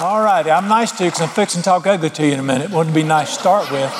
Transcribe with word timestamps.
All 0.00 0.22
righty, 0.22 0.50
I'm 0.50 0.66
nice 0.66 0.92
to 0.92 1.04
you 1.04 1.10
because 1.10 1.20
I'm 1.20 1.28
fixing 1.28 1.60
to 1.60 1.64
talk 1.66 1.86
ugly 1.86 2.08
to 2.08 2.26
you 2.26 2.32
in 2.32 2.40
a 2.40 2.42
minute. 2.42 2.70
Wouldn't 2.70 2.94
be 2.94 3.02
nice 3.02 3.34
to 3.34 3.40
start 3.42 3.70
with? 3.70 3.92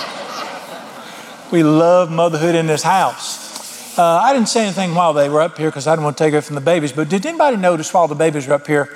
We 1.52 1.62
love 1.62 2.10
motherhood 2.10 2.54
in 2.54 2.66
this 2.66 2.82
house. 2.82 3.98
Uh, 3.98 4.02
I 4.02 4.32
didn't 4.32 4.48
say 4.48 4.62
anything 4.62 4.94
while 4.94 5.12
they 5.12 5.28
were 5.28 5.42
up 5.42 5.58
here 5.58 5.68
because 5.68 5.86
I 5.86 5.92
didn't 5.92 6.04
want 6.04 6.16
to 6.16 6.24
take 6.24 6.32
away 6.32 6.40
from 6.40 6.54
the 6.54 6.62
babies, 6.62 6.92
but 6.92 7.10
did 7.10 7.26
anybody 7.26 7.58
notice 7.58 7.92
while 7.92 8.08
the 8.08 8.14
babies 8.14 8.46
were 8.46 8.54
up 8.54 8.66
here, 8.66 8.88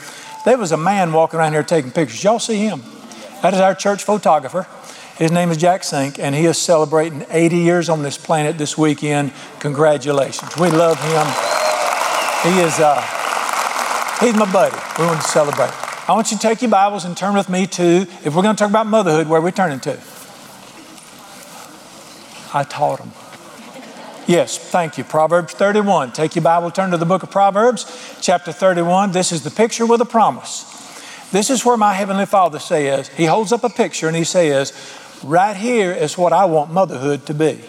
there 0.46 0.56
was 0.56 0.72
a 0.72 0.78
man 0.78 1.12
walking 1.12 1.38
around 1.38 1.52
here 1.52 1.62
taking 1.62 1.90
pictures? 1.90 2.24
Y'all 2.24 2.38
see 2.38 2.56
him? 2.56 2.82
That 3.42 3.52
is 3.52 3.60
our 3.60 3.74
church 3.74 4.02
photographer. 4.02 4.66
His 5.18 5.30
name 5.30 5.50
is 5.50 5.58
Jack 5.58 5.84
Sink, 5.84 6.18
and 6.18 6.34
he 6.34 6.46
is 6.46 6.56
celebrating 6.56 7.26
80 7.28 7.58
years 7.58 7.90
on 7.90 8.02
this 8.02 8.16
planet 8.16 8.56
this 8.56 8.78
weekend. 8.78 9.34
Congratulations. 9.58 10.56
We 10.56 10.70
love 10.70 10.98
him. 11.02 12.50
He 12.50 12.60
is, 12.60 12.80
uh, 12.80 12.98
he's 14.20 14.34
my 14.34 14.50
buddy. 14.50 14.74
We 14.98 15.04
want 15.04 15.20
to 15.20 15.28
celebrate. 15.28 15.83
I 16.06 16.12
want 16.12 16.30
you 16.30 16.36
to 16.36 16.42
take 16.42 16.60
your 16.60 16.70
Bibles 16.70 17.06
and 17.06 17.16
turn 17.16 17.34
with 17.34 17.48
me 17.48 17.66
to, 17.66 17.82
if 18.24 18.34
we're 18.34 18.42
going 18.42 18.54
to 18.54 18.60
talk 18.60 18.68
about 18.68 18.86
motherhood, 18.86 19.26
where 19.26 19.40
are 19.40 19.42
we 19.42 19.50
turning 19.50 19.80
to? 19.80 19.98
I 22.52 22.62
taught 22.68 22.98
them. 22.98 23.10
Yes, 24.26 24.58
thank 24.58 24.98
you. 24.98 25.04
Proverbs 25.04 25.54
31. 25.54 26.12
Take 26.12 26.36
your 26.36 26.42
Bible, 26.42 26.70
turn 26.70 26.90
to 26.90 26.98
the 26.98 27.06
book 27.06 27.22
of 27.22 27.30
Proverbs, 27.30 28.18
chapter 28.20 28.52
31. 28.52 29.12
This 29.12 29.32
is 29.32 29.44
the 29.44 29.50
picture 29.50 29.86
with 29.86 30.02
a 30.02 30.04
promise. 30.04 30.64
This 31.32 31.48
is 31.48 31.64
where 31.64 31.78
my 31.78 31.94
Heavenly 31.94 32.26
Father 32.26 32.58
says, 32.58 33.08
He 33.08 33.24
holds 33.24 33.50
up 33.50 33.64
a 33.64 33.70
picture 33.70 34.06
and 34.06 34.14
He 34.14 34.24
says, 34.24 34.74
Right 35.24 35.56
here 35.56 35.90
is 35.90 36.18
what 36.18 36.34
I 36.34 36.44
want 36.44 36.70
motherhood 36.70 37.24
to 37.26 37.34
be. 37.34 37.60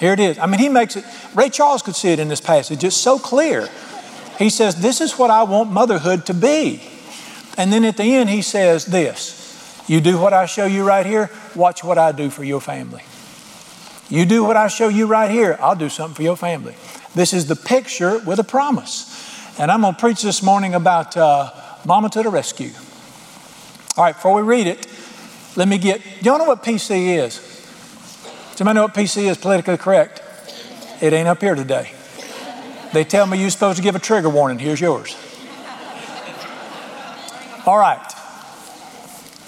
Here 0.00 0.12
it 0.12 0.18
is. 0.18 0.40
I 0.40 0.46
mean, 0.46 0.58
He 0.58 0.68
makes 0.68 0.96
it, 0.96 1.04
Ray 1.36 1.50
Charles 1.50 1.82
could 1.82 1.94
see 1.94 2.08
it 2.08 2.18
in 2.18 2.26
this 2.26 2.40
passage. 2.40 2.82
It's 2.82 2.96
so 2.96 3.16
clear. 3.16 3.68
He 4.40 4.50
says, 4.50 4.74
This 4.82 5.00
is 5.00 5.16
what 5.16 5.30
I 5.30 5.44
want 5.44 5.70
motherhood 5.70 6.26
to 6.26 6.34
be. 6.34 6.90
And 7.56 7.72
then 7.72 7.84
at 7.84 7.96
the 7.96 8.04
end, 8.04 8.30
He 8.30 8.42
says 8.42 8.86
this 8.86 9.84
You 9.88 10.00
do 10.00 10.18
what 10.18 10.32
I 10.32 10.46
show 10.46 10.66
you 10.66 10.84
right 10.84 11.06
here, 11.06 11.30
watch 11.54 11.84
what 11.84 11.98
I 11.98 12.12
do 12.12 12.30
for 12.30 12.44
your 12.44 12.60
family. 12.60 13.02
You 14.08 14.26
do 14.26 14.44
what 14.44 14.56
I 14.56 14.68
show 14.68 14.88
you 14.88 15.06
right 15.06 15.30
here, 15.30 15.56
I'll 15.60 15.76
do 15.76 15.88
something 15.88 16.14
for 16.14 16.22
your 16.22 16.36
family. 16.36 16.74
This 17.14 17.32
is 17.32 17.46
the 17.46 17.56
picture 17.56 18.18
with 18.18 18.38
a 18.38 18.44
promise. 18.44 19.10
And 19.58 19.70
I'm 19.70 19.82
going 19.82 19.94
to 19.94 20.00
preach 20.00 20.22
this 20.22 20.42
morning 20.42 20.74
about 20.74 21.16
uh, 21.16 21.52
Mama 21.84 22.10
to 22.10 22.22
the 22.22 22.28
rescue. 22.28 22.70
All 23.96 24.04
right, 24.04 24.14
before 24.14 24.34
we 24.34 24.42
read 24.42 24.66
it, 24.66 24.86
let 25.54 25.68
me 25.68 25.78
get, 25.78 26.02
do 26.20 26.28
y'all 26.28 26.38
know 26.38 26.44
what 26.44 26.64
PC 26.64 27.16
is? 27.16 27.38
Does 28.50 28.60
anybody 28.60 28.74
know 28.74 28.82
what 28.82 28.94
PC 28.94 29.30
is 29.30 29.38
politically 29.38 29.76
correct? 29.76 30.22
It 31.00 31.12
ain't 31.12 31.28
up 31.28 31.40
here 31.40 31.54
today. 31.54 31.92
They 32.92 33.04
tell 33.04 33.26
me 33.26 33.40
you're 33.40 33.50
supposed 33.50 33.76
to 33.76 33.82
give 33.82 33.94
a 33.94 34.00
trigger 34.00 34.28
warning. 34.28 34.58
Here's 34.58 34.80
yours. 34.80 35.16
All 37.66 37.78
right. 37.78 38.12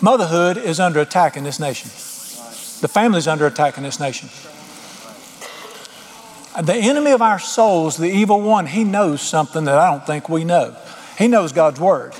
Motherhood 0.00 0.56
is 0.56 0.80
under 0.80 1.00
attack 1.00 1.36
in 1.36 1.44
this 1.44 1.60
nation. 1.60 1.90
The 2.80 2.88
family 2.88 3.18
is 3.18 3.28
under 3.28 3.46
attack 3.46 3.76
in 3.76 3.82
this 3.82 4.00
nation. 4.00 4.28
The 6.62 6.74
enemy 6.74 7.10
of 7.10 7.20
our 7.20 7.38
souls, 7.38 7.96
the 7.96 8.10
evil 8.10 8.40
one, 8.40 8.66
he 8.66 8.84
knows 8.84 9.20
something 9.20 9.64
that 9.64 9.76
I 9.76 9.90
don't 9.90 10.06
think 10.06 10.28
we 10.28 10.44
know. 10.44 10.76
He 11.18 11.28
knows 11.28 11.52
God's 11.52 11.78
word. 11.78 12.14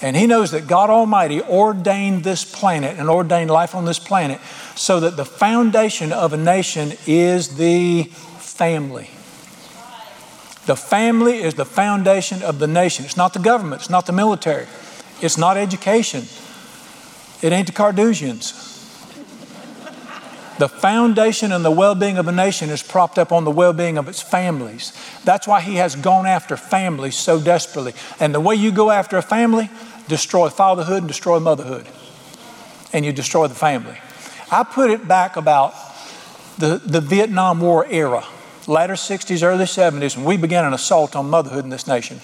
And 0.00 0.16
he 0.16 0.26
knows 0.26 0.52
that 0.52 0.66
God 0.66 0.90
Almighty 0.90 1.42
ordained 1.42 2.24
this 2.24 2.44
planet 2.44 2.98
and 2.98 3.08
ordained 3.08 3.50
life 3.50 3.74
on 3.74 3.84
this 3.84 3.98
planet 3.98 4.40
so 4.76 5.00
that 5.00 5.16
the 5.16 5.24
foundation 5.24 6.12
of 6.12 6.32
a 6.32 6.36
nation 6.36 6.92
is 7.06 7.56
the 7.56 8.04
family. 8.04 9.10
The 10.66 10.76
family 10.76 11.42
is 11.42 11.54
the 11.54 11.64
foundation 11.64 12.42
of 12.42 12.58
the 12.58 12.66
nation. 12.66 13.06
It's 13.06 13.16
not 13.16 13.32
the 13.32 13.40
government, 13.40 13.80
it's 13.80 13.90
not 13.90 14.06
the 14.06 14.12
military, 14.12 14.66
it's 15.22 15.38
not 15.38 15.56
education, 15.56 16.24
it 17.42 17.52
ain't 17.52 17.66
the 17.66 17.72
Kardashians. 17.72 18.66
The 20.58 20.68
foundation 20.68 21.52
and 21.52 21.64
the 21.64 21.70
well 21.70 21.94
being 21.94 22.18
of 22.18 22.26
a 22.26 22.32
nation 22.32 22.68
is 22.68 22.82
propped 22.82 23.16
up 23.16 23.30
on 23.30 23.44
the 23.44 23.50
well 23.50 23.72
being 23.72 23.96
of 23.96 24.08
its 24.08 24.20
families. 24.20 24.92
That's 25.24 25.46
why 25.46 25.60
he 25.60 25.76
has 25.76 25.94
gone 25.94 26.26
after 26.26 26.56
families 26.56 27.16
so 27.16 27.40
desperately. 27.40 27.94
And 28.18 28.34
the 28.34 28.40
way 28.40 28.56
you 28.56 28.72
go 28.72 28.90
after 28.90 29.16
a 29.16 29.22
family, 29.22 29.70
destroy 30.08 30.48
fatherhood 30.48 30.98
and 30.98 31.08
destroy 31.08 31.38
motherhood. 31.38 31.86
And 32.92 33.04
you 33.04 33.12
destroy 33.12 33.46
the 33.46 33.54
family. 33.54 33.98
I 34.50 34.64
put 34.64 34.90
it 34.90 35.06
back 35.06 35.36
about 35.36 35.74
the, 36.58 36.80
the 36.84 37.00
Vietnam 37.00 37.60
War 37.60 37.86
era, 37.86 38.24
latter 38.66 38.94
60s, 38.94 39.44
early 39.44 39.66
70s, 39.66 40.16
when 40.16 40.24
we 40.24 40.36
began 40.36 40.64
an 40.64 40.72
assault 40.72 41.14
on 41.14 41.30
motherhood 41.30 41.64
in 41.64 41.70
this 41.70 41.86
nation. 41.86 42.20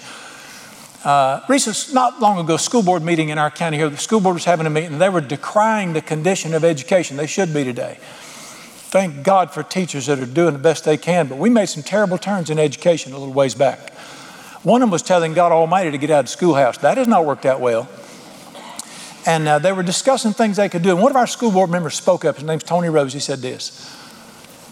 Uh, 1.05 1.39
recent, 1.47 1.93
not 1.93 2.19
long 2.19 2.39
ago, 2.39 2.57
school 2.57 2.81
board 2.81 3.03
meeting 3.03 3.29
in 3.29 3.37
our 3.37 3.51
county 3.51 3.77
here, 3.77 3.87
the 3.89 3.97
school 3.97 4.19
board 4.19 4.33
was 4.33 4.45
having 4.45 4.65
a 4.65 4.71
meeting, 4.71 4.97
they 4.97 5.07
were 5.07 5.21
decrying 5.21 5.93
the 5.93 6.01
condition 6.01 6.55
of 6.55 6.63
education. 6.63 7.15
They 7.15 7.27
should 7.27 7.53
be 7.53 7.63
today. 7.63 7.99
Thank 8.01 9.21
God 9.23 9.51
for 9.51 9.61
teachers 9.61 10.07
that 10.07 10.17
are 10.17 10.25
doing 10.25 10.53
the 10.53 10.59
best 10.59 10.83
they 10.83 10.97
can, 10.97 11.27
but 11.27 11.37
we 11.37 11.51
made 11.51 11.67
some 11.67 11.83
terrible 11.83 12.17
turns 12.17 12.49
in 12.49 12.57
education 12.57 13.13
a 13.13 13.19
little 13.19 13.35
ways 13.35 13.53
back. 13.53 13.93
One 14.63 14.81
of 14.81 14.87
them 14.87 14.91
was 14.91 15.03
telling 15.03 15.35
God 15.35 15.51
Almighty 15.51 15.91
to 15.91 15.97
get 15.99 16.09
out 16.09 16.21
of 16.21 16.25
the 16.25 16.31
schoolhouse. 16.31 16.79
That 16.79 16.97
has 16.97 17.07
not 17.07 17.23
worked 17.23 17.45
out 17.45 17.59
well. 17.59 17.87
And 19.27 19.47
uh, 19.47 19.59
they 19.59 19.73
were 19.73 19.83
discussing 19.83 20.33
things 20.33 20.57
they 20.57 20.69
could 20.69 20.81
do. 20.81 20.89
And 20.89 21.01
one 21.01 21.11
of 21.11 21.15
our 21.17 21.27
school 21.27 21.51
board 21.51 21.69
members 21.69 21.93
spoke 21.93 22.25
up. 22.25 22.35
His 22.35 22.45
name's 22.45 22.63
Tony 22.63 22.89
Rose. 22.89 23.13
He 23.13 23.19
said 23.19 23.39
this 23.39 23.95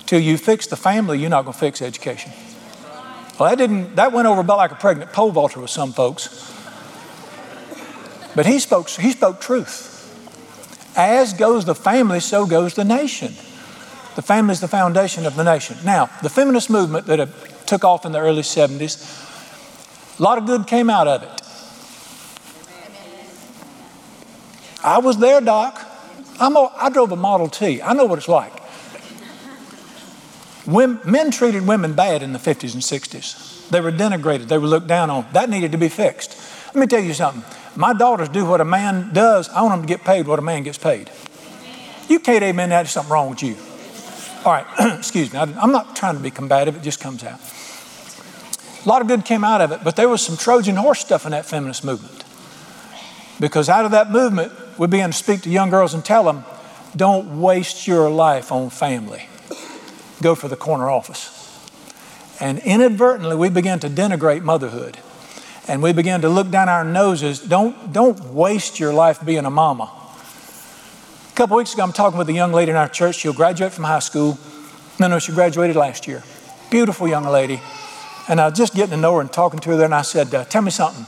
Till 0.08 0.20
you 0.20 0.38
fix 0.38 0.66
the 0.66 0.78
family, 0.78 1.20
you're 1.20 1.30
not 1.30 1.44
going 1.44 1.54
to 1.54 1.60
fix 1.60 1.80
education. 1.80 2.32
Well, 3.40 3.50
that 3.50 3.58
didn't, 3.58 3.96
that 3.96 4.12
went 4.12 4.28
over 4.28 4.42
about 4.42 4.58
like 4.58 4.72
a 4.72 4.76
pregnant 4.76 5.12
pole 5.12 5.32
vaulter 5.32 5.60
with 5.60 5.72
some 5.72 5.92
folks. 5.92 6.52
But 8.36 8.46
he 8.46 8.60
spoke, 8.60 8.90
he 8.90 9.12
spoke 9.12 9.42
truth. 9.42 9.92
As 10.96 11.34
goes 11.34 11.66
the 11.66 11.76
family, 11.76 12.20
so 12.20 12.46
goes 12.46 12.76
the 12.76 12.86
nation. 12.86 13.34
The 14.16 14.22
family 14.22 14.52
is 14.52 14.60
the 14.60 14.68
foundation 14.68 15.26
of 15.26 15.36
the 15.36 15.44
nation. 15.44 15.78
Now, 15.84 16.06
the 16.22 16.30
feminist 16.30 16.70
movement 16.70 17.08
that 17.08 17.28
took 17.66 17.84
off 17.84 18.06
in 18.06 18.12
the 18.12 18.20
early 18.20 18.44
70s, 18.44 20.20
a 20.20 20.24
lot 20.24 20.38
of 20.38 20.46
good 20.46 20.68
came 20.68 20.90
out 20.90 21.08
of 21.08 21.24
it. 21.24 21.42
I 24.84 25.00
was 25.00 25.18
there, 25.18 25.42
Doc. 25.42 25.82
I'm 26.40 26.56
a, 26.56 26.72
I 26.76 26.90
drove 26.90 27.12
a 27.12 27.16
Model 27.16 27.48
T. 27.48 27.82
I 27.82 27.94
know 27.94 28.06
what 28.06 28.20
it's 28.20 28.28
like. 28.28 28.54
Men 30.66 31.32
treated 31.32 31.68
women 31.68 31.94
bad 31.94 32.24
in 32.24 32.34
the 32.34 32.40
50s 32.40 32.74
and 32.74 32.82
60s. 32.82 33.70
They 33.70 33.82
were 33.82 33.92
denigrated, 33.92 34.48
they 34.48 34.58
were 34.58 34.68
looked 34.68 34.88
down 34.88 35.10
on. 35.10 35.26
That 35.34 35.50
needed 35.50 35.72
to 35.74 35.78
be 35.78 35.90
fixed. 35.90 36.38
Let 36.68 36.82
me 36.82 36.88
tell 36.88 37.04
you 37.04 37.14
something. 37.14 37.44
My 37.76 37.94
daughters 37.94 38.30
do 38.30 38.46
what 38.46 38.62
a 38.62 38.66
man 38.66 39.14
does. 39.14 39.50
I 39.50 39.62
want 39.62 39.74
them 39.74 39.82
to 39.82 39.88
get 39.88 40.06
paid 40.06 40.28
what 40.28 40.40
a 40.40 40.42
man 40.42 40.64
gets 40.64 40.78
paid. 40.78 41.10
You 42.08 42.20
can't 42.20 42.44
amen 42.44 42.70
that. 42.70 42.84
There's 42.84 42.92
something 42.92 43.12
wrong 43.12 43.30
with 43.30 43.44
you. 43.44 43.56
All 44.46 44.52
right, 44.52 44.66
excuse 44.98 45.32
me. 45.32 45.40
I'm 45.40 45.72
not 45.72 45.96
trying 45.96 46.16
to 46.16 46.22
be 46.22 46.32
combative, 46.32 46.76
it 46.76 46.84
just 46.84 47.00
comes 47.00 47.24
out. 47.24 47.40
A 48.86 48.90
lot 48.90 49.02
of 49.02 49.08
good 49.08 49.24
came 49.24 49.44
out 49.44 49.62
of 49.62 49.72
it, 49.72 49.80
but 49.84 49.96
there 49.96 50.10
was 50.10 50.22
some 50.22 50.36
Trojan 50.36 50.76
horse 50.76 51.00
stuff 51.00 51.26
in 51.26 51.32
that 51.32 51.46
feminist 51.46 51.86
movement. 51.86 52.24
Because 53.40 53.70
out 53.70 53.86
of 53.86 53.92
that 53.92 54.12
movement, 54.12 54.52
we 54.78 54.88
began 54.88 55.12
to 55.12 55.18
speak 55.18 55.42
to 55.44 55.50
young 55.50 55.70
girls 55.70 55.94
and 55.94 56.04
tell 56.04 56.24
them, 56.24 56.44
don't 56.96 57.42
waste 57.42 57.88
your 57.88 58.10
life 58.10 58.52
on 58.52 58.70
family. 58.70 59.28
Go 60.24 60.36
for 60.36 60.48
the 60.48 60.56
corner 60.56 60.90
office. 60.90 61.42
And 62.40 62.60
inadvertently, 62.60 63.36
we 63.36 63.50
began 63.50 63.80
to 63.82 63.90
denigrate 63.90 64.42
motherhood. 64.42 64.98
And 65.68 65.84
we 65.84 65.92
began 65.92 66.22
to 66.22 66.30
look 66.30 66.50
down 66.50 66.70
our 66.70 66.86
noses. 66.86 67.42
Don't, 67.42 67.92
don't 67.92 68.20
waste 68.34 68.80
your 68.80 68.94
life 68.94 69.24
being 69.26 69.46
a 69.46 69.50
mama. 69.50 69.92
A 71.30 71.36
couple 71.36 71.58
weeks 71.58 71.74
ago, 71.74 71.84
I'm 71.84 71.92
talking 71.92 72.18
with 72.18 72.30
a 72.30 72.34
young 72.34 72.54
lady 72.54 72.72
in 72.72 72.78
our 72.78 72.88
church. 72.88 73.16
She'll 73.16 73.34
graduate 73.34 73.74
from 73.74 73.84
high 73.84 74.00
school. 74.00 74.38
No, 74.98 75.10
no, 75.10 75.20
she 75.20 75.34
graduated 75.34 75.76
last 75.76 76.08
year. 76.08 76.24
Beautiful 76.72 77.06
young 77.06 77.26
lady. 77.26 77.60
And 78.30 78.40
I 78.40 78.48
was 78.48 78.58
just 78.58 78.76
getting 78.76 78.92
to 78.92 78.98
know 78.98 79.16
her 79.16 79.22
and 79.22 79.32
talking 79.32 79.60
to 79.60 79.72
her 79.72 79.76
there, 79.76 79.86
and 79.86 79.96
I 79.96 80.04
said, 80.04 80.34
uh, 80.34 80.46
Tell 80.46 80.62
me 80.62 80.72
something. 80.72 81.04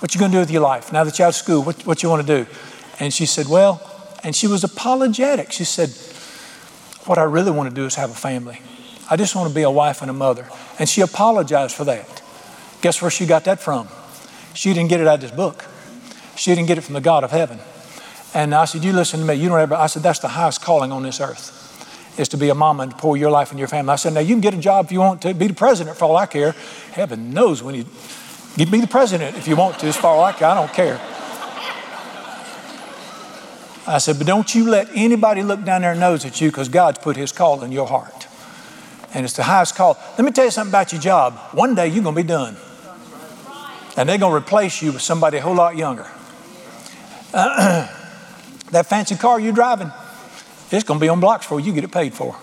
What 0.00 0.14
you 0.14 0.18
going 0.18 0.30
to 0.30 0.36
do 0.36 0.40
with 0.40 0.50
your 0.50 0.62
life 0.62 0.90
now 0.90 1.04
that 1.04 1.18
you're 1.18 1.26
out 1.26 1.30
of 1.30 1.34
school? 1.34 1.62
What, 1.62 1.84
what 1.86 2.02
you 2.02 2.08
want 2.08 2.26
to 2.26 2.44
do? 2.44 2.50
And 2.98 3.12
she 3.12 3.26
said, 3.26 3.46
Well, 3.46 3.80
and 4.24 4.34
she 4.34 4.46
was 4.46 4.64
apologetic. 4.64 5.52
She 5.52 5.64
said, 5.64 5.90
What 7.06 7.18
I 7.18 7.24
really 7.24 7.50
want 7.50 7.68
to 7.68 7.74
do 7.74 7.84
is 7.84 7.96
have 7.96 8.10
a 8.10 8.14
family. 8.14 8.60
I 9.10 9.16
just 9.16 9.34
want 9.34 9.48
to 9.48 9.54
be 9.54 9.62
a 9.62 9.70
wife 9.70 10.02
and 10.02 10.10
a 10.10 10.14
mother. 10.14 10.48
And 10.78 10.88
she 10.88 11.00
apologized 11.00 11.74
for 11.74 11.84
that. 11.84 12.22
Guess 12.80 13.02
where 13.02 13.10
she 13.10 13.26
got 13.26 13.44
that 13.44 13.60
from? 13.60 13.88
She 14.54 14.72
didn't 14.72 14.88
get 14.88 15.00
it 15.00 15.06
out 15.06 15.16
of 15.16 15.20
this 15.20 15.30
book. 15.30 15.64
She 16.36 16.54
didn't 16.54 16.68
get 16.68 16.78
it 16.78 16.82
from 16.82 16.94
the 16.94 17.00
God 17.00 17.24
of 17.24 17.30
heaven. 17.30 17.58
And 18.34 18.54
I 18.54 18.64
said, 18.64 18.84
You 18.84 18.92
listen 18.92 19.20
to 19.20 19.26
me. 19.26 19.34
You 19.34 19.48
don't 19.48 19.60
ever, 19.60 19.74
I 19.74 19.86
said, 19.86 20.02
That's 20.02 20.20
the 20.20 20.28
highest 20.28 20.62
calling 20.62 20.92
on 20.92 21.02
this 21.02 21.20
earth, 21.20 22.18
is 22.18 22.28
to 22.30 22.36
be 22.36 22.48
a 22.48 22.54
mama 22.54 22.84
and 22.84 22.92
to 22.92 22.98
pour 22.98 23.16
your 23.16 23.30
life 23.30 23.50
and 23.50 23.58
your 23.58 23.68
family. 23.68 23.92
I 23.92 23.96
said, 23.96 24.14
Now 24.14 24.20
you 24.20 24.34
can 24.34 24.40
get 24.40 24.54
a 24.54 24.58
job 24.58 24.86
if 24.86 24.92
you 24.92 25.00
want 25.00 25.22
to, 25.22 25.34
be 25.34 25.48
the 25.48 25.54
president 25.54 25.96
for 25.96 26.06
all 26.06 26.16
I 26.16 26.26
care. 26.26 26.52
Heaven 26.92 27.32
knows 27.32 27.62
when 27.62 27.74
you, 27.74 27.84
you 28.56 28.66
be 28.66 28.80
the 28.80 28.86
president 28.86 29.36
if 29.36 29.46
you 29.46 29.56
want 29.56 29.78
to, 29.80 29.86
as 29.86 29.96
far 29.96 30.16
as 30.16 30.34
I 30.34 30.38
care. 30.38 30.48
I 30.48 30.54
don't 30.54 30.72
care. 30.72 31.00
I 33.86 33.98
said, 33.98 34.18
But 34.18 34.26
don't 34.26 34.54
you 34.54 34.68
let 34.68 34.88
anybody 34.94 35.42
look 35.42 35.64
down 35.64 35.82
their 35.82 35.94
nose 35.94 36.24
at 36.24 36.40
you 36.40 36.50
because 36.50 36.68
God's 36.68 36.98
put 36.98 37.16
his 37.16 37.32
call 37.32 37.62
in 37.62 37.72
your 37.72 37.86
heart. 37.86 38.28
And 39.14 39.24
it's 39.24 39.34
the 39.34 39.42
highest 39.42 39.74
call. 39.74 39.98
Let 40.16 40.24
me 40.24 40.30
tell 40.30 40.44
you 40.44 40.50
something 40.50 40.70
about 40.70 40.92
your 40.92 41.00
job. 41.00 41.34
One 41.52 41.74
day 41.74 41.88
you're 41.88 42.02
going 42.02 42.14
to 42.14 42.22
be 42.22 42.26
done. 42.26 42.56
And 43.96 44.08
they're 44.08 44.18
going 44.18 44.32
to 44.32 44.36
replace 44.36 44.80
you 44.80 44.92
with 44.92 45.02
somebody 45.02 45.38
a 45.38 45.42
whole 45.42 45.54
lot 45.54 45.76
younger. 45.76 46.06
Uh, 47.34 47.88
that 48.70 48.86
fancy 48.86 49.16
car 49.16 49.38
you're 49.38 49.52
driving, 49.52 49.90
it's 50.70 50.84
going 50.84 50.98
to 50.98 51.04
be 51.04 51.08
on 51.08 51.20
blocks 51.20 51.44
for 51.44 51.60
you 51.60 51.72
get 51.72 51.84
it 51.84 51.92
paid 51.92 52.14
for. 52.14 52.36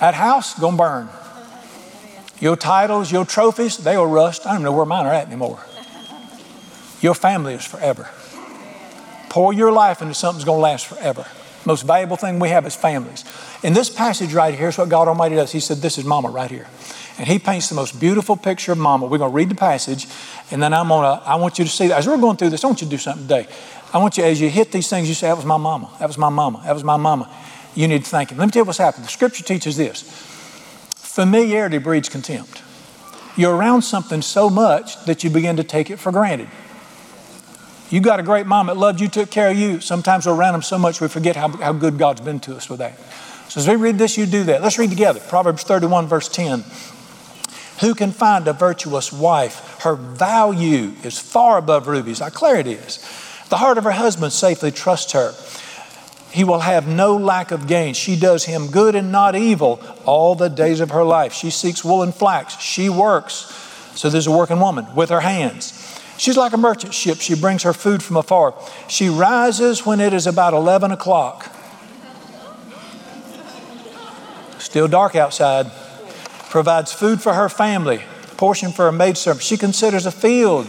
That 0.00 0.14
house, 0.14 0.58
going 0.58 0.76
to 0.76 0.82
burn. 0.82 1.08
Your 2.40 2.56
titles, 2.56 3.10
your 3.12 3.24
trophies, 3.24 3.78
they 3.78 3.96
will 3.96 4.08
rust. 4.08 4.46
I 4.46 4.52
don't 4.52 4.62
know 4.62 4.72
where 4.72 4.84
mine 4.84 5.06
are 5.06 5.14
at 5.14 5.28
anymore. 5.28 5.64
Your 7.00 7.14
family 7.14 7.54
is 7.54 7.64
forever. 7.64 8.10
Pour 9.32 9.54
your 9.54 9.72
life 9.72 10.02
into 10.02 10.12
something 10.12 10.40
that's 10.40 10.44
going 10.44 10.58
to 10.58 10.62
last 10.62 10.86
forever. 10.86 11.24
Most 11.64 11.86
valuable 11.86 12.18
thing 12.18 12.38
we 12.38 12.50
have 12.50 12.66
is 12.66 12.76
families. 12.76 13.24
In 13.62 13.72
this 13.72 13.88
passage 13.88 14.34
right 14.34 14.52
here, 14.52 14.64
here's 14.64 14.76
what 14.76 14.90
God 14.90 15.08
Almighty 15.08 15.36
does. 15.36 15.50
He 15.50 15.60
said, 15.60 15.78
This 15.78 15.96
is 15.96 16.04
mama 16.04 16.28
right 16.28 16.50
here. 16.50 16.66
And 17.16 17.26
he 17.26 17.38
paints 17.38 17.70
the 17.70 17.74
most 17.74 17.98
beautiful 17.98 18.36
picture 18.36 18.72
of 18.72 18.78
mama. 18.78 19.06
We're 19.06 19.16
going 19.16 19.30
to 19.30 19.34
read 19.34 19.48
the 19.48 19.54
passage, 19.54 20.06
and 20.50 20.62
then 20.62 20.74
I'm 20.74 20.88
to, 20.88 21.22
I 21.24 21.36
want 21.36 21.58
you 21.58 21.64
to 21.64 21.70
see 21.70 21.88
that. 21.88 21.96
As 21.96 22.06
we're 22.06 22.18
going 22.18 22.36
through 22.36 22.50
this, 22.50 22.62
I 22.62 22.66
want 22.66 22.82
you 22.82 22.86
to 22.86 22.90
do 22.90 22.98
something 22.98 23.22
today. 23.22 23.48
I 23.94 23.96
want 23.96 24.18
you, 24.18 24.24
as 24.24 24.38
you 24.38 24.50
hit 24.50 24.70
these 24.70 24.90
things, 24.90 25.08
you 25.08 25.14
say, 25.14 25.28
That 25.28 25.36
was 25.36 25.46
my 25.46 25.56
mama. 25.56 25.88
That 25.98 26.08
was 26.08 26.18
my 26.18 26.28
mama. 26.28 26.60
That 26.66 26.74
was 26.74 26.84
my 26.84 26.98
mama. 26.98 27.34
You 27.74 27.88
need 27.88 28.04
to 28.04 28.10
thank 28.10 28.32
him. 28.32 28.36
Let 28.36 28.44
me 28.44 28.50
tell 28.50 28.60
you 28.60 28.66
what's 28.66 28.76
happened. 28.76 29.06
The 29.06 29.08
scripture 29.08 29.44
teaches 29.44 29.78
this 29.78 30.02
familiarity 30.94 31.78
breeds 31.78 32.10
contempt. 32.10 32.62
You're 33.38 33.56
around 33.56 33.80
something 33.80 34.20
so 34.20 34.50
much 34.50 35.02
that 35.06 35.24
you 35.24 35.30
begin 35.30 35.56
to 35.56 35.64
take 35.64 35.88
it 35.88 35.98
for 35.98 36.12
granted. 36.12 36.50
You 37.92 38.00
got 38.00 38.18
a 38.18 38.22
great 38.22 38.46
mom 38.46 38.68
that 38.68 38.78
loved 38.78 39.02
you, 39.02 39.08
took 39.08 39.30
care 39.30 39.50
of 39.50 39.58
you. 39.58 39.78
Sometimes 39.80 40.26
we're 40.26 40.34
around 40.34 40.54
them 40.54 40.62
so 40.62 40.78
much 40.78 41.02
we 41.02 41.08
forget 41.08 41.36
how, 41.36 41.48
how 41.48 41.74
good 41.74 41.98
God's 41.98 42.22
been 42.22 42.40
to 42.40 42.56
us 42.56 42.70
with 42.70 42.78
that. 42.78 42.98
So 43.50 43.60
as 43.60 43.68
we 43.68 43.76
read 43.76 43.98
this, 43.98 44.16
you 44.16 44.24
do 44.24 44.44
that. 44.44 44.62
Let's 44.62 44.78
read 44.78 44.88
together. 44.88 45.20
Proverbs 45.20 45.62
31, 45.62 46.06
verse 46.06 46.26
10. 46.30 46.64
Who 47.82 47.94
can 47.94 48.10
find 48.10 48.48
a 48.48 48.54
virtuous 48.54 49.12
wife? 49.12 49.80
Her 49.82 49.94
value 49.94 50.92
is 51.04 51.18
far 51.18 51.58
above 51.58 51.86
rubies. 51.86 52.22
I 52.22 52.30
declare 52.30 52.56
it 52.56 52.66
is. 52.66 52.96
The 53.50 53.58
heart 53.58 53.76
of 53.76 53.84
her 53.84 53.90
husband 53.90 54.32
safely 54.32 54.70
trusts 54.70 55.12
her. 55.12 55.34
He 56.30 56.44
will 56.44 56.60
have 56.60 56.88
no 56.88 57.18
lack 57.18 57.50
of 57.50 57.66
gain. 57.66 57.92
She 57.92 58.18
does 58.18 58.44
him 58.44 58.68
good 58.68 58.94
and 58.94 59.12
not 59.12 59.36
evil 59.36 59.82
all 60.06 60.34
the 60.34 60.48
days 60.48 60.80
of 60.80 60.92
her 60.92 61.04
life. 61.04 61.34
She 61.34 61.50
seeks 61.50 61.84
wool 61.84 62.02
and 62.02 62.14
flax. 62.14 62.58
She 62.58 62.88
works. 62.88 63.52
So 63.96 64.08
there's 64.08 64.26
a 64.26 64.32
working 64.32 64.60
woman 64.60 64.86
with 64.94 65.10
her 65.10 65.20
hands. 65.20 65.81
She's 66.18 66.36
like 66.36 66.52
a 66.52 66.56
merchant 66.56 66.94
ship. 66.94 67.18
She 67.20 67.34
brings 67.34 67.62
her 67.62 67.72
food 67.72 68.02
from 68.02 68.16
afar. 68.16 68.54
She 68.88 69.08
rises 69.08 69.84
when 69.86 70.00
it 70.00 70.12
is 70.12 70.26
about 70.26 70.54
11 70.54 70.92
o'clock. 70.92 71.54
Still 74.58 74.88
dark 74.88 75.16
outside. 75.16 75.66
Provides 76.50 76.92
food 76.92 77.20
for 77.20 77.34
her 77.34 77.48
family, 77.48 78.02
portion 78.36 78.72
for 78.72 78.84
her 78.84 78.92
maidservant. 78.92 79.42
She 79.42 79.56
considers 79.56 80.06
a 80.06 80.12
field, 80.12 80.68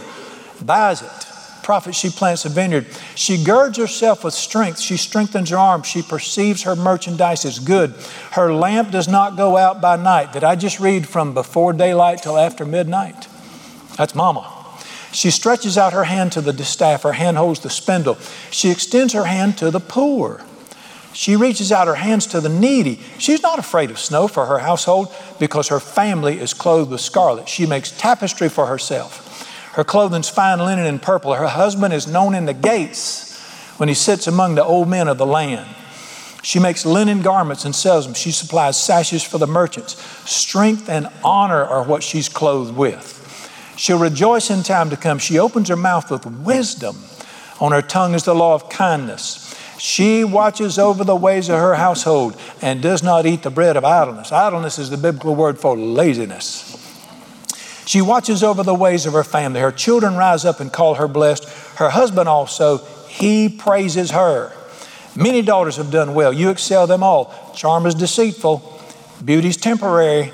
buys 0.62 1.02
it 1.02 1.24
profit, 1.64 1.94
she 1.94 2.10
plants 2.10 2.44
a 2.44 2.48
vineyard. 2.48 2.86
She 3.16 3.42
girds 3.42 3.78
herself 3.78 4.22
with 4.22 4.34
strength. 4.34 4.78
She 4.78 4.96
strengthens 4.96 5.50
her 5.50 5.58
arms. 5.58 5.86
She 5.86 6.02
perceives 6.02 6.62
her 6.62 6.76
merchandise 6.76 7.44
is 7.44 7.58
good. 7.58 7.94
Her 8.32 8.54
lamp 8.54 8.92
does 8.92 9.08
not 9.08 9.36
go 9.36 9.56
out 9.56 9.80
by 9.80 9.96
night. 9.96 10.32
Did 10.32 10.44
I 10.44 10.54
just 10.54 10.78
read 10.78 11.08
from 11.08 11.34
before 11.34 11.72
daylight 11.72 12.22
till 12.22 12.38
after 12.38 12.64
midnight? 12.64 13.26
That's 13.96 14.14
mama. 14.14 14.63
She 15.14 15.30
stretches 15.30 15.78
out 15.78 15.92
her 15.92 16.04
hand 16.04 16.32
to 16.32 16.40
the 16.40 16.52
distaff. 16.52 17.04
Her 17.04 17.12
hand 17.12 17.36
holds 17.36 17.60
the 17.60 17.70
spindle. 17.70 18.18
She 18.50 18.70
extends 18.70 19.12
her 19.12 19.26
hand 19.26 19.56
to 19.58 19.70
the 19.70 19.78
poor. 19.78 20.42
She 21.12 21.36
reaches 21.36 21.70
out 21.70 21.86
her 21.86 21.94
hands 21.94 22.26
to 22.26 22.40
the 22.40 22.48
needy. 22.48 22.98
She's 23.18 23.40
not 23.40 23.60
afraid 23.60 23.92
of 23.92 23.98
snow 24.00 24.26
for 24.26 24.46
her 24.46 24.58
household 24.58 25.14
because 25.38 25.68
her 25.68 25.78
family 25.78 26.40
is 26.40 26.52
clothed 26.52 26.90
with 26.90 27.00
scarlet. 27.00 27.48
She 27.48 27.64
makes 27.64 27.92
tapestry 27.92 28.48
for 28.48 28.66
herself. 28.66 29.70
Her 29.74 29.84
clothing's 29.84 30.28
fine 30.28 30.58
linen 30.58 30.84
and 30.84 31.00
purple. 31.00 31.32
Her 31.34 31.46
husband 31.46 31.94
is 31.94 32.08
known 32.08 32.34
in 32.34 32.46
the 32.46 32.52
gates 32.52 33.40
when 33.76 33.88
he 33.88 33.94
sits 33.94 34.26
among 34.26 34.56
the 34.56 34.64
old 34.64 34.88
men 34.88 35.06
of 35.06 35.16
the 35.16 35.26
land. 35.26 35.68
She 36.42 36.58
makes 36.58 36.84
linen 36.84 37.22
garments 37.22 37.64
and 37.64 37.74
sells 37.74 38.04
them. 38.04 38.14
She 38.14 38.32
supplies 38.32 38.76
sashes 38.76 39.22
for 39.22 39.38
the 39.38 39.46
merchants. 39.46 39.94
Strength 40.28 40.88
and 40.88 41.06
honor 41.22 41.64
are 41.64 41.84
what 41.84 42.02
she's 42.02 42.28
clothed 42.28 42.76
with. 42.76 43.23
She'll 43.76 43.98
rejoice 43.98 44.50
in 44.50 44.62
time 44.62 44.90
to 44.90 44.96
come. 44.96 45.18
She 45.18 45.38
opens 45.38 45.68
her 45.68 45.76
mouth 45.76 46.10
with 46.10 46.26
wisdom. 46.26 46.96
On 47.60 47.72
her 47.72 47.82
tongue 47.82 48.14
is 48.14 48.24
the 48.24 48.34
law 48.34 48.54
of 48.54 48.68
kindness. 48.68 49.54
She 49.78 50.24
watches 50.24 50.78
over 50.78 51.04
the 51.04 51.16
ways 51.16 51.48
of 51.48 51.58
her 51.58 51.74
household 51.74 52.40
and 52.62 52.80
does 52.80 53.02
not 53.02 53.26
eat 53.26 53.42
the 53.42 53.50
bread 53.50 53.76
of 53.76 53.84
idleness. 53.84 54.32
Idleness 54.32 54.78
is 54.78 54.90
the 54.90 54.96
biblical 54.96 55.34
word 55.34 55.58
for 55.58 55.76
laziness. 55.76 56.80
She 57.86 58.00
watches 58.00 58.42
over 58.42 58.62
the 58.62 58.74
ways 58.74 59.04
of 59.04 59.12
her 59.12 59.24
family. 59.24 59.60
Her 59.60 59.72
children 59.72 60.16
rise 60.16 60.44
up 60.44 60.60
and 60.60 60.72
call 60.72 60.94
her 60.94 61.08
blessed. 61.08 61.44
Her 61.76 61.90
husband 61.90 62.28
also, 62.28 62.78
he 63.08 63.48
praises 63.48 64.12
her. 64.12 64.52
Many 65.16 65.42
daughters 65.42 65.76
have 65.76 65.90
done 65.90 66.14
well. 66.14 66.32
You 66.32 66.50
excel 66.50 66.86
them 66.86 67.02
all. 67.02 67.52
Charm 67.54 67.86
is 67.86 67.94
deceitful, 67.94 68.62
beauty 69.24 69.48
is 69.48 69.56
temporary. 69.56 70.32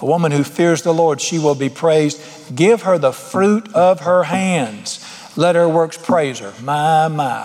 A 0.00 0.06
woman 0.06 0.32
who 0.32 0.44
fears 0.44 0.82
the 0.82 0.94
Lord, 0.94 1.20
she 1.20 1.38
will 1.38 1.54
be 1.54 1.68
praised. 1.68 2.20
Give 2.54 2.82
her 2.82 2.98
the 2.98 3.12
fruit 3.12 3.72
of 3.74 4.00
her 4.00 4.24
hands. 4.24 5.04
Let 5.36 5.54
her 5.54 5.68
works 5.68 5.96
praise 5.96 6.38
her. 6.40 6.52
My, 6.62 7.08
my. 7.08 7.44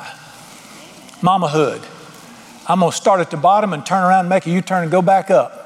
Mamahood. 1.21 1.83
I'm 2.67 2.79
going 2.79 2.91
to 2.91 2.97
start 2.97 3.19
at 3.19 3.29
the 3.31 3.37
bottom 3.37 3.73
and 3.73 3.85
turn 3.85 4.03
around 4.03 4.21
and 4.21 4.29
make 4.29 4.45
a 4.47 4.49
U 4.49 4.61
turn 4.61 4.83
and 4.83 4.91
go 4.91 5.01
back 5.01 5.29
up. 5.29 5.63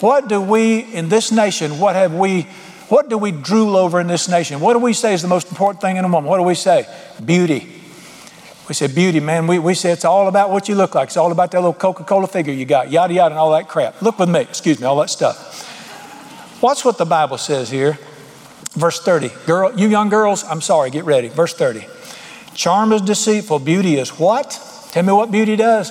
What 0.00 0.28
do 0.28 0.40
we 0.40 0.80
in 0.80 1.08
this 1.08 1.30
nation, 1.30 1.78
what 1.78 1.94
have 1.94 2.14
we 2.14 2.46
what 2.90 3.08
do 3.08 3.16
we 3.16 3.30
drool 3.30 3.76
over 3.76 4.00
in 4.00 4.08
this 4.08 4.28
nation? 4.28 4.58
What 4.58 4.72
do 4.72 4.80
we 4.80 4.94
say 4.94 5.14
is 5.14 5.22
the 5.22 5.28
most 5.28 5.48
important 5.48 5.80
thing 5.80 5.96
in 5.96 6.04
a 6.04 6.08
woman? 6.08 6.28
What 6.28 6.38
do 6.38 6.42
we 6.42 6.56
say? 6.56 6.92
Beauty. 7.24 7.80
We 8.68 8.74
say 8.74 8.88
beauty, 8.88 9.20
man. 9.20 9.46
We, 9.46 9.60
we 9.60 9.74
say 9.74 9.92
it's 9.92 10.04
all 10.04 10.26
about 10.26 10.50
what 10.50 10.68
you 10.68 10.74
look 10.74 10.96
like. 10.96 11.08
It's 11.08 11.16
all 11.16 11.30
about 11.30 11.52
that 11.52 11.58
little 11.58 11.72
Coca 11.72 12.02
Cola 12.02 12.26
figure 12.26 12.52
you 12.52 12.64
got, 12.64 12.90
yada, 12.90 13.14
yada, 13.14 13.32
and 13.32 13.38
all 13.38 13.52
that 13.52 13.68
crap. 13.68 14.02
Look 14.02 14.18
with 14.18 14.28
me, 14.28 14.40
excuse 14.40 14.80
me, 14.80 14.86
all 14.86 14.96
that 15.00 15.10
stuff. 15.10 16.60
Watch 16.60 16.84
what 16.84 16.98
the 16.98 17.04
Bible 17.04 17.38
says 17.38 17.70
here. 17.70 17.96
Verse 18.72 19.00
30. 19.00 19.30
Girl, 19.46 19.72
you 19.78 19.88
young 19.88 20.08
girls, 20.08 20.44
I'm 20.44 20.60
sorry, 20.60 20.90
get 20.90 21.04
ready. 21.04 21.28
Verse 21.28 21.54
30. 21.54 21.86
Charm 22.54 22.92
is 22.92 23.02
deceitful, 23.02 23.58
beauty 23.60 23.96
is 23.96 24.18
what? 24.18 24.58
Tell 24.90 25.02
me 25.02 25.12
what 25.12 25.30
beauty 25.30 25.56
does. 25.56 25.90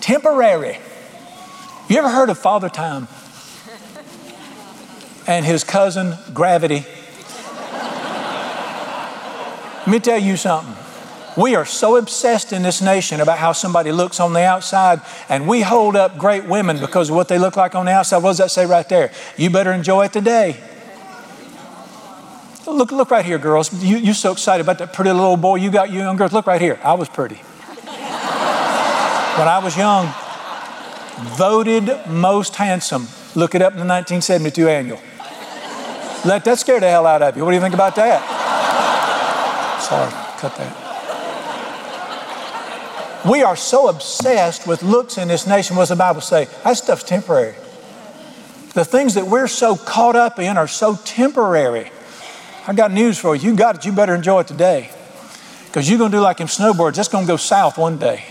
Temporary. 0.00 0.78
You 1.88 1.98
ever 1.98 2.10
heard 2.10 2.30
of 2.30 2.38
Father 2.38 2.68
Time? 2.68 3.08
and 5.26 5.44
his 5.44 5.64
cousin 5.64 6.14
Gravity. 6.32 6.84
Let 9.80 9.86
me 9.86 10.00
tell 10.00 10.18
you 10.18 10.36
something. 10.36 10.74
We 11.36 11.56
are 11.56 11.64
so 11.64 11.96
obsessed 11.96 12.52
in 12.52 12.62
this 12.62 12.80
nation 12.80 13.20
about 13.20 13.38
how 13.38 13.52
somebody 13.52 13.90
looks 13.90 14.20
on 14.20 14.32
the 14.32 14.42
outside, 14.42 15.00
and 15.28 15.48
we 15.48 15.62
hold 15.62 15.96
up 15.96 16.16
great 16.16 16.44
women 16.44 16.78
because 16.78 17.10
of 17.10 17.16
what 17.16 17.28
they 17.28 17.38
look 17.38 17.56
like 17.56 17.74
on 17.74 17.86
the 17.86 17.92
outside. 17.92 18.18
What 18.18 18.30
does 18.30 18.38
that 18.38 18.50
say 18.50 18.66
right 18.66 18.88
there? 18.88 19.10
You 19.36 19.50
better 19.50 19.72
enjoy 19.72 20.04
it 20.06 20.12
today. 20.12 20.56
Look, 22.66 22.92
look 22.92 23.10
right 23.10 23.24
here, 23.24 23.38
girls. 23.38 23.72
You, 23.82 23.96
you're 23.98 24.14
so 24.14 24.32
excited 24.32 24.64
about 24.64 24.78
that 24.78 24.92
pretty 24.92 25.10
little 25.10 25.36
boy 25.36 25.56
you 25.56 25.70
got, 25.70 25.90
you 25.90 25.98
young 25.98 26.16
girls. 26.16 26.32
Look 26.32 26.46
right 26.46 26.60
here. 26.60 26.78
I 26.82 26.94
was 26.94 27.08
pretty. 27.08 27.36
when 29.36 29.48
I 29.48 29.60
was 29.62 29.76
young, 29.76 30.12
voted 31.36 32.00
most 32.08 32.56
handsome. 32.56 33.06
Look 33.34 33.54
it 33.54 33.62
up 33.62 33.72
in 33.72 33.78
the 33.78 33.86
1972 33.86 34.68
annual. 34.68 35.00
Let 36.24 36.44
that 36.44 36.58
scare 36.58 36.80
the 36.80 36.88
hell 36.88 37.06
out 37.06 37.20
of 37.20 37.36
you. 37.36 37.44
What 37.44 37.50
do 37.50 37.56
you 37.56 37.60
think 37.60 37.74
about 37.74 37.94
that? 37.96 38.22
Sorry, 39.82 40.10
cut 40.38 40.56
that. 40.56 40.80
We 43.28 43.42
are 43.42 43.56
so 43.56 43.88
obsessed 43.88 44.66
with 44.66 44.82
looks 44.82 45.18
in 45.18 45.28
this 45.28 45.46
nation. 45.46 45.76
What 45.76 45.82
does 45.82 45.90
the 45.90 45.96
Bible 45.96 46.22
say? 46.22 46.46
That 46.62 46.78
stuff's 46.78 47.02
temporary. 47.02 47.54
The 48.72 48.84
things 48.84 49.12
that 49.14 49.26
we're 49.26 49.48
so 49.48 49.76
caught 49.76 50.16
up 50.16 50.38
in 50.38 50.56
are 50.56 50.68
so 50.68 50.96
temporary. 51.04 51.90
I 52.66 52.72
got 52.72 52.92
news 52.92 53.18
for 53.18 53.36
you. 53.36 53.50
You 53.50 53.56
got 53.56 53.76
it. 53.76 53.84
You 53.84 53.92
better 53.92 54.14
enjoy 54.14 54.40
it 54.40 54.48
today. 54.48 54.90
Because 55.66 55.88
you're 55.88 55.98
going 55.98 56.12
to 56.12 56.16
do 56.16 56.22
like 56.22 56.38
them 56.38 56.46
snowboards. 56.46 56.94
That's 56.94 57.08
going 57.08 57.24
to 57.24 57.28
go 57.28 57.36
south 57.36 57.76
one 57.76 57.98
day. 57.98 58.24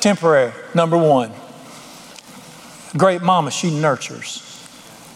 temporary, 0.00 0.52
number 0.74 0.96
one. 0.96 1.32
Great 2.96 3.22
mama, 3.22 3.50
she 3.50 3.76
nurtures. 3.76 4.40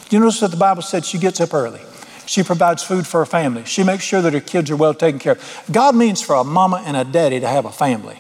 Do 0.09 0.17
you 0.17 0.21
notice 0.21 0.41
that 0.41 0.51
the 0.51 0.57
Bible 0.57 0.83
said 0.83 1.05
she 1.05 1.19
gets 1.19 1.41
up 1.41 1.55
early? 1.55 1.81
She 2.27 2.43
provides 2.43 2.83
food 2.83 3.07
for 3.07 3.21
her 3.21 3.27
family. 3.27 3.65
She 3.65 3.85
makes 3.85 4.03
sure 4.03 4.21
that 4.23 4.33
her 4.33 4.41
kids 4.41 4.71
are 4.71 4.77
well 4.77 4.95
taken 4.95 5.19
care 5.21 5.33
of. 5.33 5.65
God 5.71 5.95
means 5.95 6.21
for 6.21 6.35
a 6.37 6.45
mama 6.45 6.83
and 6.85 6.97
a 6.97 7.05
daddy 7.05 7.39
to 7.39 7.47
have 7.47 7.65
a 7.65 7.71
family. 7.71 8.19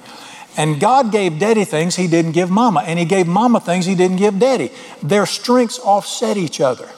And 0.57 0.81
God 0.81 1.13
gave 1.13 1.39
daddy 1.39 1.65
things 1.65 1.97
he 1.97 2.07
didn't 2.07 2.33
give 2.33 2.51
mama, 2.51 2.81
and 2.81 2.99
he 2.99 3.05
gave 3.05 3.27
mama 3.27 3.61
things 3.61 3.87
he 3.87 3.95
didn't 3.95 4.17
give 4.17 4.39
daddy. 4.39 4.71
Their 5.03 5.27
strengths 5.27 5.79
offset 5.79 6.37
each 6.37 6.61
other. 6.61 6.89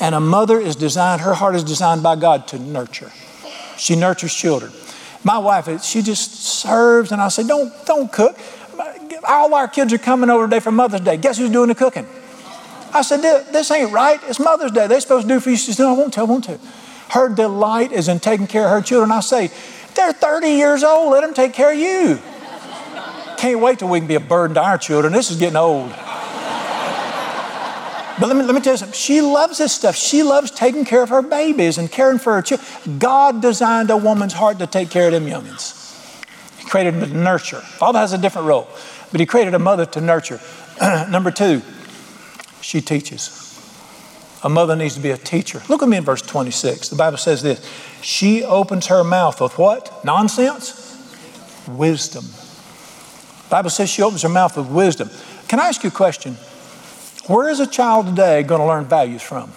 And 0.00 0.14
a 0.14 0.20
mother 0.20 0.58
is 0.58 0.76
designed, 0.76 1.20
her 1.20 1.34
heart 1.34 1.54
is 1.54 1.64
designed 1.64 2.02
by 2.02 2.16
God 2.16 2.48
to 2.48 2.58
nurture. 2.58 3.12
She 3.76 3.96
nurtures 3.96 4.34
children. 4.34 4.72
My 5.22 5.38
wife, 5.38 5.82
she 5.84 6.00
just 6.00 6.42
serves, 6.42 7.12
and 7.12 7.20
I 7.20 7.28
say, 7.28 7.46
don't, 7.46 7.72
don't 7.84 8.10
cook. 8.10 8.38
All 9.28 9.54
our 9.54 9.68
kids 9.68 9.92
are 9.92 9.98
coming 9.98 10.30
over 10.30 10.46
today 10.46 10.60
for 10.60 10.70
Mother's 10.70 11.02
Day. 11.02 11.18
Guess 11.18 11.36
who's 11.38 11.50
doing 11.50 11.68
the 11.68 11.74
cooking? 11.74 12.06
I 12.92 13.02
said, 13.02 13.20
This 13.52 13.70
ain't 13.70 13.92
right. 13.92 14.18
It's 14.24 14.40
Mother's 14.40 14.72
Day. 14.72 14.86
They're 14.86 15.00
supposed 15.00 15.28
to 15.28 15.34
do 15.34 15.40
for 15.40 15.50
you. 15.50 15.56
She 15.56 15.66
says, 15.66 15.78
No, 15.78 15.94
I 15.94 15.98
won't 15.98 16.14
to. 16.14 16.20
I 16.20 16.24
won't 16.24 16.44
to. 16.44 16.58
Her 17.10 17.28
delight 17.28 17.92
is 17.92 18.08
in 18.08 18.20
taking 18.20 18.46
care 18.46 18.64
of 18.64 18.70
her 18.70 18.80
children. 18.80 19.12
I 19.12 19.20
say, 19.20 19.50
They're 19.94 20.12
30 20.12 20.48
years 20.48 20.82
old. 20.82 21.12
Let 21.12 21.20
them 21.20 21.34
take 21.34 21.52
care 21.52 21.72
of 21.72 21.78
you. 21.78 22.18
Can't 23.36 23.60
wait 23.60 23.78
till 23.78 23.88
we 23.88 24.00
can 24.00 24.08
be 24.08 24.16
a 24.16 24.20
burden 24.20 24.54
to 24.54 24.62
our 24.62 24.78
children. 24.78 25.12
This 25.12 25.30
is 25.30 25.38
getting 25.38 25.56
old. 25.56 25.92
But 28.20 28.28
let 28.28 28.36
me, 28.36 28.42
let 28.42 28.54
me 28.54 28.60
tell 28.60 28.74
you 28.74 28.76
something. 28.76 28.94
She 28.94 29.22
loves 29.22 29.56
this 29.56 29.72
stuff. 29.72 29.96
She 29.96 30.22
loves 30.22 30.50
taking 30.50 30.84
care 30.84 31.02
of 31.02 31.08
her 31.08 31.22
babies 31.22 31.78
and 31.78 31.90
caring 31.90 32.18
for 32.18 32.34
her 32.34 32.42
children. 32.42 32.98
God 32.98 33.40
designed 33.40 33.88
a 33.88 33.96
woman's 33.96 34.34
heart 34.34 34.58
to 34.58 34.66
take 34.66 34.90
care 34.90 35.06
of 35.06 35.12
them 35.12 35.24
youngins. 35.24 35.78
He 36.58 36.66
created 36.66 36.94
them 36.94 37.08
to 37.08 37.16
nurture. 37.16 37.60
Father 37.60 37.98
has 37.98 38.12
a 38.12 38.18
different 38.18 38.46
role, 38.46 38.68
but 39.10 39.20
He 39.20 39.26
created 39.26 39.54
a 39.54 39.58
mother 39.58 39.86
to 39.86 40.02
nurture. 40.02 40.38
Number 41.08 41.30
two, 41.30 41.62
she 42.60 42.82
teaches. 42.82 43.38
A 44.42 44.50
mother 44.50 44.76
needs 44.76 44.94
to 44.94 45.00
be 45.00 45.10
a 45.10 45.18
teacher. 45.18 45.62
Look 45.70 45.82
at 45.82 45.88
me 45.88 45.96
in 45.96 46.04
verse 46.04 46.22
26. 46.22 46.90
The 46.90 46.96
Bible 46.96 47.18
says 47.18 47.42
this 47.42 47.66
She 48.02 48.44
opens 48.44 48.88
her 48.88 49.02
mouth 49.02 49.40
with 49.40 49.56
what? 49.56 50.04
Nonsense? 50.04 50.76
Wisdom. 51.66 52.24
The 52.24 53.50
Bible 53.50 53.70
says 53.70 53.88
she 53.88 54.02
opens 54.02 54.22
her 54.22 54.28
mouth 54.28 54.58
with 54.58 54.66
wisdom. 54.66 55.08
Can 55.48 55.58
I 55.58 55.68
ask 55.68 55.82
you 55.82 55.88
a 55.88 55.92
question? 55.92 56.36
Where 57.30 57.48
is 57.48 57.60
a 57.60 57.66
child 57.68 58.06
today 58.06 58.42
going 58.42 58.60
to 58.60 58.66
learn 58.66 58.86
values 58.86 59.22
from? 59.22 59.52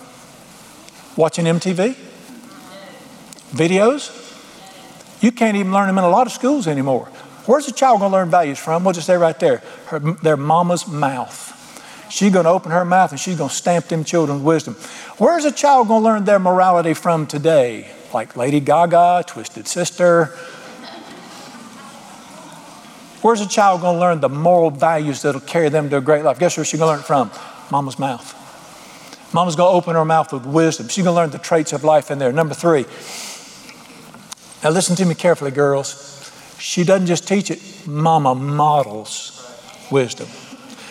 Watching 1.17 1.45
MTV? 1.45 1.95
Videos? 3.49 4.13
You 5.23 5.31
can't 5.31 5.57
even 5.57 5.71
learn 5.71 5.87
them 5.87 5.97
in 5.97 6.03
a 6.03 6.09
lot 6.09 6.27
of 6.27 6.33
schools 6.33 6.67
anymore. 6.67 7.07
Where's 7.47 7.67
a 7.67 7.71
child 7.71 8.01
going 8.01 8.11
to 8.11 8.15
learn 8.15 8.29
values 8.29 8.59
from? 8.59 8.83
We'll 8.83 8.93
just 8.93 9.07
say 9.07 9.17
right 9.17 9.39
there, 9.39 9.63
her, 9.87 9.97
their 9.97 10.37
mama's 10.37 10.87
mouth. 10.87 11.49
She's 12.11 12.31
going 12.31 12.43
to 12.43 12.51
open 12.51 12.71
her 12.71 12.85
mouth 12.85 13.09
and 13.09 13.19
she's 13.19 13.39
going 13.39 13.49
to 13.49 13.55
stamp 13.55 13.85
them 13.85 14.03
children's 14.03 14.43
wisdom. 14.43 14.75
Where's 15.17 15.45
a 15.45 15.51
child 15.51 15.87
going 15.87 16.03
to 16.03 16.05
learn 16.05 16.25
their 16.25 16.37
morality 16.37 16.93
from 16.93 17.25
today? 17.25 17.89
Like 18.13 18.37
Lady 18.37 18.59
Gaga, 18.59 19.23
Twisted 19.25 19.67
Sister. 19.67 20.25
Where's 23.23 23.41
a 23.41 23.47
child 23.47 23.81
going 23.81 23.95
to 23.95 23.99
learn 23.99 24.19
the 24.19 24.29
moral 24.29 24.69
values 24.69 25.23
that'll 25.23 25.41
carry 25.41 25.69
them 25.69 25.89
to 25.89 25.97
a 25.97 26.01
great 26.01 26.23
life? 26.23 26.37
Guess 26.37 26.57
where 26.57 26.65
she's 26.65 26.79
going 26.79 26.89
to 26.89 26.91
learn 26.91 26.99
it 26.99 27.07
from? 27.07 27.31
Mama's 27.71 27.99
mouth. 27.99 28.39
Mama's 29.33 29.55
going 29.55 29.71
to 29.71 29.75
open 29.75 29.95
her 29.95 30.05
mouth 30.05 30.31
with 30.31 30.45
wisdom. 30.45 30.87
She's 30.87 31.03
going 31.03 31.13
to 31.13 31.19
learn 31.19 31.31
the 31.31 31.39
traits 31.39 31.73
of 31.73 31.83
life 31.83 32.11
in 32.11 32.19
there. 32.19 32.31
Number 32.31 32.53
three. 32.53 32.85
Now, 34.63 34.69
listen 34.69 34.95
to 34.97 35.05
me 35.05 35.15
carefully, 35.15 35.51
girls. 35.51 36.31
She 36.59 36.83
doesn't 36.83 37.07
just 37.07 37.27
teach 37.27 37.51
it, 37.51 37.59
Mama 37.85 38.35
models 38.35 39.39
wisdom. 39.91 40.27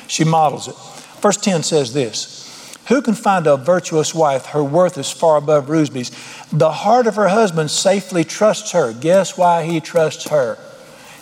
She 0.06 0.24
models 0.24 0.68
it. 0.68 0.76
Verse 1.22 1.36
10 1.38 1.62
says 1.62 1.94
this 1.94 2.76
Who 2.88 3.00
can 3.00 3.14
find 3.14 3.46
a 3.46 3.56
virtuous 3.56 4.14
wife? 4.14 4.46
Her 4.46 4.62
worth 4.62 4.98
is 4.98 5.10
far 5.10 5.36
above 5.36 5.70
rubies. 5.70 6.10
The 6.52 6.70
heart 6.70 7.06
of 7.06 7.16
her 7.16 7.28
husband 7.28 7.70
safely 7.70 8.24
trusts 8.24 8.72
her. 8.72 8.92
Guess 8.92 9.38
why 9.38 9.64
he 9.64 9.80
trusts 9.80 10.28
her? 10.28 10.58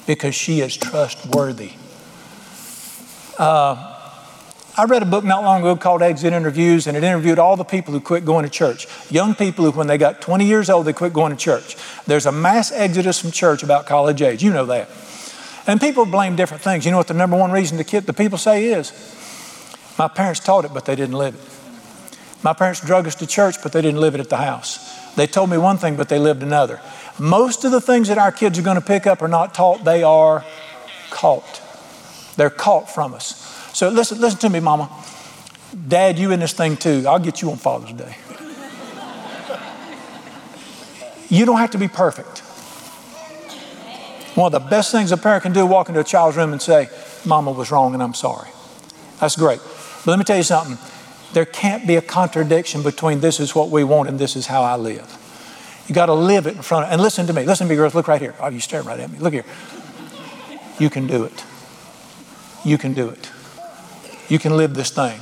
Because 0.06 0.34
she 0.34 0.60
is 0.60 0.76
trustworthy. 0.76 1.72
Uh, 3.38 3.89
I 4.76 4.84
read 4.84 5.02
a 5.02 5.06
book 5.06 5.24
not 5.24 5.42
long 5.42 5.60
ago 5.60 5.76
called 5.76 6.00
Exit 6.00 6.32
Interviews, 6.32 6.86
and 6.86 6.96
it 6.96 7.02
interviewed 7.02 7.38
all 7.38 7.56
the 7.56 7.64
people 7.64 7.92
who 7.92 8.00
quit 8.00 8.24
going 8.24 8.44
to 8.44 8.50
church. 8.50 8.86
Young 9.10 9.34
people 9.34 9.64
who, 9.64 9.72
when 9.72 9.88
they 9.88 9.98
got 9.98 10.20
20 10.20 10.46
years 10.46 10.70
old, 10.70 10.86
they 10.86 10.92
quit 10.92 11.12
going 11.12 11.32
to 11.32 11.38
church. 11.38 11.76
There's 12.06 12.26
a 12.26 12.32
mass 12.32 12.70
exodus 12.72 13.20
from 13.20 13.32
church 13.32 13.62
about 13.62 13.86
college 13.86 14.22
age. 14.22 14.42
You 14.42 14.52
know 14.52 14.66
that. 14.66 14.88
And 15.66 15.80
people 15.80 16.06
blame 16.06 16.36
different 16.36 16.62
things. 16.62 16.84
You 16.84 16.92
know 16.92 16.96
what 16.96 17.08
the 17.08 17.14
number 17.14 17.36
one 17.36 17.50
reason 17.50 17.78
the, 17.78 17.84
kid, 17.84 18.06
the 18.06 18.12
people 18.12 18.38
say 18.38 18.66
is? 18.66 18.92
My 19.98 20.08
parents 20.08 20.40
taught 20.40 20.64
it, 20.64 20.72
but 20.72 20.84
they 20.84 20.96
didn't 20.96 21.16
live 21.16 21.34
it. 21.34 22.42
My 22.42 22.54
parents 22.54 22.80
drug 22.80 23.06
us 23.06 23.16
to 23.16 23.26
church, 23.26 23.56
but 23.62 23.72
they 23.72 23.82
didn't 23.82 24.00
live 24.00 24.14
it 24.14 24.20
at 24.20 24.30
the 24.30 24.38
house. 24.38 25.14
They 25.14 25.26
told 25.26 25.50
me 25.50 25.58
one 25.58 25.76
thing, 25.76 25.96
but 25.96 26.08
they 26.08 26.18
lived 26.18 26.42
another. 26.42 26.80
Most 27.18 27.64
of 27.64 27.72
the 27.72 27.80
things 27.80 28.08
that 28.08 28.16
our 28.16 28.32
kids 28.32 28.58
are 28.58 28.62
going 28.62 28.76
to 28.76 28.80
pick 28.80 29.06
up 29.06 29.20
are 29.20 29.28
not 29.28 29.52
taught, 29.52 29.84
they 29.84 30.02
are 30.02 30.44
caught. 31.10 31.60
They're 32.36 32.48
caught 32.48 32.88
from 32.88 33.12
us. 33.12 33.59
So 33.72 33.88
listen, 33.88 34.20
listen 34.20 34.38
to 34.40 34.50
me, 34.50 34.60
Mama. 34.60 34.90
Dad, 35.88 36.18
you 36.18 36.32
in 36.32 36.40
this 36.40 36.52
thing 36.52 36.76
too. 36.76 37.04
I'll 37.06 37.18
get 37.18 37.42
you 37.42 37.50
on 37.50 37.56
Father's 37.56 37.92
Day. 37.92 38.16
you 41.28 41.46
don't 41.46 41.58
have 41.58 41.70
to 41.70 41.78
be 41.78 41.88
perfect. 41.88 42.40
One 44.36 44.52
of 44.54 44.62
the 44.62 44.68
best 44.68 44.92
things 44.92 45.12
a 45.12 45.16
parent 45.16 45.42
can 45.42 45.52
do 45.52 45.66
walk 45.66 45.88
into 45.88 46.00
a 46.00 46.04
child's 46.04 46.36
room 46.36 46.52
and 46.52 46.62
say, 46.62 46.88
Mama 47.24 47.52
was 47.52 47.70
wrong 47.70 47.94
and 47.94 48.02
I'm 48.02 48.14
sorry. 48.14 48.48
That's 49.20 49.36
great. 49.36 49.60
But 50.04 50.12
let 50.12 50.18
me 50.18 50.24
tell 50.24 50.36
you 50.36 50.42
something. 50.42 50.78
There 51.32 51.44
can't 51.44 51.86
be 51.86 51.96
a 51.96 52.02
contradiction 52.02 52.82
between 52.82 53.20
this 53.20 53.38
is 53.38 53.54
what 53.54 53.70
we 53.70 53.84
want 53.84 54.08
and 54.08 54.18
this 54.18 54.36
is 54.36 54.46
how 54.46 54.62
I 54.62 54.76
live. 54.76 55.16
You 55.86 55.94
got 55.94 56.06
to 56.06 56.14
live 56.14 56.46
it 56.46 56.56
in 56.56 56.62
front 56.62 56.86
of, 56.86 56.92
and 56.92 57.02
listen 57.02 57.26
to 57.26 57.32
me. 57.32 57.44
Listen 57.44 57.66
to 57.66 57.70
me, 57.70 57.76
girls. 57.76 57.94
Look 57.94 58.08
right 58.08 58.20
here. 58.20 58.34
Oh, 58.40 58.48
you 58.48 58.60
staring 58.60 58.86
right 58.86 58.98
at 58.98 59.10
me. 59.10 59.18
Look 59.18 59.32
here. 59.32 59.44
You 60.78 60.88
can 60.88 61.06
do 61.06 61.24
it. 61.24 61.44
You 62.64 62.78
can 62.78 62.94
do 62.94 63.08
it. 63.08 63.30
You 64.30 64.38
can 64.38 64.56
live 64.56 64.74
this 64.74 64.90
thing. 64.90 65.20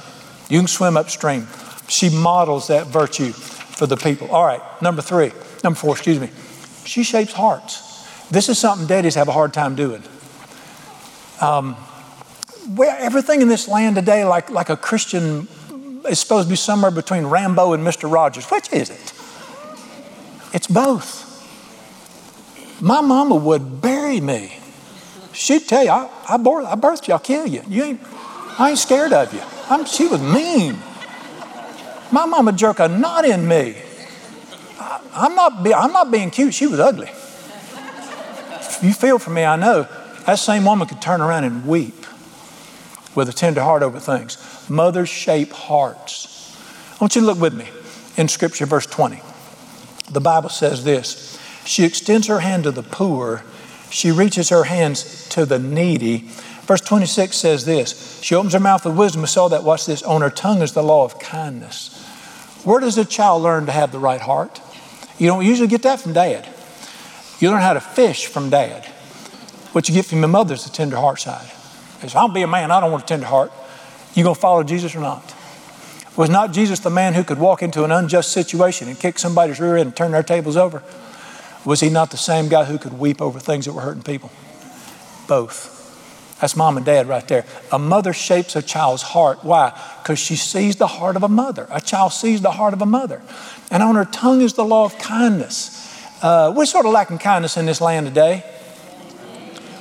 You 0.49 0.61
can 0.61 0.69
swim 0.69 0.97
upstream. 0.97 1.49
She 1.89 2.11
models 2.11 2.69
that 2.69 2.87
virtue 2.87 3.33
for 3.33 3.87
the 3.87 3.97
people. 3.97 4.31
All 4.31 4.45
right, 4.45 4.61
number 4.81 5.03
three, 5.03 5.33
number 5.65 5.79
four, 5.79 5.95
excuse 5.95 6.21
me. 6.21 6.31
She 6.85 7.03
shapes 7.03 7.33
hearts. 7.33 7.85
This 8.31 8.49
is 8.49 8.59
something 8.59 8.87
daddies 8.87 9.15
have 9.15 9.29
a 9.29 9.33
hard 9.33 9.53
time 9.53 9.75
doing. 9.75 10.03
Um, 11.41 11.75
where 12.75 12.97
everything 12.99 13.41
in 13.41 13.49
this 13.49 13.67
land 13.67 13.97
today, 13.97 14.25
like, 14.25 14.51
like 14.51 14.69
a 14.69 14.77
Christian, 14.77 15.49
is 16.09 16.19
supposed 16.19 16.47
to 16.47 16.51
be 16.51 16.57
somewhere 16.57 16.91
between 16.91 17.27
Rambo 17.27 17.73
and 17.73 17.87
Mr. 17.87 18.13
Rogers. 18.13 18.45
Which 18.51 18.73
is 18.73 18.91
it? 18.91 19.13
It's 20.53 20.67
both. 20.67 21.27
My 22.81 23.01
mama 23.01 23.35
would 23.37 23.81
bury 23.81 24.21
me. 24.21 24.59
She'd 25.33 25.67
tell 25.67 25.85
you, 25.85 25.91
I, 25.91 26.11
I, 26.29 26.37
bore, 26.37 26.63
I 26.63 26.75
birthed 26.75 27.09
you, 27.09 27.15
I'll 27.15 27.21
kill 27.21 27.47
you. 27.47 27.63
You 27.69 27.85
ain't, 27.85 28.01
I 28.59 28.71
ain't 28.71 28.79
scared 28.79 29.13
of 29.13 29.33
you. 29.33 29.41
I'm, 29.71 29.85
she 29.85 30.07
was 30.07 30.21
mean. 30.21 30.77
My 32.11 32.27
mama 32.27 32.53
jerk 32.53 32.81
a 32.81 32.89
knot 32.89 33.25
in 33.25 33.47
me. 33.47 33.77
I, 34.81 35.01
I'm 35.15 35.35
not, 35.35 35.63
be, 35.63 35.73
I'm 35.73 35.93
not 35.93 36.11
being 36.11 36.31
cute. 36.31 36.55
She 36.55 36.67
was 36.67 36.81
ugly. 36.81 37.09
You 38.83 38.93
feel 38.93 39.19
for 39.19 39.31
me, 39.31 39.45
I 39.45 39.57
know. 39.57 39.87
That 40.27 40.37
same 40.37 40.65
woman 40.65 40.89
could 40.89 41.01
turn 41.01 41.21
around 41.21 41.45
and 41.45 41.67
weep 41.67 42.07
with 43.15 43.29
a 43.29 43.33
tender 43.33 43.63
heart 43.63 43.83
over 43.83 44.01
things. 44.01 44.39
Mothers 44.69 45.09
shape 45.09 45.53
hearts. 45.53 46.57
I 46.95 47.05
want 47.05 47.15
you 47.15 47.21
to 47.23 47.27
look 47.27 47.41
with 47.41 47.55
me 47.55 47.69
in 48.17 48.29
Scripture, 48.29 48.67
verse 48.67 48.87
20. 48.87 49.21
The 50.11 50.21
Bible 50.21 50.49
says 50.49 50.85
this 50.85 51.39
She 51.65 51.85
extends 51.85 52.27
her 52.27 52.41
hand 52.41 52.65
to 52.65 52.71
the 52.71 52.83
poor, 52.83 53.43
she 53.91 54.11
reaches 54.11 54.49
her 54.49 54.65
hands 54.65 55.29
to 55.31 55.47
the 55.47 55.59
needy. 55.59 56.29
Verse 56.69 56.83
26 56.83 57.35
says 57.35 57.65
this 57.65 58.21
She 58.23 58.35
opens 58.35 58.53
her 58.53 58.61
mouth 58.61 58.85
with 58.85 58.95
wisdom. 58.95 59.23
and 59.23 59.29
saw 59.29 59.49
that. 59.49 59.65
Watch 59.65 59.87
this. 59.87 60.03
On 60.03 60.21
her 60.21 60.31
tongue 60.31 60.61
is 60.61 60.73
the 60.73 60.83
law 60.83 61.03
of 61.03 61.19
kindness. 61.19 62.05
Where 62.63 62.79
does 62.79 62.99
a 62.99 63.07
child 63.07 63.43
learn 63.43 63.65
to 63.67 63.73
have 63.73 63.91
the 63.91 63.99
right 63.99 64.21
heart? 64.21 64.61
You 65.17 65.29
don't 65.29 65.47
usually 65.47 65.67
get 65.67 65.83
that 65.83 65.99
from 65.99 66.13
dad. 66.13 66.47
You 67.41 67.51
learn 67.51 67.63
how 67.63 67.73
to 67.73 67.81
fish 67.81 68.27
from 68.27 68.51
dad. 68.51 68.85
What 69.73 69.89
you 69.89 69.95
get 69.95 70.05
from 70.05 70.19
your 70.19 70.29
mother 70.29 70.55
is 70.55 70.65
the 70.65 70.71
tender 70.71 70.99
heart 70.99 71.21
side. 71.21 71.47
If 72.03 72.15
I'll 72.15 72.29
be 72.29 72.43
a 72.43 72.47
man, 72.47 72.71
I 72.71 72.81
don't 72.81 72.93
want 72.93 73.05
a 73.05 73.07
tender 73.07 73.27
heart. 73.27 73.51
You 74.15 74.23
gonna 74.23 74.35
follow 74.35 74.63
Jesus 74.63 74.95
or 74.95 75.01
not? 75.01 75.35
Was 76.17 76.29
not 76.29 76.53
Jesus 76.53 76.81
the 76.81 76.91
man 76.91 77.15
who 77.15 77.25
could 77.25 77.39
walk 77.39 77.63
into 77.63 77.85
an 77.85 77.93
unjust 77.93 78.31
situation 78.31 78.89
and 78.89 78.99
kick 78.99 79.19
somebody's 79.19 79.59
rear 79.59 79.77
end 79.79 79.87
and 79.87 79.97
turn 79.97 80.11
their 80.11 80.23
tables 80.23 80.57
over? 80.57 80.83
Was 81.65 81.81
he 81.81 81.89
not 81.89 82.11
the 82.11 82.19
same 82.19 82.49
guy 82.49 82.65
who 82.65 82.77
could 82.77 82.99
weep 82.99 83.23
over 83.23 83.41
things 83.41 83.65
that 83.65 83.73
were 83.73 83.83
hurting 83.83 84.03
people? 84.03 84.31
Both. 85.27 85.78
That's 86.41 86.55
mom 86.55 86.77
and 86.77 86.87
dad 86.87 87.09
right 87.09 87.27
there. 87.27 87.45
A 87.73 87.79
mother 87.79 88.13
shapes 88.13 88.55
a 88.55 88.63
child's 88.63 89.03
heart. 89.03 89.43
Why? 89.43 89.73
Because 90.03 90.19
she 90.19 90.37
sees 90.37 90.77
the 90.77 90.87
heart 90.87 91.17
of 91.17 91.25
a 91.25 91.29
mother. 91.29 91.67
A 91.71 91.81
child 91.81 92.13
sees 92.13 92.41
the 92.41 92.53
heart 92.53 92.75
of 92.75 92.81
a 92.81 92.87
mother. 92.87 93.23
And 93.71 93.83
on 93.83 93.97
her 93.97 94.05
tongue 94.05 94.41
is 94.41 94.53
the 94.53 94.65
law 94.65 94.85
of 94.85 94.97
kindness. 94.99 95.75
Uh, 96.23 96.53
we're 96.55 96.67
sort 96.67 96.87
of 96.87 96.93
lacking 96.93 97.19
kindness 97.19 97.57
in 97.57 97.67
this 97.67 97.81
land 97.81 98.07
today. 98.07 98.45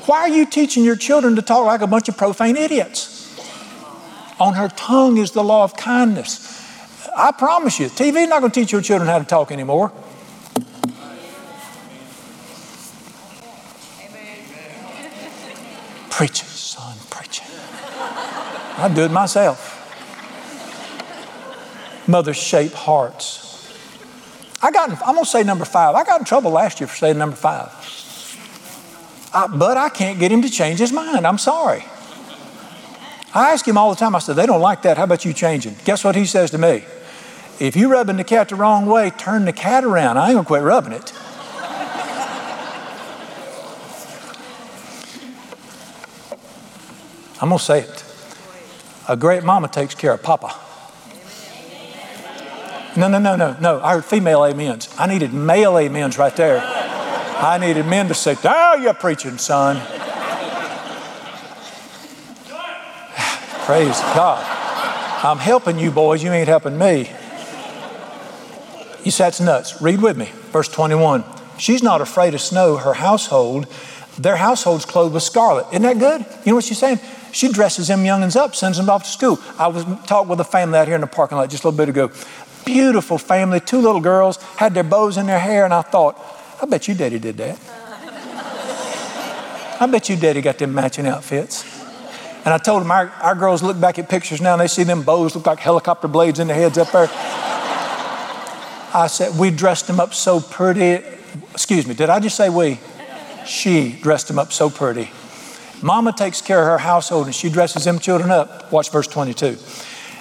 Why 0.06 0.20
are 0.20 0.30
you 0.30 0.46
teaching 0.46 0.84
your 0.84 0.96
children 0.96 1.36
to 1.36 1.42
talk 1.42 1.66
like 1.66 1.82
a 1.82 1.88
bunch 1.88 2.10
of 2.10 2.18
profane 2.18 2.58
idiots? 2.58 3.16
On 4.40 4.54
her 4.54 4.70
tongue 4.70 5.18
is 5.18 5.32
the 5.32 5.44
law 5.44 5.64
of 5.64 5.76
kindness. 5.76 6.58
I 7.16 7.32
promise 7.32 7.80
you, 7.80 7.88
TV 7.88 8.24
is 8.24 8.30
not 8.30 8.40
going 8.40 8.52
to 8.52 8.60
teach 8.60 8.72
your 8.72 8.82
children 8.82 9.10
how 9.10 9.20
to 9.20 9.26
talk 9.26 9.52
anymore. 9.52 9.92
Preach 16.18 16.42
it, 16.42 16.48
son, 16.48 16.98
preach 17.12 17.42
it. 17.42 17.48
I 18.80 18.92
do 18.92 19.04
it 19.04 19.12
myself. 19.12 19.76
Mothers 22.08 22.38
shape 22.38 22.72
hearts. 22.72 23.72
I 24.64 24.72
got, 24.72 24.90
I'm 24.90 25.14
going 25.14 25.26
to 25.26 25.30
say 25.30 25.44
number 25.44 25.64
five. 25.64 25.94
I 25.94 26.04
got 26.04 26.20
in 26.20 26.26
trouble 26.26 26.50
last 26.50 26.80
year 26.80 26.88
for 26.88 26.96
saying 26.96 27.20
number 27.20 27.36
five. 27.36 27.70
I, 29.32 29.46
but 29.46 29.78
I 29.78 29.90
can't 29.90 30.18
get 30.20 30.32
him 30.32 30.42
to 30.42 30.50
change 30.50 30.80
his 30.80 30.92
mind. 30.92 31.28
I'm 31.28 31.38
sorry. 31.38 31.86
I 33.36 33.52
ask 33.52 33.68
him 33.68 33.78
all 33.78 33.92
the 33.92 33.96
time, 33.96 34.16
I 34.16 34.20
said, 34.20 34.38
they 34.38 34.48
don't 34.48 34.60
like 34.60 34.82
that. 34.82 34.98
How 34.98 35.04
about 35.04 35.24
you 35.24 35.34
changing? 35.34 35.76
Guess 35.86 36.04
what 36.04 36.16
he 36.16 36.26
says 36.26 36.50
to 36.50 36.58
me? 36.58 36.84
If 37.60 37.76
you're 37.76 37.90
rubbing 37.90 38.18
the 38.18 38.24
cat 38.24 38.50
the 38.50 38.56
wrong 38.56 38.88
way, 38.88 39.12
turn 39.12 39.46
the 39.46 39.54
cat 39.54 39.84
around. 39.84 40.18
I 40.18 40.30
ain't 40.30 40.38
gonna 40.38 40.48
quit 40.48 40.64
rubbing 40.64 40.94
it. 40.94 41.14
I'm 47.42 47.50
going 47.50 47.60
to 47.60 47.64
say 47.64 47.82
it. 47.82 48.04
A 49.08 49.16
great 49.16 49.44
mama 49.44 49.68
takes 49.68 49.96
care 49.96 50.14
of 50.14 50.24
Papa. 50.24 50.56
No, 52.98 53.08
no, 53.08 53.20
no, 53.20 53.36
no, 53.36 53.56
no. 53.62 53.80
I 53.82 53.94
heard 53.94 54.06
female 54.06 54.42
amens. 54.42 54.90
I 54.98 55.08
needed 55.08 55.32
male 55.32 55.78
amens 55.78 56.18
right 56.18 56.36
there. 56.36 56.60
I 56.60 57.60
needed 57.60 57.86
men 57.86 58.08
to 58.08 58.16
say, 58.16 58.36
Oh, 58.44 58.76
you're 58.82 58.96
preaching, 58.96 59.38
son. 59.38 59.78
Praise 63.66 64.00
God. 64.16 64.44
I'm 65.24 65.38
helping 65.38 65.78
you 65.78 65.92
boys, 65.92 66.24
you 66.24 66.32
ain't 66.32 66.48
helping 66.48 66.78
me. 66.78 67.12
You 69.04 69.12
that's 69.12 69.40
nuts. 69.40 69.82
Read 69.82 70.02
with 70.02 70.18
me. 70.18 70.26
Verse 70.52 70.68
21. 70.68 71.24
She's 71.58 71.84
not 71.84 72.02
afraid 72.02 72.34
of 72.34 72.42
snow. 72.42 72.78
Her 72.78 72.94
household, 72.94 73.68
their 74.18 74.36
household's 74.36 74.86
clothed 74.86 75.14
with 75.14 75.24
scarlet. 75.24 75.68
Isn't 75.70 75.84
that 75.84 76.00
good? 76.00 76.26
You 76.46 76.52
know 76.52 76.56
what 76.56 76.64
she's 76.64 76.78
saying? 76.78 77.00
She 77.32 77.52
dresses 77.52 77.88
them 77.88 78.04
youngins 78.04 78.36
up, 78.36 78.56
sends 78.56 78.78
them 78.78 78.90
off 78.90 79.04
to 79.04 79.10
school. 79.10 79.40
I 79.58 79.68
was 79.68 79.86
talking 80.06 80.30
with 80.30 80.40
a 80.40 80.46
family 80.46 80.80
out 80.80 80.88
here 80.88 80.96
in 80.96 81.02
the 81.02 81.08
parking 81.08 81.38
lot 81.38 81.50
just 81.50 81.64
a 81.64 81.70
little 81.70 81.78
bit 81.78 81.90
ago. 81.90 82.12
Beautiful 82.66 83.18
family, 83.18 83.60
two 83.60 83.80
little 83.80 84.02
girls, 84.02 84.38
had 84.58 84.74
their 84.74 84.84
bows 84.84 85.18
in 85.18 85.26
their 85.26 85.40
hair, 85.40 85.66
and 85.66 85.74
I 85.74 85.82
thought, 85.82 86.20
I 86.62 86.66
bet 86.66 86.88
you 86.88 86.96
daddy 86.96 87.20
did 87.20 87.38
that. 87.38 87.60
I 89.80 89.86
bet 89.86 90.10
you 90.10 90.16
daddy 90.16 90.42
got 90.42 90.58
them 90.58 90.74
matching 90.74 91.06
outfits. 91.06 91.64
And 92.46 92.54
I 92.54 92.58
told 92.58 92.82
them, 92.82 92.92
our, 92.92 93.10
our 93.22 93.36
girls 93.36 93.62
look 93.62 93.80
back 93.80 94.00
at 94.00 94.10
pictures 94.10 94.42
now 94.42 94.54
and 94.54 94.62
they 94.62 94.68
see 94.68 94.84
them 94.84 95.04
bows 95.04 95.36
look 95.36 95.46
like 95.46 95.60
helicopter 95.60 96.08
blades 96.08 96.40
in 96.40 96.48
their 96.48 96.56
heads 96.56 96.78
up 96.78 96.92
there. 96.92 97.10
I 98.94 99.08
said, 99.08 99.38
we 99.38 99.52
dressed 99.52 99.86
them 99.88 100.00
up 100.00 100.14
so 100.14 100.40
pretty. 100.40 101.06
Excuse 101.52 101.86
me, 101.86 101.94
did 101.94 102.10
I 102.10 102.20
just 102.20 102.38
say 102.38 102.50
we? 102.50 102.80
She 103.46 104.00
dressed 104.02 104.30
them 104.30 104.40
up 104.40 104.54
so 104.54 104.70
pretty. 104.70 105.12
Mama 105.82 106.12
takes 106.12 106.42
care 106.42 106.60
of 106.60 106.66
her 106.68 106.78
household 106.78 107.28
and 107.28 107.36
she 107.36 107.50
dresses 107.50 107.84
them 107.84 108.00
children 108.00 108.32
up. 108.32 108.72
Watch 108.72 108.92
verse 108.92 109.08
22. 109.08 109.58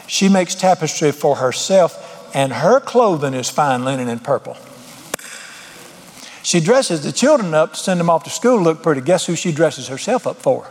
She 0.07 0.29
makes 0.29 0.55
tapestry 0.55 1.13
for 1.13 1.37
herself, 1.37 2.35
and 2.35 2.53
her 2.53 2.79
clothing 2.81 3.35
is 3.35 3.51
fine 3.51 3.85
linen 3.85 4.09
and 4.09 4.23
purple. 4.23 4.57
She 6.43 6.61
dresses 6.61 7.03
the 7.03 7.11
children 7.11 7.55
up 7.55 7.73
to 7.73 7.79
send 7.79 7.99
them 7.99 8.09
off 8.09 8.23
to 8.25 8.31
school 8.31 8.59
to 8.59 8.63
look 8.63 8.83
pretty. 8.83 9.01
Guess 9.01 9.27
who 9.27 9.35
she 9.35 9.51
dresses 9.51 9.89
herself 9.89 10.27
up 10.27 10.37
for? 10.37 10.71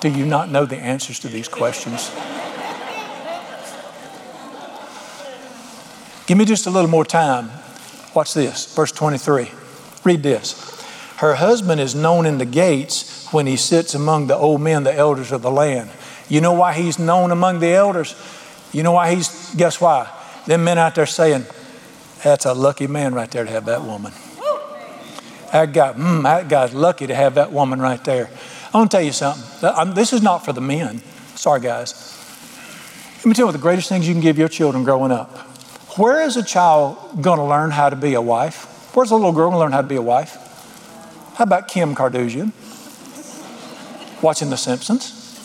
Do 0.00 0.08
you 0.08 0.24
not 0.24 0.48
know 0.48 0.64
the 0.64 0.78
answers 0.78 1.18
to 1.20 1.28
these 1.28 1.48
questions? 1.48 2.10
Give 6.26 6.38
me 6.38 6.46
just 6.46 6.66
a 6.66 6.70
little 6.70 6.88
more 6.88 7.04
time. 7.04 7.50
Watch 8.14 8.32
this, 8.32 8.74
verse 8.74 8.92
23. 8.92 9.50
Read 10.04 10.22
this. 10.22 10.79
Her 11.20 11.34
husband 11.34 11.82
is 11.82 11.94
known 11.94 12.24
in 12.24 12.38
the 12.38 12.46
gates 12.46 13.28
when 13.30 13.46
he 13.46 13.56
sits 13.56 13.94
among 13.94 14.28
the 14.28 14.36
old 14.36 14.62
men, 14.62 14.84
the 14.84 14.94
elders 14.94 15.32
of 15.32 15.42
the 15.42 15.50
land. 15.50 15.90
You 16.30 16.40
know 16.40 16.54
why 16.54 16.72
he's 16.72 16.98
known 16.98 17.30
among 17.30 17.60
the 17.60 17.74
elders? 17.74 18.16
You 18.72 18.82
know 18.82 18.92
why 18.92 19.14
he's, 19.14 19.54
guess 19.54 19.82
why? 19.82 20.10
Them 20.46 20.64
men 20.64 20.78
out 20.78 20.94
there 20.94 21.04
saying, 21.04 21.44
that's 22.24 22.46
a 22.46 22.54
lucky 22.54 22.86
man 22.86 23.12
right 23.12 23.30
there 23.30 23.44
to 23.44 23.50
have 23.50 23.66
that 23.66 23.82
woman. 23.82 24.14
That 25.52 25.74
guy, 25.74 25.92
mm, 25.92 26.22
that 26.22 26.48
guy's 26.48 26.72
lucky 26.72 27.06
to 27.08 27.14
have 27.14 27.34
that 27.34 27.52
woman 27.52 27.82
right 27.82 28.02
there. 28.02 28.30
I 28.72 28.78
want 28.78 28.90
to 28.90 28.96
tell 28.96 29.04
you 29.04 29.12
something. 29.12 29.94
This 29.94 30.14
is 30.14 30.22
not 30.22 30.42
for 30.42 30.54
the 30.54 30.62
men. 30.62 31.02
Sorry, 31.34 31.60
guys. 31.60 32.16
Let 33.18 33.26
me 33.26 33.34
tell 33.34 33.42
you 33.42 33.46
what 33.48 33.52
the 33.52 33.58
greatest 33.58 33.90
things 33.90 34.08
you 34.08 34.14
can 34.14 34.22
give 34.22 34.38
your 34.38 34.48
children 34.48 34.84
growing 34.84 35.12
up. 35.12 35.36
Where 35.98 36.22
is 36.22 36.38
a 36.38 36.42
child 36.42 37.20
going 37.20 37.40
to 37.40 37.44
learn 37.44 37.72
how 37.72 37.90
to 37.90 37.96
be 37.96 38.14
a 38.14 38.22
wife? 38.22 38.96
Where's 38.96 39.10
a 39.10 39.16
little 39.16 39.32
girl 39.32 39.50
going 39.50 39.56
to 39.56 39.58
learn 39.58 39.72
how 39.72 39.82
to 39.82 39.86
be 39.86 39.96
a 39.96 40.02
wife? 40.02 40.46
How 41.40 41.44
about 41.44 41.68
Kim 41.68 41.94
Kardashian? 41.94 42.52
Watching 44.22 44.50
The 44.50 44.58
Simpsons. 44.58 45.38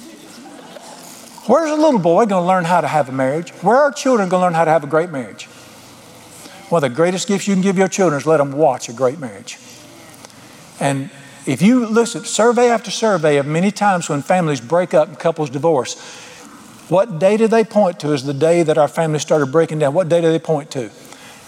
Where's 1.48 1.72
a 1.72 1.76
little 1.76 2.02
boy 2.02 2.26
going 2.26 2.44
to 2.44 2.46
learn 2.46 2.66
how 2.66 2.82
to 2.82 2.88
have 2.88 3.08
a 3.08 3.14
marriage? 3.14 3.52
Where 3.62 3.78
are 3.78 3.94
children 3.94 4.28
going 4.28 4.42
to 4.42 4.46
learn 4.48 4.54
how 4.56 4.66
to 4.66 4.72
have 4.72 4.84
a 4.84 4.88
great 4.88 5.10
marriage? 5.10 5.46
One 6.68 6.84
of 6.84 6.92
the 6.92 6.94
greatest 6.94 7.30
gifts 7.30 7.48
you 7.48 7.56
can 7.56 7.62
give 7.62 7.78
your 7.78 7.88
children 7.88 8.20
is 8.20 8.28
let 8.28 8.40
them 8.40 8.52
watch 8.52 8.90
a 8.90 8.92
great 8.92 9.20
marriage. 9.20 9.58
And 10.82 11.12
if 11.46 11.62
you 11.62 11.86
listen, 11.86 12.26
survey 12.26 12.68
after 12.68 12.92
survey 12.92 13.38
of 13.38 13.46
many 13.46 13.72
times 13.72 14.10
when 14.10 14.22
families 14.22 14.60
break 14.60 14.94
up 14.94 15.08
and 15.08 15.18
couples 15.18 15.50
divorce, 15.50 15.98
what 16.90 17.20
day 17.20 17.38
do 17.38 17.48
they 17.48 17.64
point 17.64 18.02
to 18.02 18.08
as 18.10 18.26
the 18.26 18.34
day 18.34 18.64
that 18.64 18.78
our 18.78 18.90
family 18.90 19.20
started 19.20 19.46
breaking 19.46 19.80
down? 19.80 19.94
What 19.94 20.10
day 20.10 20.20
do 20.20 20.30
they 20.30 20.40
point 20.40 20.72
to? 20.72 20.92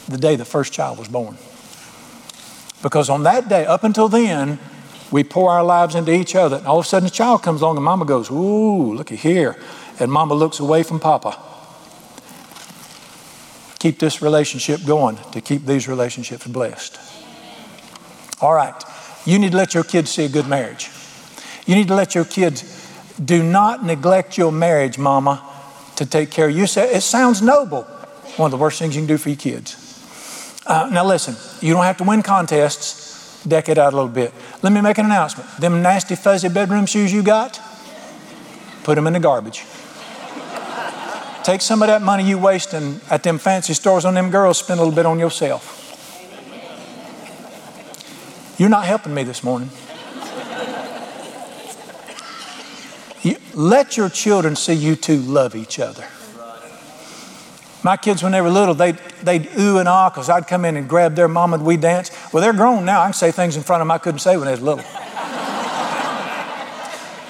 The 0.08 0.18
day 0.18 0.38
the 0.38 0.46
first 0.46 0.72
child 0.72 1.00
was 1.00 1.10
born. 1.10 1.38
Because 2.82 3.10
on 3.10 3.24
that 3.24 3.50
day, 3.50 3.66
up 3.66 3.84
until 3.84 4.08
then, 4.08 4.60
we 5.12 5.24
pour 5.24 5.52
our 5.52 5.64
lives 5.64 5.96
into 5.96 6.12
each 6.12 6.36
other. 6.36 6.58
And 6.58 6.68
all 6.68 6.80
of 6.80 6.86
a 6.86 6.88
sudden, 6.88 7.08
a 7.08 7.12
child 7.12 7.44
comes 7.44 7.62
along 7.62 7.78
and 7.78 7.86
mama 7.86 8.06
goes, 8.06 8.30
Ooh, 8.30 8.94
looky 8.94 9.16
here. 9.16 9.56
And 10.00 10.12
mama 10.12 10.36
looks 10.36 10.60
away 10.60 10.84
from 10.84 11.00
papa 11.00 11.38
keep 13.80 14.00
this 14.00 14.22
relationship 14.22 14.84
going, 14.86 15.18
to 15.32 15.42
keep 15.42 15.66
these 15.66 15.88
relationships 15.88 16.48
blessed. 16.48 17.00
All 18.42 18.54
right. 18.54 18.76
You 19.26 19.40
need 19.40 19.52
to 19.52 19.58
let 19.58 19.74
your 19.74 19.84
kids 19.84 20.12
see 20.12 20.26
a 20.26 20.30
good 20.30 20.48
marriage. 20.48 20.90
You 21.66 21.76
need 21.76 21.88
to 21.90 21.96
let 21.96 22.16
your 22.16 22.26
kids 22.26 22.64
do 23.24 23.44
not 23.44 23.84
neglect 23.84 24.38
your 24.38 24.52
marriage, 24.52 24.98
mama, 24.98 25.44
to 25.96 26.06
take 26.06 26.32
care 26.32 26.50
of 26.50 26.56
you. 26.56 26.64
It 26.64 27.02
sounds 27.02 27.42
noble. 27.42 27.84
One 28.38 28.48
of 28.48 28.52
the 28.52 28.58
worst 28.58 28.80
things 28.80 28.96
you 28.96 29.02
can 29.02 29.08
do 29.08 29.18
for 29.18 29.30
your 29.30 29.38
kids. 29.38 29.87
Uh, 30.68 30.90
now 30.92 31.06
listen, 31.06 31.36
you 31.66 31.74
don't 31.74 31.86
have 31.86 31.98
to 31.98 32.04
win 32.04 32.22
contests. 32.22 33.42
Deck 33.48 33.70
it 33.70 33.78
out 33.78 33.94
a 33.94 33.96
little 33.96 34.12
bit. 34.12 34.34
Let 34.62 34.74
me 34.74 34.82
make 34.82 34.98
an 34.98 35.06
announcement. 35.06 35.50
Them 35.58 35.82
nasty 35.82 36.16
fuzzy 36.16 36.50
bedroom 36.50 36.86
shoes 36.86 37.14
you 37.14 37.24
got, 37.24 37.62
put 38.84 38.96
them 38.96 39.08
in 39.08 39.14
the 39.14 39.20
garbage. 39.20 39.64
Take 41.44 41.62
some 41.62 41.82
of 41.82 41.88
that 41.88 42.02
money 42.02 42.26
you 42.28 42.38
wasting 42.38 43.00
at 43.10 43.24
them 43.24 43.38
fancy 43.38 43.74
stores 43.74 44.04
on 44.04 44.16
them 44.16 44.30
girls, 44.30 44.58
spend 44.58 44.82
a 44.82 44.84
little 44.84 44.94
bit 44.94 45.06
on 45.06 45.18
yourself. 45.18 45.76
You're 48.58 48.68
not 48.68 48.86
helping 48.86 49.14
me 49.14 49.24
this 49.24 49.44
morning. 49.46 49.70
You, 53.22 53.38
let 53.54 53.96
your 53.96 54.10
children 54.10 54.58
see 54.58 54.74
you 54.74 54.98
two 54.98 55.20
love 55.20 55.56
each 55.56 55.80
other. 55.80 56.06
My 57.88 57.96
kids, 57.96 58.22
when 58.22 58.34
they 58.34 58.42
were 58.42 58.50
little, 58.50 58.74
they'd, 58.74 58.98
they'd 59.24 59.48
ooh 59.58 59.78
and 59.78 59.88
ah 59.88 60.10
because 60.10 60.30
I'd 60.30 60.46
come 60.46 60.66
in 60.66 60.76
and 60.76 60.90
grab 60.90 61.16
their 61.16 61.30
mom 61.30 61.54
and 61.54 61.64
we'd 61.64 61.80
dance. 61.80 62.12
Well, 62.34 62.44
they're 62.44 62.52
grown 62.52 62.84
now. 62.84 63.00
I 63.00 63.06
can 63.06 63.14
say 63.14 63.32
things 63.32 63.56
in 63.56 63.64
front 63.64 63.80
of 63.80 63.86
them 63.88 63.92
I 63.92 63.98
couldn't 63.98 64.20
say 64.20 64.36
when 64.36 64.46
they 64.46 64.52
was 64.52 64.62
little. 64.62 64.84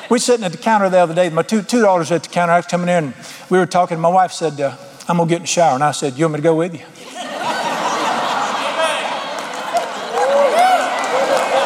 we 0.09 0.15
were 0.15 0.17
sitting 0.17 0.43
at 0.43 0.51
the 0.51 0.57
counter 0.57 0.89
the 0.89 0.97
other 0.97 1.13
day. 1.13 1.29
My 1.29 1.43
two, 1.43 1.61
two 1.61 1.81
daughters 1.81 2.11
at 2.11 2.23
the 2.23 2.29
counter. 2.29 2.53
I 2.53 2.55
was 2.57 2.65
coming 2.65 2.89
in 2.89 3.03
and 3.03 3.13
we 3.51 3.59
were 3.59 3.67
talking. 3.67 3.99
My 3.99 4.09
wife 4.09 4.31
said, 4.31 4.59
uh, 4.59 4.75
I'm 5.07 5.17
going 5.17 5.29
to 5.29 5.31
get 5.31 5.35
in 5.35 5.43
the 5.43 5.47
shower. 5.47 5.75
And 5.75 5.83
I 5.83 5.91
said, 5.91 6.17
You 6.17 6.25
want 6.25 6.33
me 6.33 6.37
to 6.39 6.43
go 6.43 6.55
with 6.55 6.73
you? 6.73 6.79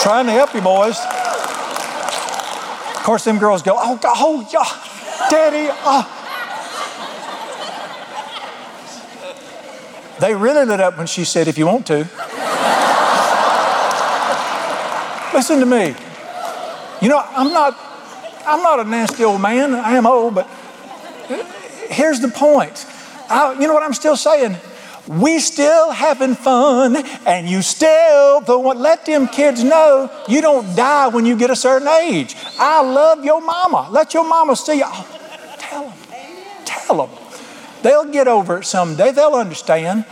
Trying 0.02 0.26
to 0.26 0.34
help 0.34 0.54
you, 0.54 0.60
boys. 0.60 0.98
Of 2.98 3.04
course, 3.06 3.24
them 3.24 3.40
girls 3.40 3.62
go, 3.64 3.78
Oh, 3.78 3.96
God, 3.96 4.18
oh, 4.18 4.46
yeah, 4.52 5.30
Daddy. 5.30 5.70
Oh. 5.86 6.18
They 10.22 10.36
really 10.36 10.66
lit 10.66 10.80
up 10.80 11.00
when 11.00 11.08
she 11.08 11.26
said, 11.26 11.48
If 11.48 11.58
you 11.58 11.66
want 11.66 11.88
to. 11.88 12.08
Listen 15.34 15.60
to 15.60 15.66
me. 15.66 15.96
You 17.02 17.10
know, 17.10 17.18
I'm 17.18 17.52
not, 17.52 17.76
I'm 18.46 18.62
not 18.62 18.80
a 18.80 18.84
nasty 18.84 19.24
old 19.24 19.42
man. 19.42 19.74
I 19.74 19.94
am 19.94 20.06
old, 20.06 20.36
but 20.36 20.48
here's 21.90 22.20
the 22.20 22.28
point. 22.28 22.86
I, 23.30 23.54
you 23.60 23.68
know 23.68 23.74
what 23.74 23.82
I'm 23.82 23.96
still 23.96 24.16
saying? 24.16 24.58
We 25.08 25.40
still 25.40 25.90
having 25.90 26.36
fun, 26.36 26.98
and 27.26 27.50
you 27.50 27.64
still 27.64 28.42
the 28.42 28.60
one. 28.60 28.78
Let 28.78 29.08
them 29.08 29.28
kids 29.28 29.64
know 29.64 30.12
you 30.28 30.42
don't 30.42 30.76
die 30.76 31.08
when 31.08 31.26
you 31.26 31.36
get 31.36 31.50
a 31.50 31.56
certain 31.56 31.88
age. 31.88 32.36
I 32.60 32.84
love 32.84 33.26
your 33.26 33.42
mama. 33.42 33.88
Let 33.90 34.14
your 34.14 34.30
mama 34.30 34.56
see 34.56 34.78
you. 34.78 34.84
Oh, 34.86 35.56
tell 35.58 35.84
them. 35.86 35.98
Tell 36.66 37.08
them. 37.08 37.31
They'll 37.84 38.06
get 38.06 38.28
over 38.28 38.60
it 38.60 38.66
someday. 38.66 39.12
They'll 39.12 39.34
understand. 39.34 40.06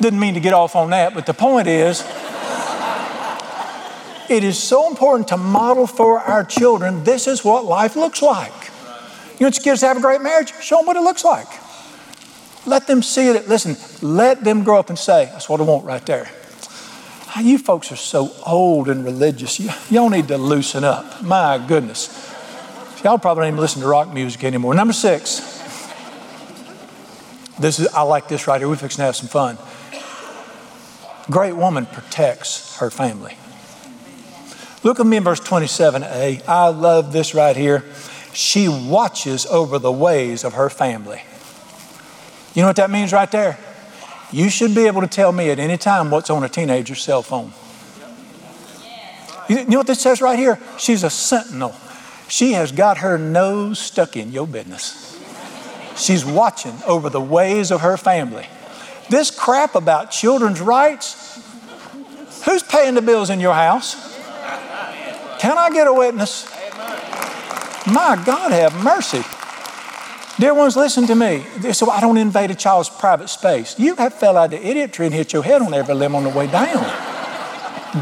Didn't 0.00 0.20
mean 0.20 0.34
to 0.34 0.40
get 0.40 0.52
off 0.52 0.76
on 0.76 0.90
that, 0.90 1.14
but 1.14 1.26
the 1.26 1.34
point 1.34 1.68
is, 1.68 2.00
it 4.28 4.44
is 4.44 4.58
so 4.58 4.88
important 4.88 5.28
to 5.28 5.36
model 5.36 5.86
for 5.86 6.18
our 6.18 6.44
children 6.44 7.04
this 7.04 7.26
is 7.26 7.44
what 7.44 7.64
life 7.64 7.96
looks 7.96 8.22
like. 8.22 8.52
You 9.38 9.46
want 9.46 9.56
your 9.56 9.64
kids 9.64 9.80
to 9.80 9.86
have 9.86 9.96
a 9.96 10.00
great 10.00 10.22
marriage? 10.22 10.52
Show 10.60 10.78
them 10.78 10.86
what 10.86 10.96
it 10.96 11.02
looks 11.02 11.24
like. 11.24 11.46
Let 12.66 12.86
them 12.86 13.02
see 13.02 13.28
it. 13.28 13.48
Listen, 13.48 13.76
let 14.06 14.44
them 14.44 14.62
grow 14.62 14.78
up 14.78 14.88
and 14.88 14.98
say, 14.98 15.26
That's 15.26 15.48
what 15.48 15.60
I 15.60 15.64
want 15.64 15.84
right 15.84 16.04
there. 16.06 16.30
Ah, 17.28 17.40
you 17.40 17.58
folks 17.58 17.90
are 17.90 17.96
so 17.96 18.34
old 18.46 18.88
and 18.88 19.04
religious. 19.04 19.58
Y'all 19.90 20.10
need 20.10 20.28
to 20.28 20.38
loosen 20.38 20.84
up. 20.84 21.22
My 21.22 21.62
goodness. 21.66 22.08
Y'all 23.02 23.18
probably 23.18 23.42
don't 23.42 23.54
even 23.54 23.60
listen 23.60 23.82
to 23.82 23.88
rock 23.88 24.12
music 24.12 24.44
anymore. 24.44 24.74
Number 24.74 24.92
six. 24.92 25.61
This 27.58 27.78
is 27.78 27.88
I 27.88 28.02
like 28.02 28.28
this 28.28 28.46
right 28.46 28.60
here. 28.60 28.68
We're 28.68 28.76
fixing 28.76 28.98
to 28.98 29.06
have 29.06 29.16
some 29.16 29.28
fun. 29.28 29.58
Great 31.30 31.54
woman 31.54 31.86
protects 31.86 32.76
her 32.78 32.90
family. 32.90 33.36
Look 34.82 34.98
at 34.98 35.06
me 35.06 35.18
in 35.18 35.24
verse 35.24 35.40
27a. 35.40 36.48
I 36.48 36.68
love 36.68 37.12
this 37.12 37.34
right 37.34 37.56
here. 37.56 37.84
She 38.32 38.68
watches 38.68 39.46
over 39.46 39.78
the 39.78 39.92
ways 39.92 40.42
of 40.42 40.54
her 40.54 40.68
family. 40.68 41.22
You 42.54 42.62
know 42.62 42.68
what 42.68 42.76
that 42.76 42.90
means 42.90 43.12
right 43.12 43.30
there? 43.30 43.58
You 44.32 44.50
should 44.50 44.74
be 44.74 44.86
able 44.86 45.02
to 45.02 45.06
tell 45.06 45.30
me 45.30 45.50
at 45.50 45.58
any 45.58 45.76
time 45.76 46.10
what's 46.10 46.30
on 46.30 46.42
a 46.42 46.48
teenager's 46.48 47.02
cell 47.02 47.22
phone. 47.22 47.52
You 49.48 49.64
know 49.66 49.78
what 49.78 49.86
this 49.86 50.00
says 50.00 50.20
right 50.20 50.38
here? 50.38 50.58
She's 50.78 51.04
a 51.04 51.10
sentinel. 51.10 51.74
She 52.28 52.52
has 52.52 52.72
got 52.72 52.98
her 52.98 53.18
nose 53.18 53.78
stuck 53.78 54.16
in 54.16 54.32
your 54.32 54.46
business. 54.46 55.11
She's 55.96 56.24
watching 56.24 56.74
over 56.86 57.10
the 57.10 57.20
ways 57.20 57.70
of 57.70 57.80
her 57.82 57.96
family. 57.96 58.46
This 59.10 59.30
crap 59.30 59.74
about 59.74 60.10
children's 60.10 60.60
rights, 60.60 61.40
who's 62.44 62.62
paying 62.62 62.94
the 62.94 63.02
bills 63.02 63.30
in 63.30 63.40
your 63.40 63.54
house? 63.54 64.18
Can 65.38 65.58
I 65.58 65.70
get 65.70 65.86
a 65.86 65.92
witness? 65.92 66.46
My 67.86 68.20
God, 68.24 68.52
have 68.52 68.74
mercy. 68.82 69.22
Dear 70.38 70.54
ones, 70.54 70.76
listen 70.76 71.06
to 71.08 71.14
me. 71.14 71.44
So 71.72 71.90
I 71.90 72.00
don't 72.00 72.16
invade 72.16 72.50
a 72.50 72.54
child's 72.54 72.88
private 72.88 73.28
space. 73.28 73.78
You 73.78 73.96
have 73.96 74.14
fell 74.14 74.36
out 74.38 74.54
of 74.54 74.60
the 74.60 74.66
idiot 74.66 74.92
tree 74.92 75.06
and 75.06 75.14
hit 75.14 75.32
your 75.32 75.42
head 75.42 75.60
on 75.60 75.74
every 75.74 75.94
limb 75.94 76.14
on 76.14 76.24
the 76.24 76.30
way 76.30 76.46
down. 76.46 76.82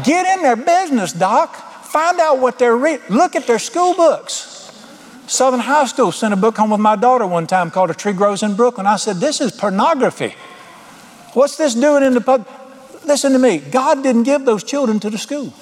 Get 0.03 0.37
in 0.37 0.43
their 0.43 0.55
business, 0.55 1.11
Doc. 1.11 1.55
Find 1.83 2.19
out 2.19 2.39
what 2.39 2.57
they're 2.57 2.77
reading. 2.77 3.05
Look 3.09 3.35
at 3.35 3.47
their 3.47 3.59
school 3.59 3.93
books. 3.95 4.40
Southern 5.31 5.61
High 5.61 5.85
School 5.85 6.11
sent 6.11 6.33
a 6.33 6.35
book 6.35 6.57
home 6.57 6.71
with 6.71 6.81
my 6.81 6.97
daughter 6.97 7.25
one 7.25 7.47
time 7.47 7.71
called 7.71 7.89
A 7.89 7.93
Tree 7.93 8.11
Grows 8.11 8.43
in 8.43 8.53
Brooklyn. 8.53 8.85
I 8.85 8.97
said, 8.97 9.21
This 9.21 9.39
is 9.39 9.53
pornography. 9.53 10.35
What's 11.31 11.55
this 11.55 11.73
doing 11.73 12.03
in 12.03 12.13
the 12.13 12.19
pub? 12.19 12.45
Listen 13.05 13.31
to 13.31 13.39
me. 13.39 13.59
God 13.59 14.03
didn't 14.03 14.23
give 14.23 14.43
those 14.43 14.61
children 14.61 14.99
to 14.99 15.09
the 15.09 15.17
school. 15.17 15.53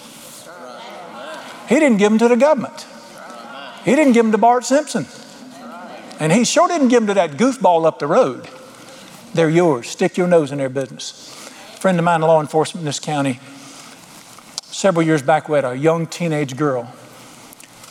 He 1.69 1.75
didn't 1.75 1.97
give 1.97 2.09
them 2.09 2.17
to 2.17 2.27
the 2.27 2.35
government. 2.35 2.87
He 3.85 3.95
didn't 3.95 4.13
give 4.13 4.25
them 4.25 4.31
to 4.31 4.39
Bart 4.39 4.65
Simpson. 4.65 5.05
And 6.19 6.31
he 6.31 6.45
sure 6.45 6.67
didn't 6.67 6.87
give 6.87 7.01
them 7.05 7.07
to 7.09 7.13
that 7.13 7.31
goofball 7.33 7.85
up 7.85 7.99
the 7.99 8.07
road. 8.07 8.49
They're 9.35 9.51
yours. 9.51 9.87
Stick 9.87 10.17
your 10.17 10.27
nose 10.27 10.51
in 10.51 10.57
their 10.57 10.69
business. 10.69 11.29
A 11.75 11.79
friend 11.79 11.99
of 11.99 12.05
mine, 12.05 12.21
law 12.21 12.41
enforcement 12.41 12.81
in 12.81 12.85
this 12.85 12.99
county, 12.99 13.39
several 14.63 15.05
years 15.05 15.21
back, 15.21 15.47
we 15.47 15.57
had 15.57 15.65
a 15.65 15.75
young 15.75 16.07
teenage 16.07 16.57
girl. 16.57 16.91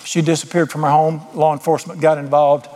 She 0.08 0.22
disappeared 0.22 0.70
from 0.70 0.84
her 0.84 0.90
home. 0.90 1.20
Law 1.34 1.52
enforcement 1.52 2.00
got 2.00 2.16
involved, 2.16 2.66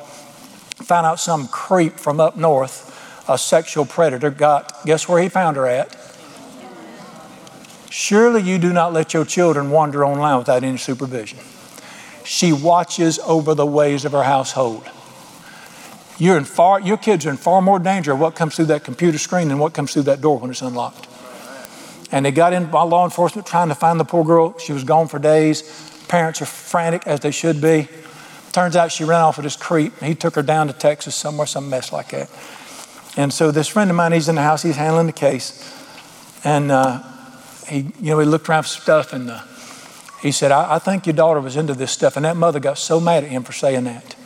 found 0.84 1.06
out 1.06 1.18
some 1.18 1.48
creep 1.48 1.94
from 1.94 2.20
up 2.20 2.36
north, 2.36 2.94
a 3.26 3.38
sexual 3.38 3.86
predator, 3.86 4.28
got, 4.28 4.84
guess 4.84 5.08
where 5.08 5.22
he 5.22 5.30
found 5.30 5.56
her 5.56 5.66
at? 5.66 5.96
Surely 7.88 8.42
you 8.42 8.58
do 8.58 8.70
not 8.70 8.92
let 8.92 9.14
your 9.14 9.24
children 9.24 9.70
wander 9.70 10.04
online 10.04 10.36
without 10.36 10.62
any 10.62 10.76
supervision. 10.76 11.38
She 12.22 12.52
watches 12.52 13.18
over 13.20 13.54
the 13.54 13.64
ways 13.64 14.04
of 14.04 14.12
her 14.12 14.24
household. 14.24 14.86
You're 16.18 16.36
in 16.36 16.44
far, 16.44 16.80
your 16.82 16.98
kids 16.98 17.24
are 17.24 17.30
in 17.30 17.38
far 17.38 17.62
more 17.62 17.78
danger 17.78 18.12
of 18.12 18.20
what 18.20 18.34
comes 18.34 18.56
through 18.56 18.66
that 18.66 18.84
computer 18.84 19.16
screen 19.16 19.48
than 19.48 19.58
what 19.58 19.72
comes 19.72 19.94
through 19.94 20.02
that 20.02 20.20
door 20.20 20.38
when 20.38 20.50
it's 20.50 20.60
unlocked. 20.60 21.08
And 22.12 22.26
they 22.26 22.30
got 22.30 22.52
in 22.52 22.66
by 22.66 22.82
law 22.82 23.04
enforcement 23.04 23.46
trying 23.46 23.68
to 23.68 23.74
find 23.74 23.98
the 23.98 24.04
poor 24.04 24.22
girl. 24.22 24.58
She 24.58 24.74
was 24.74 24.84
gone 24.84 25.08
for 25.08 25.18
days. 25.18 25.88
Parents 26.08 26.42
are 26.42 26.46
frantic 26.46 27.06
as 27.06 27.20
they 27.20 27.30
should 27.30 27.60
be. 27.60 27.88
Turns 28.52 28.76
out 28.76 28.92
she 28.92 29.04
ran 29.04 29.20
off 29.20 29.38
with 29.38 29.44
this 29.44 29.56
creep. 29.56 29.98
He 30.00 30.14
took 30.14 30.34
her 30.34 30.42
down 30.42 30.66
to 30.66 30.72
Texas 30.72 31.14
somewhere, 31.14 31.46
some 31.46 31.70
mess 31.70 31.92
like 31.92 32.10
that. 32.10 32.30
And 33.16 33.32
so 33.32 33.50
this 33.50 33.68
friend 33.68 33.90
of 33.90 33.96
mine, 33.96 34.12
he's 34.12 34.28
in 34.28 34.34
the 34.34 34.42
house, 34.42 34.62
he's 34.62 34.76
handling 34.76 35.06
the 35.06 35.12
case. 35.12 35.78
And 36.44 36.70
uh, 36.70 37.02
he, 37.68 37.92
you 38.00 38.10
know, 38.10 38.18
he 38.18 38.26
looked 38.26 38.48
around 38.48 38.64
for 38.64 38.68
stuff 38.68 39.12
and 39.12 39.30
uh, 39.30 39.40
he 40.20 40.32
said, 40.32 40.52
I, 40.52 40.74
I 40.74 40.78
think 40.78 41.06
your 41.06 41.14
daughter 41.14 41.40
was 41.40 41.56
into 41.56 41.74
this 41.74 41.92
stuff. 41.92 42.16
And 42.16 42.24
that 42.24 42.36
mother 42.36 42.60
got 42.60 42.78
so 42.78 43.00
mad 43.00 43.24
at 43.24 43.30
him 43.30 43.42
for 43.42 43.52
saying 43.52 43.84
that. 43.84 44.16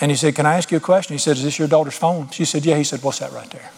And 0.00 0.10
he 0.10 0.16
said, 0.16 0.34
Can 0.34 0.46
I 0.46 0.56
ask 0.56 0.70
you 0.70 0.76
a 0.76 0.80
question? 0.80 1.14
He 1.14 1.18
said, 1.18 1.36
Is 1.36 1.42
this 1.42 1.58
your 1.58 1.68
daughter's 1.68 1.96
phone? 1.96 2.28
She 2.30 2.44
said, 2.44 2.64
Yeah. 2.64 2.76
He 2.76 2.84
said, 2.84 3.02
What's 3.02 3.18
that 3.20 3.32
right 3.32 3.50
there? 3.50 3.70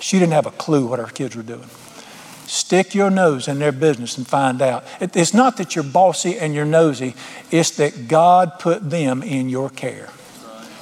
She 0.00 0.18
didn't 0.18 0.32
have 0.32 0.46
a 0.46 0.50
clue 0.50 0.86
what 0.86 0.98
her 0.98 1.06
kids 1.06 1.34
were 1.34 1.42
doing. 1.42 1.68
Stick 2.46 2.94
your 2.94 3.10
nose 3.10 3.48
in 3.48 3.58
their 3.58 3.72
business 3.72 4.18
and 4.18 4.26
find 4.26 4.60
out. 4.60 4.84
It's 5.00 5.32
not 5.32 5.56
that 5.56 5.74
you're 5.74 5.84
bossy 5.84 6.38
and 6.38 6.54
you're 6.54 6.66
nosy, 6.66 7.14
it's 7.50 7.70
that 7.78 8.08
God 8.08 8.58
put 8.58 8.90
them 8.90 9.22
in 9.22 9.48
your 9.48 9.70
care. 9.70 10.10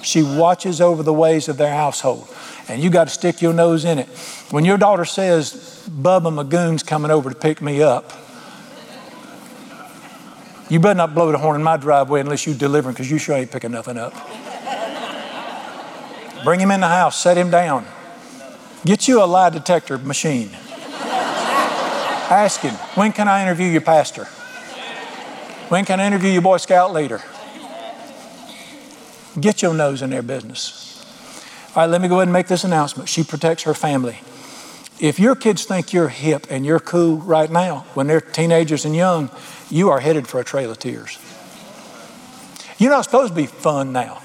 She 0.03 0.23
watches 0.23 0.81
over 0.81 1.03
the 1.05 1.13
ways 1.13 1.49
of 1.49 1.57
their 1.57 1.73
household, 1.73 2.29
and 2.69 2.83
you 2.83 2.91
got 2.91 3.05
to 3.05 3.11
stick 3.11 3.41
your 3.41 3.53
nose 3.53 3.85
in 3.85 4.01
it. 4.01 4.09
When 4.51 4.65
your 4.65 4.77
daughter 4.77 5.05
says, 5.05 5.89
Bubba 5.89 6.33
Magoon's 6.33 6.83
coming 6.83 7.13
over 7.13 7.31
to 7.31 7.37
pick 7.37 7.63
me 7.63 7.83
up, 7.83 8.13
you 10.69 10.81
better 10.81 10.97
not 10.97 11.15
blow 11.15 11.31
the 11.31 11.39
horn 11.39 11.57
in 11.57 11.63
my 11.63 11.77
driveway 11.77 12.21
unless 12.21 12.47
you 12.47 12.55
deliver 12.55 12.89
him 12.89 12.95
because 12.95 13.11
you 13.11 13.19
sure 13.19 13.37
ain't 13.37 13.53
picking 13.53 13.71
nothing 13.71 13.99
up. 13.99 14.15
Bring 16.45 16.59
him 16.59 16.71
in 16.73 16.81
the 16.81 16.89
house, 16.89 17.21
set 17.21 17.37
him 17.37 17.51
down. 17.51 17.87
Get 18.85 19.07
you 19.07 19.23
a 19.23 19.27
lie 19.27 19.51
detector 19.51 19.99
machine. 19.99 20.51
Ask 22.33 22.63
him, 22.63 22.73
when 22.95 23.13
can 23.13 23.29
I 23.29 23.43
interview 23.43 23.67
your 23.67 23.83
pastor? 23.83 24.25
When 25.69 25.85
can 25.85 26.01
I 26.01 26.07
interview 26.07 26.31
your 26.31 26.41
Boy 26.41 26.57
Scout 26.57 26.91
leader? 26.91 27.21
Get 29.39 29.61
your 29.61 29.75
nose 29.75 30.01
in 30.01 30.09
their 30.09 30.23
business. 30.23 31.05
All 31.77 31.83
right, 31.83 31.91
let 31.91 32.01
me 32.01 32.09
go 32.09 32.15
ahead 32.15 32.29
and 32.29 32.33
make 32.33 32.47
this 32.47 32.65
announcement. 32.65 33.11
She 33.11 33.23
protects 33.23 33.65
her 33.65 33.75
family. 33.75 34.19
If 34.99 35.19
your 35.21 35.37
kids 35.37 35.67
think 35.67 35.93
you're 35.93 36.09
hip 36.09 36.47
and 36.49 36.65
you're 36.65 36.81
cool 36.81 37.19
right 37.19 37.51
now, 37.51 37.85
when 37.93 38.07
they're 38.07 38.23
teenagers 38.23 38.87
and 38.87 38.97
young, 38.97 39.31
you 39.69 39.91
are 39.91 40.01
headed 40.01 40.27
for 40.27 40.41
a 40.41 40.45
trail 40.45 40.71
of 40.71 40.79
tears. 40.79 41.19
You're 42.79 42.93
not 42.93 43.05
supposed 43.05 43.35
to 43.35 43.37
be 43.37 43.47
fun 43.47 43.93
now. 43.93 44.23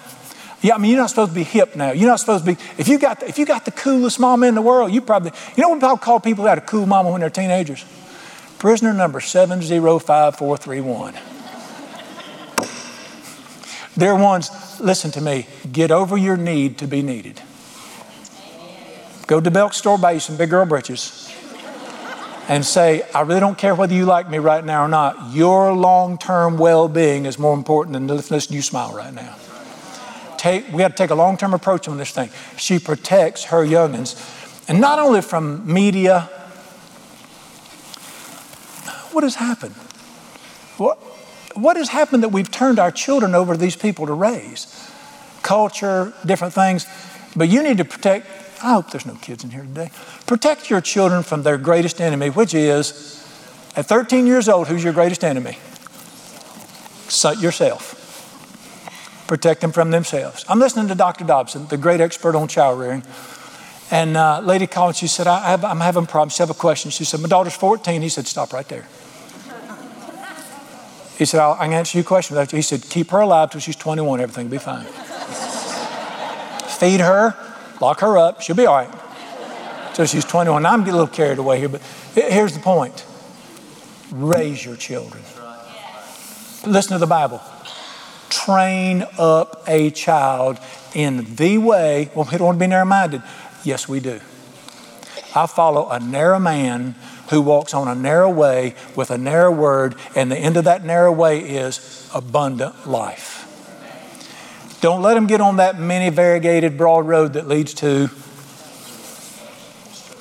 Yeah, 0.61 0.75
I 0.75 0.77
mean, 0.77 0.91
you're 0.91 1.01
not 1.01 1.09
supposed 1.09 1.31
to 1.31 1.35
be 1.35 1.43
hip 1.43 1.75
now. 1.75 1.91
You're 1.91 2.09
not 2.09 2.21
supposed 2.21 2.45
to 2.45 2.53
be, 2.53 2.61
if 2.77 2.87
you 2.87 2.99
got 2.99 3.19
the, 3.19 3.27
if 3.27 3.37
you 3.37 3.45
got 3.45 3.65
the 3.65 3.71
coolest 3.71 4.17
mama 4.17 4.47
in 4.47 4.55
the 4.55 4.61
world, 4.61 4.93
you 4.93 5.01
probably, 5.01 5.31
you 5.57 5.61
know 5.61 5.69
what 5.69 5.81
people 5.81 5.97
call 5.97 6.21
people 6.21 6.45
had 6.45 6.57
a 6.57 6.61
cool 6.61 6.85
mama 6.85 7.11
when 7.11 7.19
they're 7.19 7.29
teenagers? 7.29 7.85
Prisoner 8.59 8.93
number 8.93 9.19
705431. 9.19 11.13
They're 13.95 14.15
ones, 14.15 14.79
listen 14.79 15.11
to 15.11 15.21
me, 15.21 15.47
get 15.71 15.91
over 15.91 16.17
your 16.17 16.37
need 16.37 16.77
to 16.79 16.87
be 16.87 17.01
needed. 17.01 17.41
Go 19.27 19.39
to 19.41 19.51
Belk 19.51 19.73
store, 19.73 19.97
buy 19.97 20.13
you 20.13 20.19
some 20.19 20.37
big 20.37 20.49
girl 20.49 20.65
britches 20.65 21.27
and 22.47 22.65
say, 22.65 23.03
I 23.13 23.21
really 23.21 23.41
don't 23.41 23.57
care 23.57 23.75
whether 23.75 23.93
you 23.93 24.05
like 24.05 24.29
me 24.29 24.37
right 24.37 24.63
now 24.63 24.85
or 24.85 24.87
not. 24.87 25.33
Your 25.33 25.73
long 25.73 26.17
term 26.17 26.57
well 26.57 26.87
being 26.87 27.25
is 27.25 27.37
more 27.37 27.53
important 27.53 27.93
than 27.93 28.07
listening 28.07 28.55
you 28.55 28.61
smile 28.61 28.93
right 28.93 29.13
now. 29.13 29.35
Take, 30.37 30.71
we 30.71 30.77
got 30.77 30.89
to 30.89 30.93
take 30.95 31.09
a 31.09 31.15
long 31.15 31.37
term 31.37 31.53
approach 31.53 31.87
on 31.87 31.97
this 31.97 32.11
thing. 32.11 32.29
She 32.57 32.79
protects 32.79 33.45
her 33.45 33.65
youngins, 33.65 34.15
and 34.69 34.79
not 34.79 34.99
only 34.99 35.21
from 35.21 35.71
media. 35.71 36.29
What 39.17 39.23
has 39.23 39.33
happened? 39.33 39.73
What, 40.77 40.99
what 41.55 41.75
has 41.75 41.89
happened 41.89 42.21
that 42.21 42.29
we've 42.29 42.51
turned 42.51 42.77
our 42.77 42.91
children 42.91 43.33
over 43.33 43.55
to 43.55 43.59
these 43.59 43.75
people 43.75 44.05
to 44.05 44.13
raise? 44.13 44.91
Culture, 45.41 46.13
different 46.23 46.53
things. 46.53 46.85
But 47.35 47.49
you 47.49 47.63
need 47.63 47.79
to 47.79 47.85
protect 47.85 48.27
I 48.61 48.73
hope 48.73 48.91
there's 48.91 49.07
no 49.07 49.15
kids 49.15 49.43
in 49.43 49.49
here 49.49 49.63
today. 49.63 49.89
Protect 50.27 50.69
your 50.69 50.81
children 50.81 51.23
from 51.23 51.41
their 51.41 51.57
greatest 51.57 51.99
enemy, 51.99 52.29
which 52.29 52.53
is, 52.53 53.27
at 53.75 53.87
13 53.87 54.27
years 54.27 54.47
old, 54.47 54.67
who's 54.67 54.83
your 54.83 54.93
greatest 54.93 55.23
enemy? 55.23 55.57
Yourself. 57.41 59.25
Protect 59.27 59.61
them 59.61 59.71
from 59.71 59.89
themselves. 59.89 60.45
I'm 60.47 60.59
listening 60.59 60.89
to 60.89 60.95
Dr. 60.95 61.25
Dobson, 61.25 61.65
the 61.69 61.77
great 61.77 62.01
expert 62.01 62.35
on 62.35 62.47
child 62.47 62.79
rearing. 62.79 63.01
And 63.89 64.15
uh, 64.15 64.41
lady 64.41 64.67
called, 64.67 64.95
she 64.95 65.07
said, 65.07 65.25
I 65.25 65.53
I'm 65.53 65.79
having 65.79 66.05
problems. 66.05 66.35
She 66.35 66.43
have 66.43 66.51
a 66.51 66.53
question. 66.53 66.91
She 66.91 67.03
said, 67.03 67.19
My 67.19 67.27
daughter's 67.27 67.55
14. 67.55 68.03
He 68.03 68.09
said, 68.09 68.27
Stop 68.27 68.53
right 68.53 68.67
there. 68.67 68.85
He 71.17 71.25
said, 71.25 71.39
I 71.39 71.65
can 71.65 71.73
answer 71.73 71.97
your 71.97 72.05
question. 72.05 72.37
He 72.51 72.61
said, 72.61 72.83
Keep 72.89 73.09
her 73.09 73.19
alive 73.19 73.49
till 73.51 73.59
she's 73.59 73.75
21. 73.75 74.21
Everything 74.21 74.45
will 74.45 74.51
be 74.51 74.57
fine. 74.59 74.85
Feed 76.77 76.99
her, 76.99 77.35
lock 77.81 78.01
her 78.01 78.17
up, 78.17 78.41
she'll 78.41 78.55
be 78.55 78.67
all 78.67 78.75
right. 78.75 79.95
So 79.95 80.05
she's 80.05 80.25
21. 80.25 80.63
I'm 80.63 80.81
getting 80.81 80.93
a 80.93 80.97
little 80.97 81.07
carried 81.07 81.39
away 81.39 81.57
here, 81.57 81.69
but 81.69 81.81
here's 82.13 82.53
the 82.53 82.59
point 82.59 83.03
raise 84.11 84.63
your 84.63 84.75
children. 84.75 85.23
Listen 86.65 86.93
to 86.93 86.99
the 86.99 87.07
Bible. 87.07 87.41
Train 88.29 89.03
up 89.17 89.63
a 89.67 89.89
child 89.89 90.59
in 90.93 91.35
the 91.35 91.57
way. 91.57 92.11
Well, 92.13 92.27
we 92.31 92.37
don't 92.37 92.45
want 92.45 92.55
to 92.57 92.59
be 92.59 92.67
narrow 92.67 92.85
minded. 92.85 93.23
Yes, 93.63 93.87
we 93.87 93.99
do. 93.99 94.19
I 95.35 95.47
follow 95.47 95.89
a 95.89 95.99
narrow 95.99 96.39
man 96.39 96.95
who 97.29 97.41
walks 97.41 97.73
on 97.73 97.87
a 97.87 97.95
narrow 97.95 98.29
way 98.29 98.75
with 98.95 99.11
a 99.11 99.17
narrow 99.17 99.51
word, 99.51 99.95
and 100.15 100.31
the 100.31 100.37
end 100.37 100.57
of 100.57 100.63
that 100.63 100.85
narrow 100.85 101.11
way 101.11 101.39
is 101.39 102.09
abundant 102.13 102.87
life. 102.87 103.43
Don't 104.79 105.01
let 105.01 105.15
them 105.15 105.27
get 105.27 105.41
on 105.41 105.57
that 105.57 105.79
many 105.79 106.09
variegated 106.09 106.77
broad 106.77 107.07
road 107.07 107.33
that 107.33 107.47
leads 107.47 107.73
to 107.75 108.09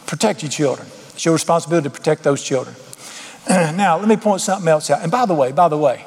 protect 0.06 0.42
your 0.42 0.50
children. 0.50 0.88
It's 1.10 1.24
your 1.24 1.34
responsibility 1.34 1.88
to 1.88 1.94
protect 1.94 2.22
those 2.22 2.42
children. 2.42 2.74
now, 3.48 3.98
let 3.98 4.08
me 4.08 4.16
point 4.16 4.40
something 4.40 4.68
else 4.68 4.90
out. 4.90 5.02
And 5.02 5.10
by 5.10 5.26
the 5.26 5.34
way, 5.34 5.52
by 5.52 5.68
the 5.68 5.78
way, 5.78 6.06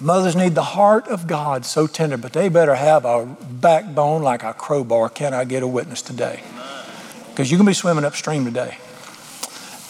mothers 0.00 0.34
need 0.34 0.54
the 0.54 0.62
heart 0.62 1.06
of 1.08 1.26
God 1.26 1.66
so 1.66 1.86
tender, 1.86 2.16
but 2.16 2.32
they 2.32 2.48
better 2.48 2.74
have 2.74 3.04
a 3.04 3.26
backbone 3.26 4.22
like 4.22 4.42
a 4.42 4.54
crowbar. 4.54 5.08
Can 5.10 5.34
I 5.34 5.44
get 5.44 5.62
a 5.62 5.68
witness 5.68 6.00
today? 6.00 6.42
Because 7.30 7.50
you 7.50 7.56
can 7.56 7.66
be 7.66 7.74
swimming 7.74 8.04
upstream 8.04 8.44
today. 8.44 8.78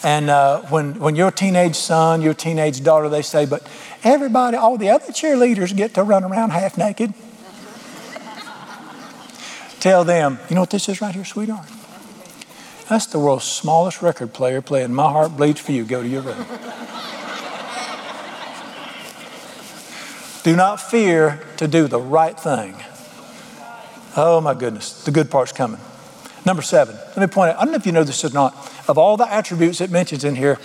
And 0.05 0.29
uh, 0.29 0.61
when, 0.69 0.99
when 0.99 1.15
your 1.15 1.31
teenage 1.31 1.75
son, 1.75 2.21
your 2.21 2.35
teenage 2.35 2.83
daughter, 2.83 3.09
they 3.09 3.23
say, 3.23 3.47
but 3.47 3.67
everybody, 4.03 4.55
all 4.55 4.77
the 4.77 4.91
other 4.91 5.11
cheerleaders 5.11 5.75
get 5.75 5.95
to 5.95 6.03
run 6.03 6.23
around 6.23 6.51
half 6.51 6.77
naked. 6.77 7.15
Tell 9.79 10.03
them, 10.03 10.37
you 10.47 10.53
know 10.53 10.61
what 10.61 10.69
this 10.69 10.87
is 10.89 11.01
right 11.01 11.15
here, 11.15 11.25
sweetheart? 11.25 11.67
That's 12.87 13.07
the 13.07 13.17
world's 13.17 13.45
smallest 13.45 14.03
record 14.03 14.31
player 14.31 14.61
playing 14.61 14.93
My 14.93 15.09
Heart 15.11 15.37
Bleeds 15.37 15.59
for 15.59 15.71
You. 15.71 15.83
Go 15.83 16.03
to 16.03 16.07
your 16.07 16.21
room. 16.21 16.45
do 20.43 20.55
not 20.55 20.79
fear 20.79 21.41
to 21.57 21.67
do 21.67 21.87
the 21.87 21.99
right 21.99 22.39
thing. 22.39 22.75
Oh 24.15 24.39
my 24.39 24.53
goodness, 24.53 25.03
the 25.03 25.09
good 25.09 25.31
part's 25.31 25.51
coming. 25.51 25.81
Number 26.45 26.61
seven, 26.61 26.95
let 26.95 27.17
me 27.17 27.27
point 27.27 27.51
out, 27.51 27.57
I 27.57 27.63
don't 27.63 27.71
know 27.71 27.77
if 27.77 27.85
you 27.85 27.91
know 27.91 28.03
this 28.03 28.23
or 28.23 28.29
not, 28.29 28.53
of 28.87 28.97
all 28.97 29.17
the 29.17 29.31
attributes 29.31 29.81
it 29.81 29.89
mentions 29.89 30.23
in 30.23 30.35
here, 30.35 30.59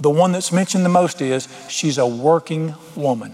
the 0.00 0.10
one 0.10 0.32
that's 0.32 0.50
mentioned 0.50 0.84
the 0.84 0.88
most 0.88 1.22
is 1.22 1.46
she's 1.68 1.98
a 1.98 2.06
working 2.06 2.74
woman. 2.96 3.32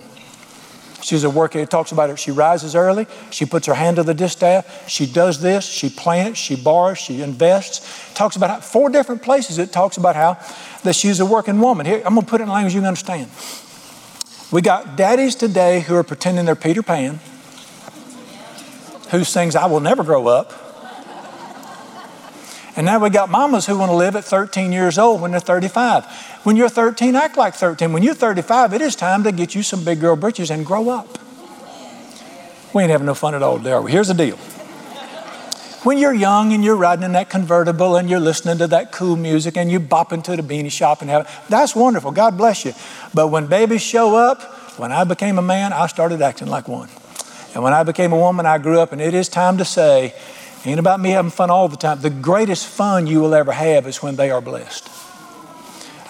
She's 1.01 1.25
a 1.25 1.31
worker. 1.31 1.61
It 1.61 1.71
talks 1.71 1.93
about 1.93 2.11
her. 2.11 2.17
She 2.17 2.33
rises 2.33 2.75
early. 2.75 3.07
She 3.31 3.47
puts 3.47 3.67
her 3.67 3.75
hand 3.75 3.97
to 3.97 4.03
the 4.03 4.13
distaff. 4.13 4.91
She 4.91 5.07
does 5.07 5.41
this. 5.41 5.65
She 5.65 5.89
plants. 5.89 6.39
She 6.39 6.57
borrows. 6.57 6.99
She 6.99 7.23
invests. 7.23 8.13
Talks 8.15 8.37
about 8.37 8.51
how, 8.51 8.61
four 8.61 8.91
different 8.91 9.23
places. 9.23 9.59
It 9.59 9.73
talks 9.73 9.97
about 9.97 10.17
how 10.17 10.37
that 10.83 10.97
she's 10.97 11.21
a 11.21 11.25
working 11.25 11.61
woman. 11.61 11.87
Here, 11.87 12.03
I'm 12.05 12.15
going 12.15 12.27
to 12.27 12.31
put 12.31 12.41
it 12.41 12.45
in 12.45 12.51
language 12.51 12.75
you 12.75 12.81
can 12.81 12.89
understand. 12.89 13.31
We 14.51 14.61
got 14.61 14.97
daddies 14.97 15.37
today 15.37 15.81
who 15.81 15.95
are 15.95 16.03
pretending 16.03 16.45
they're 16.45 16.57
Peter 16.57 16.83
Pan, 16.83 17.21
who 19.11 19.23
sings 19.25 19.55
"I 19.55 19.67
will 19.67 19.81
never 19.81 20.03
grow 20.03 20.27
up." 20.27 20.68
And 22.79 22.85
now 22.85 23.01
we 23.01 23.11
got 23.11 23.29
mamas 23.29 23.67
who 23.67 23.77
want 23.77 23.91
to 23.91 23.97
live 23.97 24.15
at 24.15 24.23
13 24.23 24.71
years 24.71 24.99
old 24.99 25.21
when 25.21 25.33
they're 25.33 25.41
35. 25.41 26.05
When 26.45 26.55
you're 26.55 26.69
13, 26.69 27.17
act 27.17 27.37
like 27.37 27.55
13. 27.55 27.93
When 27.93 28.05
you're 28.05 28.15
35, 28.15 28.73
it 28.73 28.81
is 28.81 28.95
time 28.95 29.25
to 29.25 29.33
get 29.33 29.53
you 29.53 29.65
some 29.65 29.85
big 29.85 29.99
girl 29.99 30.15
britches 30.15 30.49
and 30.49 30.65
grow 30.65 30.89
up. 30.89 31.19
We 32.73 32.83
ain't 32.83 32.93
having 32.93 33.07
no 33.07 33.15
fun 33.15 33.35
at 33.35 33.43
all, 33.43 33.59
we? 33.59 33.91
Here's 33.91 34.07
the 34.07 34.15
deal. 34.15 34.37
When 35.83 35.99
you're 35.99 36.15
young 36.15 36.53
and 36.53 36.63
you're 36.63 36.77
riding 36.77 37.03
in 37.03 37.13
that 37.15 37.31
convertible 37.31 37.97
and 37.97 38.09
you're 38.09 38.21
listening 38.21 38.59
to 38.59 38.69
that 38.69 38.93
cool 38.93 39.17
music 39.17 39.57
and 39.57 39.73
you 39.73 39.81
bop 39.81 40.13
into 40.13 40.37
the 40.37 40.43
beanie 40.45 40.71
shop 40.71 41.01
and 41.01 41.11
have 41.11 41.23
it. 41.23 41.33
that's 41.49 41.75
wonderful. 41.75 42.13
God 42.13 42.39
bless 42.39 42.65
you. 42.65 42.75
But 43.13 43.27
when 43.27 43.49
babies 43.49 43.83
show 43.83 44.15
up, 44.15 44.41
when 44.79 44.93
I 44.93 45.03
became 45.03 45.37
a 45.39 45.43
man, 45.43 45.73
I 45.73 45.89
started 45.89 46.23
acting 46.23 46.47
like 46.47 46.69
one. 46.69 46.91
And 47.57 47.65
when 47.65 47.73
I 47.73 47.83
became 47.83 48.13
a 48.13 48.17
woman, 48.17 48.47
I 48.47 48.59
grew 48.59 48.79
up, 48.79 48.93
and 48.93 49.01
it 49.01 49.15
is 49.15 49.29
time 49.29 49.59
to 49.59 49.65
say, 49.65 50.15
Ain't 50.65 50.81
about 50.81 51.01
me 51.01 51.11
having 51.11 51.31
fun 51.31 51.51
all 51.51 51.69
the 51.69 51.77
time. 51.77 52.01
The 52.01 52.11
greatest 52.11 52.67
fun 52.67 53.07
you 53.07 53.21
will 53.21 53.35
ever 53.35 53.53
have 53.53 53.87
is 53.87 54.03
when 54.03 54.17
they 54.17 54.31
are 54.31 54.41
blessed. 54.41 54.89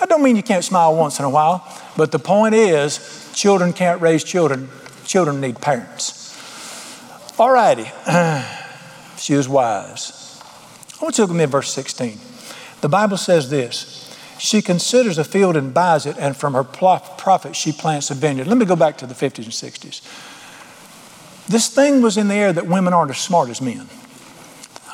I 0.00 0.06
don't 0.06 0.22
mean 0.22 0.36
you 0.36 0.42
can't 0.42 0.64
smile 0.64 0.94
once 0.96 1.18
in 1.18 1.24
a 1.24 1.30
while, 1.30 1.66
but 1.96 2.12
the 2.12 2.18
point 2.18 2.54
is, 2.54 3.30
children 3.34 3.72
can't 3.72 4.00
raise 4.00 4.24
children. 4.24 4.68
Children 5.04 5.40
need 5.40 5.60
parents. 5.60 6.18
All 7.38 7.50
righty. 7.50 7.90
she 9.18 9.34
was 9.34 9.48
wise. 9.48 10.40
I 11.00 11.04
want 11.04 11.18
you 11.18 11.22
to 11.24 11.28
look 11.28 11.30
at 11.30 11.36
me 11.36 11.44
in 11.44 11.50
verse 11.50 11.72
16. 11.72 12.18
The 12.80 12.88
Bible 12.88 13.16
says 13.16 13.50
this 13.50 14.16
She 14.38 14.62
considers 14.62 15.18
a 15.18 15.24
field 15.24 15.56
and 15.56 15.74
buys 15.74 16.06
it, 16.06 16.16
and 16.18 16.36
from 16.36 16.54
her 16.54 16.64
profit 16.64 17.54
she 17.54 17.72
plants 17.72 18.10
a 18.10 18.14
vineyard. 18.14 18.46
Let 18.46 18.56
me 18.56 18.64
go 18.64 18.76
back 18.76 18.98
to 18.98 19.06
the 19.06 19.14
50s 19.14 19.44
and 19.44 19.52
60s. 19.52 20.00
This 21.48 21.68
thing 21.68 22.02
was 22.02 22.16
in 22.16 22.28
the 22.28 22.34
air 22.34 22.52
that 22.52 22.66
women 22.66 22.92
aren't 22.92 23.10
as 23.10 23.18
smart 23.18 23.48
as 23.48 23.60
men. 23.60 23.88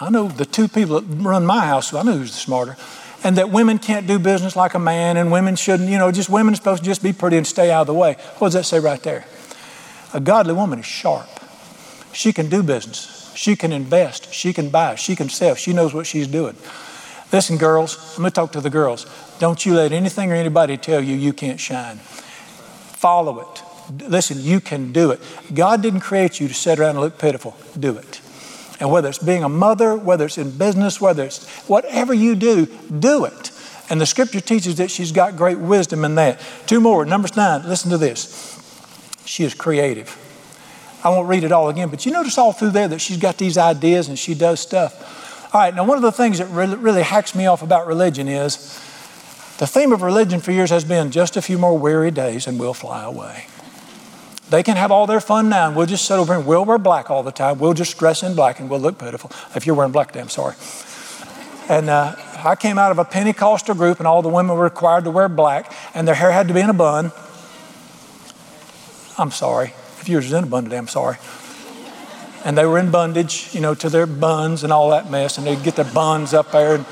I 0.01 0.11
know 0.11 0.29
the 0.29 0.45
two 0.45 0.69
people 0.69 1.01
that 1.01 1.23
run 1.23 1.47
my 1.47 1.67
house, 1.67 1.93
I 1.95 2.03
know 2.03 2.19
who's 2.19 2.33
the 2.33 2.39
smarter. 2.39 2.77
And 3.23 3.39
that 3.39 3.49
women 3.51 3.79
can't 3.79 4.07
do 4.07 4.19
business 4.19 4.55
like 4.55 4.75
a 4.75 4.79
man, 4.79 5.17
and 5.17 5.33
women 5.33 5.57
shouldn't, 5.57 5.89
you 5.89 5.97
know, 5.97 6.13
just 6.13 6.29
women 6.29 6.53
are 6.53 6.57
supposed 6.57 6.83
to 6.83 6.89
just 6.89 7.03
be 7.03 7.15
pretty 7.15 7.39
and 7.39 7.47
stay 7.47 7.71
out 7.71 7.83
of 7.83 7.87
the 7.87 7.95
way. 7.95 8.17
What 8.37 8.49
does 8.49 8.55
that 8.55 8.65
say 8.65 8.81
right 8.81 9.03
there? 9.03 9.25
A 10.13 10.21
godly 10.21 10.53
woman 10.53 10.81
is 10.81 10.87
sharp. 10.87 11.29
She 12.13 12.33
can 12.33 12.51
do 12.51 12.63
business. 12.63 13.33
She 13.35 13.57
can 13.57 13.73
invest. 13.73 14.33
She 14.33 14.53
can 14.53 14.69
buy. 14.69 14.95
She 14.97 15.17
can 15.17 15.29
sell. 15.29 15.55
She 15.55 15.73
knows 15.73 15.95
what 15.95 16.07
she's 16.07 16.29
doing. 16.29 16.55
Listen, 17.33 17.57
girls, 17.57 18.15
I'm 18.17 18.23
going 18.23 18.31
to 18.31 18.35
talk 18.35 18.53
to 18.53 18.61
the 18.61 18.71
girls. 18.71 19.07
Don't 19.39 19.65
you 19.67 19.75
let 19.75 19.91
anything 19.91 20.31
or 20.31 20.35
anybody 20.35 20.77
tell 20.77 21.03
you 21.03 21.17
you 21.17 21.33
can't 21.33 21.59
shine. 21.59 21.97
Follow 21.97 23.41
it. 23.41 23.63
Listen, 24.09 24.41
you 24.41 24.61
can 24.61 24.93
do 24.93 25.11
it. 25.11 25.21
God 25.53 25.83
didn't 25.83 26.01
create 26.01 26.41
you 26.41 26.47
to 26.47 26.55
sit 26.55 26.79
around 26.79 26.91
and 26.91 27.01
look 27.01 27.19
pitiful. 27.19 27.57
Do 27.79 27.97
it. 27.97 28.21
And 28.81 28.91
whether 28.91 29.09
it's 29.09 29.19
being 29.19 29.45
a 29.45 29.49
mother, 29.49 29.97
whether 29.97 30.25
it's 30.25 30.39
in 30.39 30.51
business, 30.51 31.01
whether 31.01 31.25
it's 31.25 31.47
whatever 31.69 32.13
you 32.13 32.35
do, 32.35 32.67
do 32.67 33.25
it. 33.25 33.51
And 33.89 34.01
the 34.01 34.07
scripture 34.07 34.41
teaches 34.41 34.77
that 34.77 34.91
she's 34.91 35.13
got 35.13 35.37
great 35.37 35.59
wisdom 35.59 36.05
in 36.05 36.15
that. 36.17 36.41
Two 36.67 36.81
more. 36.81 37.05
Numbers 37.05 37.37
nine, 37.37 37.69
listen 37.69 37.91
to 37.91 37.99
this. 37.99 38.61
She 39.25 39.45
is 39.45 39.55
creative. 39.55 40.19
I 41.05 41.11
won't 41.11 41.29
read 41.29 41.45
it 41.45 41.53
all 41.53 41.69
again, 41.69 41.91
but 41.91 42.07
you 42.07 42.13
notice 42.13 42.39
all 42.39 42.53
through 42.53 42.71
there 42.71 42.89
that 42.89 43.01
she's 43.01 43.19
got 43.19 43.37
these 43.37 43.59
ideas 43.59 44.09
and 44.09 44.19
she 44.19 44.35
does 44.35 44.61
stuff. 44.61 45.55
All 45.55 45.61
right, 45.61 45.75
now 45.75 45.85
one 45.85 45.97
of 45.97 46.03
the 46.03 46.13
things 46.13 46.39
that 46.39 46.47
really, 46.47 46.77
really 46.77 47.03
hacks 47.03 47.35
me 47.35 47.47
off 47.47 47.63
about 47.63 47.87
religion 47.87 48.27
is 48.27 48.57
the 49.59 49.67
theme 49.67 49.93
of 49.93 50.03
religion 50.03 50.41
for 50.41 50.51
years 50.51 50.71
has 50.71 50.85
been 50.85 51.11
just 51.11 51.37
a 51.37 51.43
few 51.43 51.59
more 51.59 51.79
weary 51.79 52.11
days 52.11 52.47
and 52.47 52.59
we'll 52.59 52.75
fly 52.75 53.05
away. 53.05 53.47
They 54.51 54.63
can 54.63 54.77
have 54.77 54.93
all 54.93 55.07
their 55.07 55.21
fun 55.21 55.49
now, 55.49 55.69
and 55.69 55.77
we'll 55.77 55.87
just 55.87 56.05
sit 56.05 56.15
over 56.15 56.35
and 56.35 56.47
we'll 56.47 56.65
wear 56.65 56.79
black 56.79 57.11
all 57.11 57.23
the 57.23 57.33
time. 57.33 57.59
We'll 57.59 57.75
just 57.75 57.99
dress 57.99 58.23
in 58.23 58.35
black 58.35 58.61
and 58.61 58.69
we'll 58.69 58.81
look 58.81 58.99
pitiful. 58.99 59.31
If 59.55 59.67
you're 59.67 59.75
wearing 59.75 59.93
black 59.93 60.09
today, 60.09 60.21
I'm 60.21 60.29
sorry. 60.29 60.55
And 61.69 61.89
uh, 61.89 62.15
I 62.45 62.55
came 62.55 62.77
out 62.77 62.93
of 62.93 62.99
a 62.99 63.05
Pentecostal 63.07 63.75
group, 63.75 63.99
and 63.99 64.07
all 64.07 64.21
the 64.21 64.29
women 64.29 64.55
were 64.57 64.65
required 64.65 65.05
to 65.05 65.11
wear 65.11 65.29
black, 65.31 65.73
and 65.95 66.07
their 66.07 66.15
hair 66.15 66.31
had 66.31 66.49
to 66.49 66.55
be 66.55 66.61
in 66.61 66.69
a 66.69 66.75
bun. 66.75 67.11
I'm 69.17 69.31
sorry. 69.31 69.73
If 70.01 70.09
yours 70.09 70.27
is 70.27 70.33
in 70.33 70.45
a 70.45 70.47
bun 70.47 70.65
today, 70.65 70.77
I'm 70.77 70.89
sorry. 70.89 71.17
And 72.45 72.59
they 72.59 72.67
were 72.67 72.79
in 72.79 72.91
bondage, 72.91 73.55
you 73.55 73.63
know, 73.63 73.75
to 73.77 73.89
their 73.89 74.07
buns 74.07 74.63
and 74.63 74.73
all 74.73 74.91
that 74.91 75.11
mess, 75.11 75.39
and 75.39 75.47
they'd 75.47 75.63
get 75.63 75.77
their 75.77 75.87
buns 75.87 76.35
up 76.35 76.53
there. 76.53 76.75
And, 76.75 76.87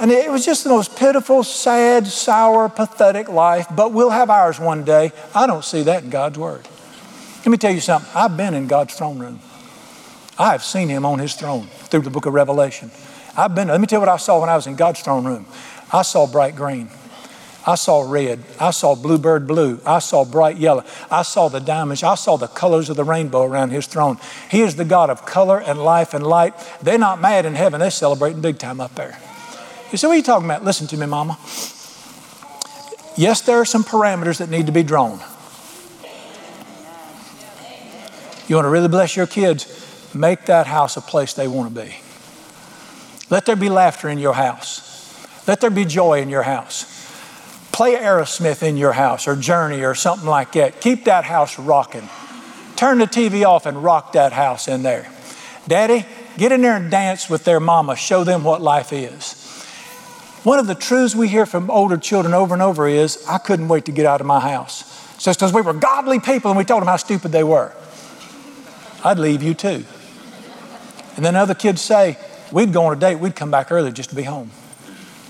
and 0.00 0.10
it 0.10 0.30
was 0.30 0.44
just 0.44 0.64
the 0.64 0.70
most 0.70 0.96
pitiful, 0.96 1.42
sad, 1.42 2.06
sour, 2.06 2.68
pathetic 2.68 3.28
life, 3.28 3.66
but 3.74 3.92
we'll 3.92 4.10
have 4.10 4.30
ours 4.30 4.58
one 4.58 4.84
day. 4.84 5.12
I 5.34 5.46
don't 5.46 5.64
see 5.64 5.82
that 5.82 6.04
in 6.04 6.10
God's 6.10 6.38
Word. 6.38 6.66
Let 7.38 7.48
me 7.48 7.56
tell 7.56 7.72
you 7.72 7.80
something. 7.80 8.10
I've 8.14 8.36
been 8.36 8.54
in 8.54 8.66
God's 8.66 8.94
throne 8.94 9.18
room. 9.18 9.40
I 10.38 10.52
have 10.52 10.62
seen 10.62 10.88
Him 10.88 11.06
on 11.06 11.18
His 11.18 11.34
throne 11.34 11.66
through 11.66 12.02
the 12.02 12.10
book 12.10 12.26
of 12.26 12.34
Revelation. 12.34 12.90
I've 13.36 13.54
been, 13.54 13.68
let 13.68 13.80
me 13.80 13.86
tell 13.86 13.98
you 13.98 14.06
what 14.06 14.08
I 14.08 14.16
saw 14.16 14.40
when 14.40 14.48
I 14.48 14.56
was 14.56 14.66
in 14.66 14.76
God's 14.76 15.00
throne 15.00 15.24
room. 15.24 15.46
I 15.92 16.02
saw 16.02 16.26
bright 16.26 16.56
green. 16.56 16.88
I 17.66 17.74
saw 17.74 18.08
red. 18.08 18.44
I 18.60 18.70
saw 18.70 18.94
bluebird 18.94 19.46
blue. 19.46 19.80
I 19.84 19.98
saw 19.98 20.24
bright 20.24 20.56
yellow. 20.56 20.84
I 21.10 21.22
saw 21.22 21.48
the 21.48 21.58
diamonds. 21.58 22.04
I 22.04 22.14
saw 22.14 22.36
the 22.36 22.46
colors 22.46 22.88
of 22.88 22.96
the 22.96 23.04
rainbow 23.04 23.42
around 23.42 23.70
his 23.70 23.86
throne. 23.86 24.18
He 24.50 24.60
is 24.60 24.76
the 24.76 24.84
God 24.84 25.10
of 25.10 25.26
color 25.26 25.60
and 25.60 25.82
life 25.82 26.14
and 26.14 26.24
light. 26.24 26.54
They're 26.80 26.96
not 26.96 27.20
mad 27.20 27.44
in 27.44 27.54
heaven, 27.54 27.80
they're 27.80 27.90
celebrating 27.90 28.40
big 28.40 28.58
time 28.58 28.80
up 28.80 28.94
there. 28.94 29.18
You 29.92 29.98
say, 29.98 30.06
what 30.08 30.14
are 30.14 30.16
you 30.16 30.22
talking 30.22 30.46
about? 30.46 30.64
Listen 30.64 30.86
to 30.88 30.96
me, 30.96 31.06
Mama. 31.06 31.38
Yes, 33.16 33.40
there 33.40 33.56
are 33.58 33.64
some 33.64 33.84
parameters 33.84 34.38
that 34.38 34.50
need 34.50 34.66
to 34.66 34.72
be 34.72 34.82
drawn. 34.82 35.20
You 38.48 38.56
want 38.56 38.66
to 38.66 38.70
really 38.70 38.88
bless 38.88 39.16
your 39.16 39.26
kids? 39.26 40.12
Make 40.14 40.46
that 40.46 40.66
house 40.66 40.96
a 40.96 41.00
place 41.00 41.34
they 41.34 41.48
want 41.48 41.74
to 41.74 41.80
be. 41.82 41.96
Let 43.28 43.46
there 43.46 43.56
be 43.56 43.68
laughter 43.68 44.08
in 44.08 44.18
your 44.18 44.34
house. 44.34 44.84
Let 45.48 45.60
there 45.60 45.70
be 45.70 45.84
joy 45.84 46.20
in 46.20 46.28
your 46.28 46.42
house. 46.42 46.92
Play 47.72 47.94
Aerosmith 47.96 48.62
in 48.62 48.76
your 48.76 48.92
house 48.92 49.28
or 49.28 49.36
Journey 49.36 49.82
or 49.84 49.94
something 49.94 50.28
like 50.28 50.52
that. 50.52 50.80
Keep 50.80 51.04
that 51.04 51.24
house 51.24 51.58
rocking. 51.58 52.08
Turn 52.76 52.98
the 52.98 53.06
TV 53.06 53.44
off 53.44 53.66
and 53.66 53.82
rock 53.82 54.12
that 54.12 54.32
house 54.32 54.68
in 54.68 54.82
there. 54.82 55.10
Daddy, 55.66 56.06
get 56.38 56.52
in 56.52 56.62
there 56.62 56.76
and 56.76 56.90
dance 56.90 57.28
with 57.28 57.44
their 57.44 57.60
mama. 57.60 57.96
Show 57.96 58.24
them 58.24 58.44
what 58.44 58.62
life 58.62 58.92
is. 58.92 59.35
One 60.46 60.60
of 60.60 60.68
the 60.68 60.76
truths 60.76 61.12
we 61.16 61.26
hear 61.26 61.44
from 61.44 61.72
older 61.72 61.96
children 61.96 62.32
over 62.32 62.54
and 62.54 62.62
over 62.62 62.86
is, 62.86 63.26
I 63.26 63.38
couldn't 63.38 63.66
wait 63.66 63.86
to 63.86 63.90
get 63.90 64.06
out 64.06 64.20
of 64.20 64.28
my 64.28 64.38
house. 64.38 64.84
Just 65.18 65.40
because 65.40 65.52
we 65.52 65.60
were 65.60 65.72
godly 65.72 66.20
people 66.20 66.52
and 66.52 66.56
we 66.56 66.64
told 66.64 66.82
them 66.82 66.86
how 66.86 66.98
stupid 66.98 67.32
they 67.32 67.42
were. 67.42 67.72
I'd 69.02 69.18
leave 69.18 69.42
you 69.42 69.54
too. 69.54 69.84
And 71.16 71.24
then 71.24 71.34
other 71.34 71.52
kids 71.52 71.80
say, 71.80 72.16
we'd 72.52 72.72
go 72.72 72.84
on 72.84 72.92
a 72.92 73.00
date, 73.00 73.16
we'd 73.16 73.34
come 73.34 73.50
back 73.50 73.72
early 73.72 73.90
just 73.90 74.10
to 74.10 74.14
be 74.14 74.22
home. 74.22 74.52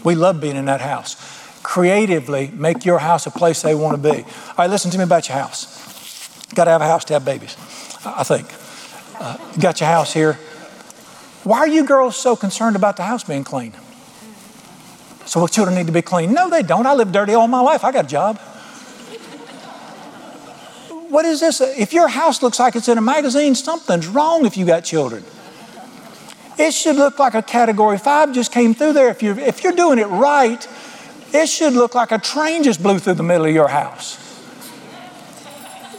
We 0.05 0.15
love 0.15 0.39
being 0.39 0.55
in 0.55 0.67
that 0.67 0.83
house. 0.83 1.17
Creatively 1.63 2.51
make 2.53 2.85
your 2.85 2.99
house 2.99 3.27
a 3.27 3.31
place 3.31 3.63
they 3.63 3.75
want 3.75 3.97
to 3.97 4.13
be. 4.13 4.23
All 4.23 4.55
right, 4.59 4.69
listen 4.69 4.91
to 4.91 4.99
me 4.99 5.05
about 5.05 5.31
your 5.31 5.39
house. 5.39 6.47
Got 6.55 6.65
to 6.65 6.73
have 6.73 6.83
a 6.83 6.87
house 6.87 7.07
to 7.07 7.15
have 7.15 7.25
babies, 7.25 7.57
I 8.05 8.23
think. 8.23 8.53
Uh, 9.19 9.39
got 9.59 9.81
your 9.81 9.89
house 9.89 10.13
here. 10.13 10.35
Why 11.43 11.61
are 11.61 11.69
you 11.69 11.87
girls 11.87 12.17
so 12.17 12.37
concerned 12.37 12.77
about 12.77 12.99
the 12.99 13.05
house 13.05 13.25
being 13.25 13.45
clean? 13.45 13.73
So 15.27 15.41
well, 15.41 15.49
children 15.49 15.77
need 15.77 15.87
to 15.87 15.93
be 15.93 16.03
clean. 16.03 16.33
No, 16.33 16.49
they 16.49 16.63
don't. 16.63 16.87
I 16.87 16.95
lived 16.95 17.13
dirty 17.13 17.35
all 17.35 17.49
my 17.49 17.61
life. 17.61 17.85
I 17.85 17.93
got 17.93 18.05
a 18.07 18.09
job. 18.09 18.39
What 21.09 21.25
is 21.25 21.41
this? 21.41 21.61
If 21.61 21.93
your 21.93 22.09
house 22.09 22.43
looks 22.43 22.59
like 22.59 22.77
it's 22.77 22.89
in 22.89 22.97
a 22.97 23.03
magazine, 23.03 23.55
something's 23.55 24.07
wrong 24.07 24.47
if 24.47 24.57
you 24.57 24.65
got 24.65 24.85
children. 24.85 25.25
It 26.59 26.73
should 26.73 26.97
look 26.97 27.19
like 27.19 27.35
a 27.35 27.43
category 27.43 27.99
five 27.99 28.33
just 28.33 28.53
came 28.53 28.73
through 28.75 28.95
there. 28.95 29.09
If 29.09 29.23
you're, 29.23 29.39
if 29.39 29.63
you're 29.63 29.75
doing 29.75 29.99
it 29.99 30.07
right, 30.07 30.67
it 31.33 31.49
should 31.49 31.75
look 31.75 31.95
like 31.95 32.13
a 32.13 32.19
train 32.19 32.63
just 32.63 32.83
blew 32.83 32.99
through 32.99 33.15
the 33.15 33.23
middle 33.23 33.47
of 33.47 33.55
your 33.55 33.69
house. 33.69 34.17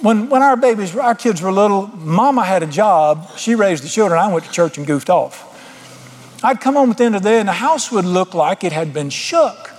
When, 0.01 0.29
when 0.29 0.41
our 0.41 0.55
babies, 0.55 0.95
our 0.95 1.15
kids 1.15 1.41
were 1.41 1.51
little, 1.51 1.87
mama 1.87 2.43
had 2.43 2.63
a 2.63 2.67
job. 2.67 3.27
She 3.37 3.55
raised 3.55 3.83
the 3.83 3.89
children. 3.89 4.19
I 4.19 4.31
went 4.31 4.45
to 4.45 4.51
church 4.51 4.77
and 4.77 4.85
goofed 4.85 5.09
off. 5.09 5.43
I'd 6.43 6.61
come 6.61 6.75
home 6.75 6.91
at 6.91 6.97
the 6.97 7.05
end 7.05 7.15
of 7.15 7.23
the 7.23 7.29
day 7.29 7.39
and 7.39 7.49
the 7.49 7.53
house 7.53 7.91
would 7.91 8.05
look 8.05 8.33
like 8.33 8.63
it 8.63 8.71
had 8.71 8.93
been 8.93 9.09
shook. 9.09 9.71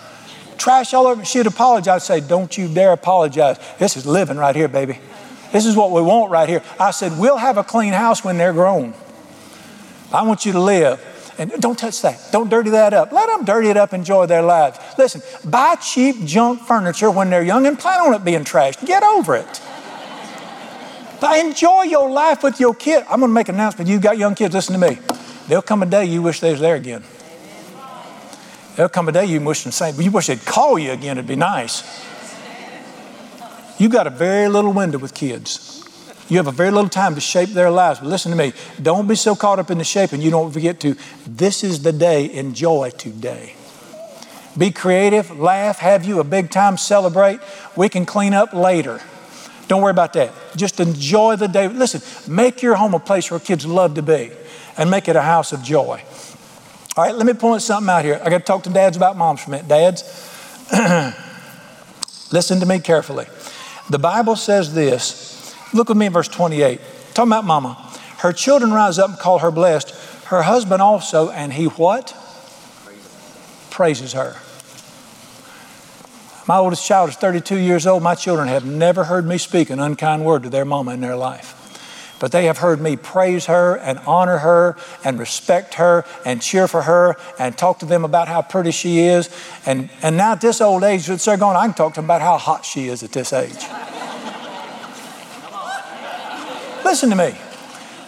Trash 0.57 0.93
all 0.93 1.07
over. 1.07 1.25
She'd 1.25 1.47
apologize, 1.47 2.05
say, 2.05 2.21
Don't 2.21 2.57
you 2.59 2.73
dare 2.73 2.93
apologize. 2.93 3.59
This 3.79 3.97
is 3.97 4.05
living 4.05 4.37
right 4.37 4.57
here, 4.57 4.69
baby. 4.69 4.99
This 5.53 5.65
is 5.65 5.77
what 5.77 5.93
we 5.93 6.03
want 6.03 6.31
right 6.31 6.49
here. 6.49 6.63
I 6.79 6.91
said, 6.91 7.19
We'll 7.19 7.37
have 7.37 7.59
a 7.59 7.65
clean 7.65 7.93
house 7.93 8.25
when 8.25 8.39
they're 8.39 8.53
grown. 8.53 8.95
I 10.13 10.23
want 10.23 10.45
you 10.45 10.53
to 10.53 10.61
live. 10.61 11.05
And 11.39 11.53
don't 11.61 11.79
touch 11.79 12.03
that. 12.03 12.21
Don't 12.33 12.51
dirty 12.51 12.71
that 12.71 12.93
up. 12.93 13.13
Let 13.13 13.29
them 13.29 13.45
dirty 13.45 13.69
it 13.69 13.77
up, 13.77 13.93
enjoy 13.93 14.27
their 14.27 14.43
lives. 14.43 14.81
Listen, 14.99 15.23
buy 15.49 15.77
cheap 15.77 16.25
junk 16.25 16.63
furniture 16.63 17.13
when 17.13 17.31
they're 17.31 17.45
young 17.45 17.65
and 17.67 17.79
plan 17.79 18.01
on 18.01 18.15
it 18.15 18.25
being 18.25 18.43
trashed. 18.43 18.85
Get 18.85 19.05
over 19.05 19.37
it. 19.37 19.63
But 21.21 21.39
enjoy 21.39 21.83
your 21.83 22.11
life 22.11 22.43
with 22.43 22.59
your 22.59 22.75
kid. 22.75 23.05
I'm 23.09 23.21
going 23.21 23.31
to 23.31 23.35
make 23.35 23.49
an 23.49 23.55
announcement. 23.55 23.89
You've 23.89 24.03
got 24.03 24.19
young 24.19 24.35
kids, 24.35 24.53
listen 24.53 24.81
to 24.81 24.91
me. 24.91 24.99
There'll 25.49 25.63
come 25.63 25.83
a 25.83 25.87
day 25.87 26.05
you 26.05 26.21
wish 26.21 26.41
they 26.41 26.51
was 26.51 26.61
there 26.61 26.77
again. 26.77 27.03
There'll 28.77 28.91
come 28.91 29.09
a 29.09 29.13
day 29.13 29.25
you 29.25 29.41
wish 29.41 29.65
the 29.65 29.73
same. 29.73 29.99
You 30.01 30.11
wish 30.11 30.27
they'd 30.27 30.45
call 30.45 30.79
you 30.79 30.93
again. 30.93 31.17
It'd 31.17 31.27
be 31.27 31.37
nice. 31.37 31.83
You've 33.79 33.91
got 33.93 34.07
a 34.07 34.11
very 34.11 34.49
little 34.49 34.73
window 34.73 34.99
with 34.99 35.15
kids. 35.15 35.83
You 36.29 36.37
have 36.37 36.49
a 36.49 36.53
very 36.53 36.71
little 36.71 36.91
time 36.91 37.15
to 37.15 37.21
shape 37.21 37.49
their 37.51 37.71
lives. 37.71 38.01
But 38.01 38.09
listen 38.09 38.31
to 38.31 38.37
me. 38.37 38.53
Don't 38.81 39.09
be 39.09 39.15
so 39.15 39.35
caught 39.35 39.59
up 39.59 39.71
in 39.71 39.79
the 39.79 39.85
shaping 39.85 40.21
you 40.21 40.31
don't 40.31 40.53
forget 40.53 40.81
to. 40.81 40.97
This 41.27 41.65
is 41.65 41.83
the 41.83 41.93
day. 41.93 42.31
Enjoy 42.31 42.91
today. 42.91 43.55
Be 44.57 44.71
creative, 44.71 45.39
laugh, 45.39 45.79
have 45.79 46.05
you 46.05 46.19
a 46.19 46.25
big 46.25 46.51
time, 46.51 46.77
celebrate. 46.77 47.39
We 47.77 47.89
can 47.89 48.05
clean 48.05 48.35
up 48.35 48.53
later. 48.53 49.01
Don't 49.69 49.83
worry 49.83 49.93
about 49.93 50.15
that. 50.15 50.33
Just 50.57 50.81
enjoy 50.81 51.37
the 51.37 51.47
day. 51.47 51.69
Listen, 51.69 52.03
make 52.33 52.61
your 52.61 52.75
home 52.75 52.93
a 52.93 52.99
place 52.99 53.31
where 53.31 53.39
kids 53.39 53.65
love 53.65 53.95
to 53.95 54.03
be 54.03 54.33
and 54.79 54.91
make 54.91 55.09
it 55.09 55.17
a 55.17 55.23
house 55.23 55.53
of 55.53 55.63
joy. 55.63 56.03
All 56.97 57.05
right, 57.05 57.15
let 57.15 57.27
me 57.27 57.35
point 57.35 57.63
something 57.63 57.91
out 57.91 58.05
here. 58.05 58.21
I 58.25 58.31
got 58.31 58.39
to 58.39 58.45
talk 58.45 58.63
to 58.65 58.71
dads 58.71 58.97
about 58.97 59.17
moms 59.17 59.43
for 59.43 59.49
a 59.49 59.51
minute. 59.51 59.69
Dads, 59.69 60.03
listen 62.33 62.61
to 62.61 62.67
me 62.67 62.79
carefully. 62.79 63.27
The 63.91 63.99
Bible 63.99 64.37
says 64.37 64.75
this. 64.75 65.55
Look 65.75 65.89
with 65.89 65.99
me 65.99 66.07
in 66.07 66.13
verse 66.13 66.29
28. 66.29 66.81
Talking 67.15 67.31
about 67.31 67.45
mama. 67.45 67.75
Her 68.19 68.33
children 68.33 68.73
rise 68.73 68.99
up 68.99 69.11
and 69.11 69.19
call 69.19 69.41
her 69.41 69.51
blessed. 69.51 69.91
Her 70.27 70.43
husband 70.43 70.83
also, 70.83 71.31
and 71.31 71.53
he 71.53 71.67
what? 71.67 72.17
Praises 73.71 74.13
her. 74.15 74.37
My 76.49 76.57
oldest 76.57 76.87
child 76.87 77.11
is 77.11 77.17
32 77.17 77.59
years 77.59 77.87
old. 77.87 78.03
My 78.03 78.15
children 78.15 78.49
have 78.49 78.65
never 78.65 79.05
heard 79.05 79.27
me 79.27 79.39
speak 79.39 79.71
an 79.71 79.79
unkind 79.79 80.25
word 80.25 80.45
to 80.45 80.51
their 80.51 80.65
mama 80.65 80.95
in 80.95 81.01
their 81.01 81.17
life. 81.17 81.55
But 82.21 82.33
they 82.33 82.47
have 82.47 82.59
heard 82.59 82.81
me 82.81 82.97
praise 82.97 83.47
her 83.47 83.77
and 83.77 83.99
honor 84.01 84.39
her 84.39 84.77
and 85.05 85.19
respect 85.19 85.75
her 85.75 86.05
and 86.25 86.43
cheer 86.43 86.67
for 86.67 86.83
her 86.83 87.17
and 87.39 87.57
talk 87.57 87.79
to 87.81 87.87
them 87.87 88.05
about 88.05 88.29
how 88.29 88.43
pretty 88.43 88.73
she 88.73 89.01
is. 89.01 89.31
And, 89.67 89.89
and 90.03 90.17
now 90.17 90.33
at 90.33 90.41
this 90.41 90.61
old 90.61 90.83
age, 90.83 91.07
they're 91.07 91.37
going, 91.37 91.57
I 91.57 91.67
can 91.67 91.75
talk 91.75 91.95
to 91.95 92.01
them 92.01 92.07
about 92.07 92.21
how 92.21 92.37
hot 92.39 92.65
she 92.65 92.89
is 92.89 93.03
at 93.03 93.13
this 93.13 93.33
age. 93.33 93.65
Listen 96.85 97.11
to 97.11 97.17
me. 97.17 97.37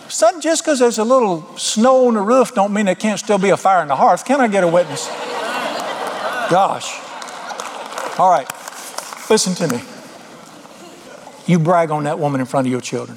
Son, 0.08 0.40
just 0.40 0.64
because 0.64 0.80
there's 0.80 0.98
a 0.98 1.04
little 1.04 1.56
snow 1.56 2.08
on 2.08 2.14
the 2.14 2.20
roof 2.20 2.52
don't 2.52 2.72
mean 2.72 2.86
there 2.86 2.94
can't 2.96 3.20
still 3.20 3.38
be 3.38 3.50
a 3.50 3.56
fire 3.56 3.82
in 3.82 3.88
the 3.88 3.96
hearth. 3.96 4.24
Can 4.24 4.40
I 4.40 4.48
get 4.48 4.64
a 4.64 4.68
witness? 4.68 5.06
Gosh. 6.50 6.98
All 8.18 8.30
right. 8.30 8.50
Listen 9.30 9.54
to 9.54 9.68
me. 9.68 9.80
You 11.46 11.60
brag 11.60 11.90
on 11.90 12.04
that 12.04 12.18
woman 12.18 12.40
in 12.40 12.46
front 12.46 12.66
of 12.66 12.72
your 12.72 12.80
children. 12.80 13.16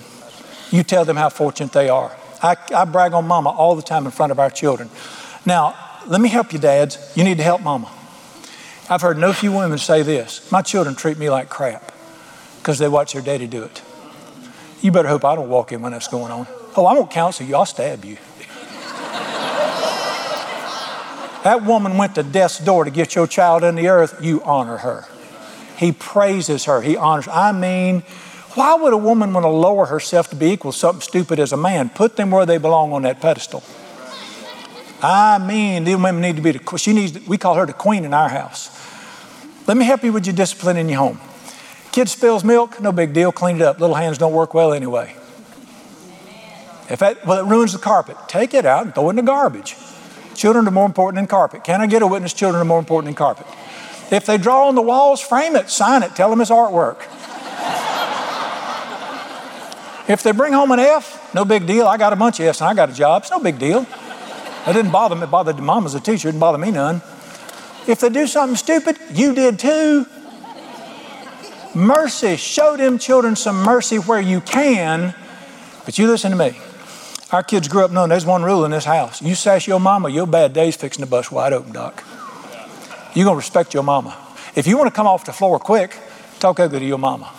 You 0.74 0.82
tell 0.82 1.06
them 1.06 1.18
how 1.18 1.30
fortunate 1.30 1.72
they 1.72 1.88
are. 1.88 2.12
I, 2.42 2.58
I 2.74 2.86
brag 2.86 3.14
on 3.14 3.28
mama 3.28 3.52
all 3.52 3.76
the 3.76 3.84
time 3.84 4.06
in 4.06 4.12
front 4.12 4.32
of 4.32 4.40
our 4.40 4.50
children. 4.50 4.90
Now, 5.46 5.76
let 6.08 6.20
me 6.20 6.30
help 6.30 6.52
you, 6.52 6.58
dads. 6.58 7.14
You 7.16 7.24
need 7.24 7.38
to 7.38 7.44
help 7.44 7.62
mama. 7.62 7.92
I've 8.90 9.02
heard 9.02 9.20
no 9.20 9.34
few 9.34 9.52
women 9.52 9.78
say 9.78 10.02
this 10.02 10.52
My 10.52 10.64
children 10.64 10.96
treat 10.96 11.20
me 11.20 11.30
like 11.30 11.48
crap 11.48 11.92
because 12.58 12.80
they 12.80 12.88
watch 12.88 13.14
their 13.14 13.22
daddy 13.22 13.46
do 13.46 13.62
it. 13.62 13.84
You 14.82 14.92
better 14.92 15.10
hope 15.10 15.24
I 15.24 15.36
don't 15.36 15.48
walk 15.48 15.72
in 15.72 15.84
when 15.84 15.92
that's 15.92 16.08
going 16.08 16.32
on. 16.32 16.48
Oh, 16.76 16.88
I 16.88 16.94
won't 16.94 17.12
counsel 17.12 17.46
you, 17.46 17.56
I'll 17.56 17.68
stab 17.68 18.04
you. 18.04 18.18
that 21.44 21.64
woman 21.68 22.00
went 22.00 22.16
to 22.16 22.24
death's 22.24 22.58
door 22.58 22.84
to 22.84 22.90
get 22.90 23.14
your 23.14 23.28
child 23.28 23.64
in 23.64 23.76
the 23.76 23.90
earth. 23.90 24.24
You 24.24 24.42
honor 24.42 24.78
her. 24.78 25.06
He 25.78 25.92
praises 25.92 26.66
her, 26.66 26.82
he 26.82 26.98
honors. 26.98 27.28
I 27.28 27.52
mean, 27.52 28.02
why 28.56 28.76
would 28.76 28.94
a 28.94 28.98
woman 28.98 29.34
want 29.34 29.46
to 29.46 29.50
lower 29.50 29.86
herself 29.86 30.30
to 30.30 30.36
be 30.36 30.52
equal 30.52 30.72
to 30.72 30.78
something 30.78 31.02
stupid 31.02 31.40
as 31.40 31.52
a 31.52 31.58
man? 31.58 31.90
Put 31.90 32.16
them 32.16 32.32
where 32.32 32.46
they 32.46 32.58
belong 32.58 32.94
on 32.94 33.02
that 33.04 33.20
pedestal. 33.20 33.64
I 35.02 35.38
mean, 35.38 35.84
the 35.84 35.96
women 35.96 36.22
need 36.22 36.38
to 36.38 36.42
be 36.42 36.52
the, 36.52 36.78
she 36.78 36.94
needs, 36.94 37.28
we 37.28 37.38
call 37.38 37.56
her 37.56 37.66
the 37.66 37.74
queen 37.74 38.06
in 38.06 38.14
our 38.14 38.30
house. 38.30 38.70
Let 39.68 39.76
me 39.76 39.86
help 39.86 40.04
you 40.04 40.14
with 40.14 40.26
your 40.26 40.36
discipline 40.36 40.78
in 40.78 40.88
your 40.88 41.00
home. 41.00 41.20
Kid 41.92 42.10
spills 42.10 42.44
milk, 42.44 42.82
no 42.82 42.92
big 42.92 43.14
deal, 43.14 43.32
clean 43.32 43.58
it 43.58 43.62
up. 43.62 43.80
Little 43.80 43.96
hands 43.96 44.18
don't 44.18 44.34
work 44.34 44.54
well 44.54 44.74
anyway. 44.74 45.16
If 46.90 47.00
that, 47.00 47.26
well, 47.26 47.46
it 47.46 47.50
ruins 47.50 47.74
the 47.74 47.80
carpet, 47.80 48.18
take 48.28 48.54
it 48.54 48.66
out 48.66 48.86
and 48.86 48.96
throw 48.96 49.08
it 49.08 49.12
in 49.12 49.16
the 49.18 49.22
garbage. 49.22 49.76
Children 50.36 50.68
are 50.68 50.72
more 50.72 50.86
important 50.86 51.16
than 51.16 51.28
carpet. 51.28 51.64
Can 51.64 51.82
I 51.82 51.88
get 51.88 52.02
a 52.02 52.08
witness? 52.08 52.34
Children 52.34 52.62
are 52.62 52.66
more 52.66 52.80
important 52.80 53.08
than 53.08 53.16
carpet. 53.16 53.46
If 54.12 54.26
they 54.26 54.38
draw 54.38 54.68
on 54.68 54.76
the 54.76 54.82
walls, 54.82 55.22
frame 55.22 55.56
it, 55.56 55.70
sign 55.70 56.04
it, 56.04 56.16
tell 56.16 56.30
them 56.30 56.42
it's 56.42 56.50
artwork. 56.50 57.02
If 60.08 60.24
they 60.24 60.32
bring 60.32 60.54
home 60.54 60.72
an 60.72 60.80
F, 60.80 61.34
no 61.34 61.46
big 61.46 61.66
deal. 61.66 61.88
I 61.88 61.98
got 61.98 62.14
a 62.14 62.16
bunch 62.16 62.40
of 62.40 62.46
Fs 62.48 62.62
and 62.62 62.70
I 62.70 62.74
got 62.74 62.90
a 62.90 62.94
job. 62.94 63.24
It's 63.24 63.32
no 63.32 63.40
big 63.40 63.58
deal. 63.58 63.86
It 64.66 64.74
didn't 64.74 64.92
bother 64.92 65.16
me. 65.16 65.24
It 65.24 65.32
bothered 65.32 65.58
mom 65.60 65.86
as 65.86 65.96
a 65.96 66.00
teacher. 66.00 66.30
It 66.30 66.32
didn't 66.32 66.42
bother 66.42 66.58
me 66.58 66.72
none. 66.72 67.02
If 67.88 68.00
they 68.00 68.10
do 68.10 68.28
something 68.28 68.56
stupid, 68.56 68.98
you 69.12 69.34
did 69.34 69.60
too. 69.60 70.06
Mercy. 71.76 72.38
Show 72.38 72.78
them 72.78 72.98
children 72.98 73.36
some 73.36 73.64
mercy 73.64 73.98
where 73.98 74.22
you 74.22 74.42
can. 74.42 75.14
But 75.86 75.98
you 75.98 76.08
listen 76.08 76.32
to 76.32 76.38
me. 76.38 76.58
Our 77.32 77.44
kids 77.44 77.68
grew 77.68 77.84
up 77.84 77.92
knowing 77.92 78.10
there's 78.10 78.26
one 78.26 78.44
rule 78.44 78.64
in 78.64 78.72
this 78.72 78.86
house. 78.86 79.22
You 79.22 79.36
sass 79.36 79.68
your 79.68 79.80
mama, 79.80 80.10
your 80.10 80.28
bad 80.28 80.54
day's 80.54 80.76
fixing 80.76 81.04
to 81.04 81.10
bust 81.10 81.32
wide 81.32 81.52
open, 81.52 81.74
Doc. 81.74 82.04
You're 83.16 83.26
going 83.26 83.36
to 83.36 83.40
respect 83.40 83.74
your 83.74 83.84
mama. 83.84 84.16
If 84.56 84.68
you 84.68 84.78
want 84.78 84.88
to 84.88 84.96
come 84.96 85.08
off 85.08 85.26
the 85.26 85.34
floor 85.34 85.60
quick, 85.60 85.98
talk 86.40 86.60
ugly 86.60 86.80
to 86.80 86.86
your 86.86 87.00
mama. 87.00 87.32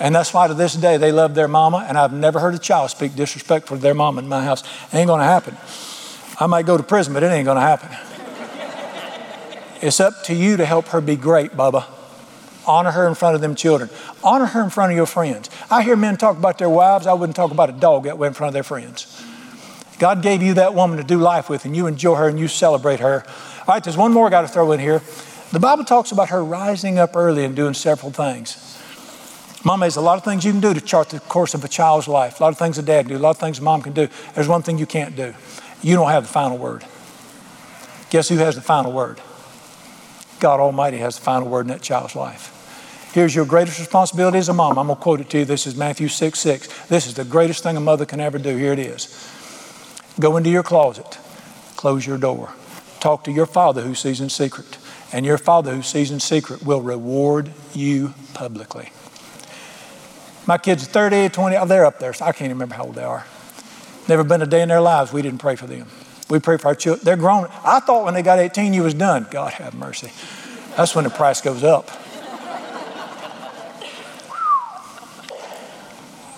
And 0.00 0.14
that's 0.14 0.32
why 0.32 0.48
to 0.48 0.54
this 0.54 0.74
day 0.74 0.96
they 0.96 1.12
love 1.12 1.34
their 1.34 1.46
mama, 1.46 1.84
and 1.86 1.98
I've 1.98 2.12
never 2.12 2.40
heard 2.40 2.54
a 2.54 2.58
child 2.58 2.90
speak 2.90 3.14
disrespectful 3.14 3.76
to 3.76 3.82
their 3.82 3.94
mama 3.94 4.22
in 4.22 4.28
my 4.28 4.42
house. 4.42 4.62
It 4.92 4.96
ain't 4.96 5.08
to 5.08 5.16
happen. 5.18 5.56
I 6.40 6.46
might 6.46 6.64
go 6.64 6.78
to 6.78 6.82
prison, 6.82 7.12
but 7.12 7.22
it 7.22 7.26
ain't 7.26 7.46
to 7.46 7.60
happen. 7.60 7.90
It's 9.82 10.00
up 10.00 10.24
to 10.24 10.34
you 10.34 10.56
to 10.56 10.64
help 10.64 10.86
her 10.88 11.00
be 11.00 11.16
great, 11.16 11.52
Bubba. 11.52 11.84
Honor 12.66 12.90
her 12.90 13.06
in 13.08 13.14
front 13.14 13.34
of 13.34 13.40
them 13.40 13.54
children. 13.54 13.90
Honor 14.22 14.46
her 14.46 14.62
in 14.62 14.70
front 14.70 14.92
of 14.92 14.96
your 14.96 15.06
friends. 15.06 15.50
I 15.70 15.82
hear 15.82 15.96
men 15.96 16.16
talk 16.16 16.36
about 16.36 16.58
their 16.58 16.70
wives. 16.70 17.06
I 17.06 17.12
wouldn't 17.12 17.36
talk 17.36 17.50
about 17.50 17.68
a 17.68 17.72
dog 17.72 18.04
that 18.04 18.16
way 18.16 18.28
in 18.28 18.34
front 18.34 18.48
of 18.48 18.54
their 18.54 18.62
friends. 18.62 19.22
God 19.98 20.22
gave 20.22 20.42
you 20.42 20.54
that 20.54 20.74
woman 20.74 20.96
to 20.96 21.04
do 21.04 21.18
life 21.18 21.50
with, 21.50 21.66
and 21.66 21.76
you 21.76 21.86
enjoy 21.86 22.14
her 22.14 22.28
and 22.28 22.38
you 22.38 22.48
celebrate 22.48 23.00
her. 23.00 23.22
All 23.60 23.64
right, 23.74 23.84
there's 23.84 23.98
one 23.98 24.12
more 24.12 24.26
I 24.26 24.30
got 24.30 24.42
to 24.42 24.48
throw 24.48 24.72
in 24.72 24.80
here. 24.80 25.02
The 25.52 25.60
Bible 25.60 25.84
talks 25.84 26.10
about 26.10 26.30
her 26.30 26.42
rising 26.42 26.98
up 26.98 27.16
early 27.16 27.44
and 27.44 27.54
doing 27.54 27.74
several 27.74 28.12
things. 28.12 28.79
Mama, 29.62 29.84
there's 29.84 29.96
a 29.96 30.00
lot 30.00 30.16
of 30.16 30.24
things 30.24 30.44
you 30.44 30.52
can 30.52 30.60
do 30.60 30.72
to 30.72 30.80
chart 30.80 31.10
the 31.10 31.20
course 31.20 31.52
of 31.52 31.62
a 31.64 31.68
child's 31.68 32.08
life. 32.08 32.40
A 32.40 32.42
lot 32.42 32.52
of 32.52 32.58
things 32.58 32.78
a 32.78 32.82
dad 32.82 33.02
can 33.02 33.10
do, 33.10 33.18
a 33.18 33.20
lot 33.20 33.30
of 33.30 33.38
things 33.38 33.58
a 33.58 33.62
mom 33.62 33.82
can 33.82 33.92
do. 33.92 34.08
There's 34.34 34.48
one 34.48 34.62
thing 34.62 34.78
you 34.78 34.86
can't 34.86 35.14
do. 35.14 35.34
You 35.82 35.96
don't 35.96 36.08
have 36.08 36.22
the 36.22 36.32
final 36.32 36.56
word. 36.56 36.84
Guess 38.08 38.30
who 38.30 38.36
has 38.36 38.54
the 38.54 38.62
final 38.62 38.92
word? 38.92 39.20
God 40.40 40.60
Almighty 40.60 40.96
has 40.98 41.16
the 41.16 41.22
final 41.22 41.48
word 41.48 41.62
in 41.62 41.68
that 41.68 41.82
child's 41.82 42.16
life. 42.16 42.56
Here's 43.12 43.34
your 43.34 43.44
greatest 43.44 43.78
responsibility 43.78 44.38
as 44.38 44.48
a 44.48 44.54
mom. 44.54 44.78
I'm 44.78 44.86
going 44.86 44.96
to 44.96 45.02
quote 45.02 45.20
it 45.20 45.28
to 45.30 45.40
you. 45.40 45.44
This 45.44 45.66
is 45.66 45.76
Matthew 45.76 46.08
6 46.08 46.38
6. 46.38 46.86
This 46.86 47.06
is 47.06 47.14
the 47.14 47.24
greatest 47.24 47.62
thing 47.62 47.76
a 47.76 47.80
mother 47.80 48.06
can 48.06 48.20
ever 48.20 48.38
do. 48.38 48.56
Here 48.56 48.72
it 48.72 48.78
is. 48.78 49.28
Go 50.18 50.36
into 50.36 50.48
your 50.48 50.62
closet, 50.62 51.18
close 51.76 52.06
your 52.06 52.18
door, 52.18 52.52
talk 52.98 53.24
to 53.24 53.32
your 53.32 53.46
father 53.46 53.82
who 53.82 53.94
sees 53.94 54.20
in 54.20 54.30
secret, 54.30 54.78
and 55.12 55.26
your 55.26 55.38
father 55.38 55.74
who 55.74 55.82
sees 55.82 56.10
in 56.10 56.20
secret 56.20 56.64
will 56.64 56.80
reward 56.80 57.52
you 57.74 58.14
publicly. 58.32 58.90
My 60.46 60.58
kids 60.58 60.84
are 60.84 60.90
30, 60.90 61.28
20, 61.28 61.56
oh, 61.56 61.66
they're 61.66 61.84
up 61.84 61.98
there. 61.98 62.12
So 62.12 62.24
I 62.24 62.32
can't 62.32 62.46
even 62.46 62.56
remember 62.56 62.74
how 62.74 62.84
old 62.84 62.94
they 62.94 63.04
are. 63.04 63.24
Never 64.08 64.24
been 64.24 64.42
a 64.42 64.46
day 64.46 64.62
in 64.62 64.68
their 64.68 64.80
lives 64.80 65.12
we 65.12 65.22
didn't 65.22 65.38
pray 65.38 65.56
for 65.56 65.66
them. 65.66 65.86
We 66.28 66.38
pray 66.38 66.56
for 66.56 66.68
our 66.68 66.74
children. 66.74 67.04
They're 67.04 67.16
grown. 67.16 67.48
I 67.64 67.80
thought 67.80 68.04
when 68.04 68.14
they 68.14 68.22
got 68.22 68.38
18, 68.38 68.72
you 68.72 68.82
was 68.82 68.94
done. 68.94 69.26
God 69.30 69.52
have 69.54 69.74
mercy. 69.74 70.12
That's 70.76 70.94
when 70.94 71.04
the 71.04 71.10
price 71.10 71.40
goes 71.40 71.64
up. 71.64 71.90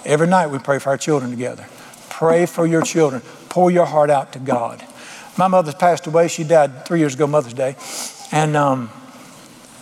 Every 0.04 0.26
night 0.26 0.48
we 0.48 0.58
pray 0.58 0.78
for 0.78 0.90
our 0.90 0.98
children 0.98 1.30
together. 1.30 1.66
Pray 2.08 2.46
for 2.46 2.66
your 2.66 2.82
children. 2.82 3.22
Pour 3.48 3.70
your 3.70 3.86
heart 3.86 4.10
out 4.10 4.32
to 4.32 4.38
God. 4.38 4.84
My 5.36 5.48
mother's 5.48 5.74
passed 5.74 6.06
away. 6.06 6.28
She 6.28 6.44
died 6.44 6.84
three 6.84 6.98
years 6.98 7.14
ago, 7.14 7.26
Mother's 7.26 7.54
Day. 7.54 7.76
And 8.32 8.56
um, 8.56 8.90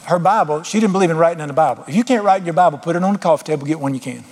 her 0.05 0.19
Bible, 0.19 0.63
she 0.63 0.81
didn't 0.81 0.93
believe 0.93 1.11
in 1.11 1.17
writing 1.17 1.41
in 1.41 1.49
the 1.49 1.55
Bible. 1.55 1.85
If 1.87 1.95
you 1.95 2.05
can't 2.05 2.25
write 2.25 2.41
in 2.41 2.47
your 2.47 2.55
Bible, 2.55 2.79
put 2.79 2.97
it 2.97 3.05
on 3.05 3.13
the 3.13 3.19
coffee 3.19 3.45
table, 3.45 3.67
get 3.67 3.81
one 3.81 3.95
you 3.95 4.01
can. 4.01 4.25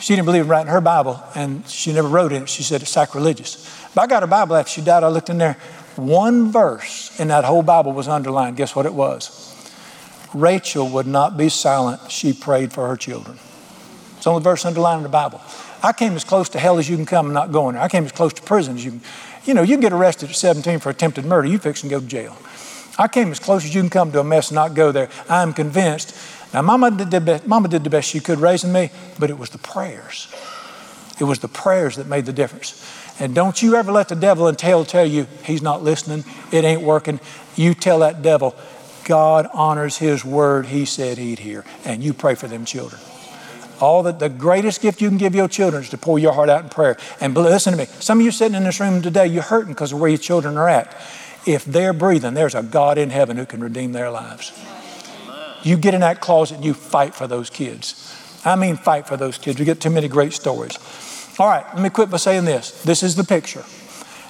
She 0.00 0.14
didn't 0.14 0.26
believe 0.26 0.42
in 0.42 0.48
writing 0.48 0.70
her 0.70 0.80
Bible, 0.80 1.22
and 1.34 1.66
she 1.68 1.92
never 1.92 2.08
wrote 2.08 2.32
in 2.32 2.42
it. 2.42 2.48
She 2.48 2.62
said 2.62 2.82
it's 2.82 2.90
sacrilegious. 2.90 3.70
But 3.94 4.02
I 4.02 4.06
got 4.06 4.22
her 4.22 4.26
Bible 4.26 4.56
after 4.56 4.70
she 4.70 4.82
died. 4.82 5.02
I 5.02 5.08
looked 5.08 5.30
in 5.30 5.38
there. 5.38 5.54
One 5.96 6.50
verse 6.50 7.18
in 7.18 7.28
that 7.28 7.44
whole 7.44 7.62
Bible 7.62 7.92
was 7.92 8.08
underlined. 8.08 8.56
Guess 8.56 8.76
what 8.76 8.84
it 8.84 8.94
was? 8.94 9.50
Rachel 10.34 10.88
would 10.90 11.06
not 11.06 11.36
be 11.36 11.48
silent. 11.48 12.10
She 12.10 12.32
prayed 12.32 12.72
for 12.72 12.88
her 12.88 12.96
children. 12.96 13.38
It's 14.16 14.24
the 14.24 14.30
only 14.30 14.42
verse 14.42 14.64
underlined 14.64 14.98
in 14.98 15.02
the 15.04 15.08
Bible. 15.08 15.40
I 15.82 15.92
came 15.92 16.14
as 16.14 16.24
close 16.24 16.48
to 16.50 16.58
hell 16.58 16.78
as 16.78 16.88
you 16.88 16.96
can 16.96 17.06
come 17.06 17.26
and 17.26 17.34
not 17.34 17.52
going 17.52 17.74
there. 17.74 17.82
I 17.82 17.88
came 17.88 18.04
as 18.04 18.12
close 18.12 18.32
to 18.34 18.42
prison 18.42 18.76
as 18.76 18.84
you 18.84 18.92
can. 18.92 19.00
You 19.44 19.54
know, 19.54 19.62
you 19.62 19.76
get 19.76 19.92
arrested 19.92 20.30
at 20.30 20.36
17 20.36 20.80
for 20.80 20.90
attempted 20.90 21.24
murder, 21.24 21.46
you 21.46 21.58
fix 21.58 21.82
and 21.82 21.90
go 21.90 22.00
to 22.00 22.06
jail. 22.06 22.36
I 22.98 23.08
came 23.08 23.30
as 23.30 23.40
close 23.40 23.64
as 23.64 23.74
you 23.74 23.80
can 23.80 23.90
come 23.90 24.12
to 24.12 24.20
a 24.20 24.24
mess 24.24 24.50
and 24.50 24.56
not 24.56 24.74
go 24.74 24.92
there. 24.92 25.08
I'm 25.28 25.52
convinced. 25.52 26.14
Now, 26.52 26.62
Mama 26.62 26.90
did, 26.92 27.10
the 27.10 27.20
best, 27.20 27.46
Mama 27.46 27.68
did 27.68 27.82
the 27.82 27.90
best 27.90 28.08
she 28.08 28.20
could 28.20 28.38
raising 28.38 28.72
me, 28.72 28.90
but 29.18 29.30
it 29.30 29.38
was 29.38 29.50
the 29.50 29.58
prayers. 29.58 30.32
It 31.18 31.24
was 31.24 31.40
the 31.40 31.48
prayers 31.48 31.96
that 31.96 32.06
made 32.06 32.26
the 32.26 32.32
difference. 32.32 32.80
And 33.18 33.34
don't 33.34 33.60
you 33.62 33.76
ever 33.76 33.92
let 33.92 34.08
the 34.08 34.16
devil 34.16 34.48
and 34.48 34.58
tail 34.58 34.84
tell 34.84 35.06
you 35.06 35.26
he's 35.44 35.62
not 35.62 35.82
listening, 35.82 36.24
it 36.52 36.64
ain't 36.64 36.82
working. 36.82 37.20
You 37.56 37.74
tell 37.74 38.00
that 38.00 38.22
devil, 38.22 38.54
God 39.04 39.48
honors 39.52 39.98
his 39.98 40.24
word 40.24 40.66
he 40.66 40.84
said 40.84 41.18
he'd 41.18 41.38
hear. 41.38 41.64
And 41.84 42.02
you 42.02 42.12
pray 42.12 42.34
for 42.34 42.48
them 42.48 42.64
children. 42.64 43.00
All 43.80 44.04
that 44.04 44.18
the 44.18 44.28
greatest 44.28 44.80
gift 44.80 45.00
you 45.00 45.08
can 45.08 45.18
give 45.18 45.34
your 45.34 45.48
children 45.48 45.82
is 45.82 45.90
to 45.90 45.98
pour 45.98 46.18
your 46.18 46.32
heart 46.32 46.48
out 46.48 46.62
in 46.62 46.70
prayer. 46.70 46.96
And 47.20 47.34
listen 47.34 47.72
to 47.72 47.78
me. 47.78 47.86
Some 47.98 48.20
of 48.20 48.24
you 48.24 48.30
sitting 48.30 48.56
in 48.56 48.64
this 48.64 48.80
room 48.80 49.02
today, 49.02 49.26
you're 49.26 49.42
hurting 49.42 49.72
because 49.72 49.92
of 49.92 50.00
where 50.00 50.08
your 50.08 50.18
children 50.18 50.56
are 50.56 50.68
at. 50.68 50.96
If 51.46 51.64
they're 51.64 51.92
breathing, 51.92 52.34
there's 52.34 52.54
a 52.54 52.62
God 52.62 52.98
in 52.98 53.10
heaven 53.10 53.36
who 53.36 53.46
can 53.46 53.62
redeem 53.62 53.92
their 53.92 54.10
lives. 54.10 54.52
You 55.62 55.76
get 55.76 55.94
in 55.94 56.00
that 56.00 56.20
closet 56.20 56.56
and 56.56 56.64
you 56.64 56.74
fight 56.74 57.14
for 57.14 57.26
those 57.26 57.50
kids. 57.50 58.10
I 58.44 58.56
mean, 58.56 58.76
fight 58.76 59.06
for 59.06 59.16
those 59.16 59.38
kids. 59.38 59.58
We 59.58 59.64
get 59.64 59.80
too 59.80 59.90
many 59.90 60.08
great 60.08 60.32
stories. 60.32 60.78
All 61.38 61.48
right, 61.48 61.64
let 61.74 61.82
me 61.82 61.90
quit 61.90 62.10
by 62.10 62.18
saying 62.18 62.44
this. 62.44 62.82
This 62.82 63.02
is 63.02 63.16
the 63.16 63.24
picture. 63.24 63.64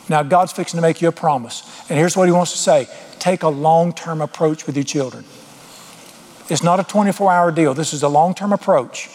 Now, 0.09 0.23
God's 0.23 0.53
fixing 0.53 0.79
to 0.79 0.83
make 0.83 1.03
you 1.03 1.09
a 1.09 1.13
promise. 1.13 1.63
And 1.89 1.99
here's 1.99 2.17
what 2.17 2.27
He 2.27 2.33
wants 2.33 2.53
to 2.53 2.59
say 2.59 2.89
take 3.19 3.43
a 3.43 3.49
long 3.49 3.93
term 3.93 4.21
approach 4.21 4.67
with 4.67 4.77
your 4.77 4.85
children. 4.85 5.25
It's 6.49 6.63
not 6.63 6.79
a 6.79 6.85
24 6.85 7.33
hour 7.33 7.53
deal, 7.53 7.75
this 7.75 7.93
is 7.93 8.03
a 8.03 8.09
long 8.09 8.35
term 8.35 8.53
approach. 8.53 9.09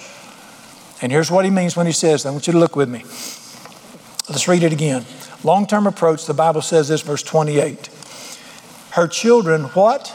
And 1.02 1.12
here's 1.12 1.32
what 1.32 1.46
He 1.46 1.52
means 1.52 1.78
when 1.78 1.86
He 1.86 1.94
says, 1.94 2.26
I 2.26 2.32
want 2.32 2.48
you 2.48 2.54
to 2.54 2.60
look 2.60 2.76
with 2.76 2.90
me. 2.90 3.04
Let's 4.30 4.48
read 4.48 4.64
it 4.64 4.74
again. 4.74 5.06
Long 5.44 5.66
term 5.66 5.88
approach, 5.88 6.26
the 6.26 6.34
Bible 6.34 6.62
says 6.62 6.90
this, 6.90 7.02
verse 7.02 7.24
28. 7.24 7.90
Her 8.92 9.08
children, 9.08 9.64
what? 9.66 10.14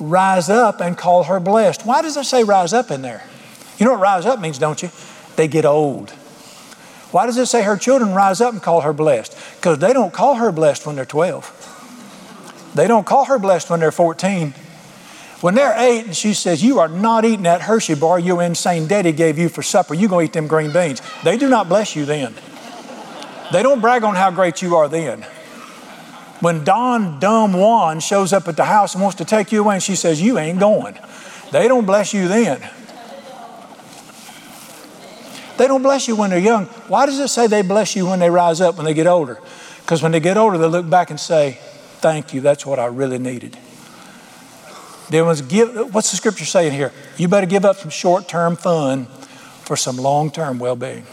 Rise 0.00 0.48
up 0.48 0.80
and 0.80 0.96
call 0.96 1.24
her 1.24 1.40
blessed. 1.40 1.86
Why 1.86 2.02
does 2.02 2.16
it 2.16 2.24
say 2.24 2.44
rise 2.44 2.72
up 2.72 2.90
in 2.90 3.02
there? 3.02 3.24
You 3.78 3.86
know 3.86 3.92
what 3.92 4.00
rise 4.00 4.26
up 4.26 4.40
means, 4.40 4.58
don't 4.58 4.82
you? 4.82 4.90
They 5.36 5.46
get 5.46 5.64
old. 5.64 6.10
Why 7.10 7.26
does 7.26 7.38
it 7.38 7.46
say 7.46 7.62
her 7.62 7.76
children 7.76 8.12
rise 8.12 8.40
up 8.40 8.52
and 8.52 8.62
call 8.62 8.82
her 8.82 8.92
blessed? 8.92 9.36
Because 9.56 9.78
they 9.78 9.92
don't 9.92 10.12
call 10.12 10.34
her 10.36 10.52
blessed 10.52 10.84
when 10.86 10.96
they're 10.96 11.04
12. 11.04 12.72
They 12.74 12.86
don't 12.86 13.06
call 13.06 13.26
her 13.26 13.38
blessed 13.38 13.70
when 13.70 13.80
they're 13.80 13.92
14. 13.92 14.52
When 15.40 15.54
they're 15.54 15.74
eight 15.78 16.04
and 16.06 16.16
she 16.16 16.34
says, 16.34 16.62
You 16.62 16.80
are 16.80 16.88
not 16.88 17.24
eating 17.24 17.44
that 17.44 17.62
Hershey 17.62 17.94
bar 17.94 18.18
you 18.18 18.40
insane 18.40 18.88
daddy 18.88 19.12
gave 19.12 19.38
you 19.38 19.48
for 19.48 19.62
supper, 19.62 19.94
you're 19.94 20.08
going 20.08 20.26
to 20.26 20.30
eat 20.30 20.34
them 20.34 20.48
green 20.48 20.72
beans. 20.72 21.00
They 21.22 21.38
do 21.38 21.48
not 21.48 21.68
bless 21.68 21.94
you 21.94 22.04
then. 22.04 22.34
They 23.52 23.62
don't 23.62 23.80
brag 23.80 24.04
on 24.04 24.14
how 24.14 24.30
great 24.30 24.60
you 24.62 24.76
are 24.76 24.88
then. 24.88 25.22
When 26.40 26.64
Don 26.64 27.18
Dumb 27.18 27.52
Juan 27.54 28.00
shows 28.00 28.32
up 28.32 28.46
at 28.46 28.56
the 28.56 28.64
house 28.64 28.94
and 28.94 29.02
wants 29.02 29.16
to 29.18 29.24
take 29.24 29.50
you 29.50 29.60
away 29.60 29.76
and 29.76 29.82
she 29.82 29.96
says, 29.96 30.22
You 30.22 30.38
ain't 30.38 30.60
going, 30.60 30.98
they 31.50 31.66
don't 31.66 31.84
bless 31.84 32.14
you 32.14 32.28
then. 32.28 32.60
They 35.56 35.66
don't 35.66 35.82
bless 35.82 36.06
you 36.06 36.14
when 36.14 36.30
they're 36.30 36.38
young. 36.38 36.66
Why 36.86 37.06
does 37.06 37.18
it 37.18 37.28
say 37.28 37.48
they 37.48 37.62
bless 37.62 37.96
you 37.96 38.06
when 38.06 38.20
they 38.20 38.30
rise 38.30 38.60
up, 38.60 38.76
when 38.76 38.84
they 38.84 38.94
get 38.94 39.08
older? 39.08 39.40
Because 39.80 40.02
when 40.02 40.12
they 40.12 40.20
get 40.20 40.36
older, 40.36 40.56
they 40.56 40.68
look 40.68 40.88
back 40.88 41.10
and 41.10 41.18
say, 41.18 41.58
Thank 42.00 42.32
you, 42.32 42.40
that's 42.40 42.64
what 42.64 42.78
I 42.78 42.86
really 42.86 43.18
needed. 43.18 43.58
There 45.10 45.24
was 45.24 45.42
give, 45.42 45.92
what's 45.92 46.10
the 46.10 46.16
scripture 46.16 46.44
saying 46.44 46.72
here? 46.72 46.92
You 47.16 47.26
better 47.28 47.46
give 47.46 47.64
up 47.64 47.76
some 47.76 47.90
short 47.90 48.28
term 48.28 48.54
fun 48.54 49.06
for 49.06 49.74
some 49.76 49.96
long 49.96 50.30
term 50.30 50.58
well 50.58 50.76
being. 50.76 51.04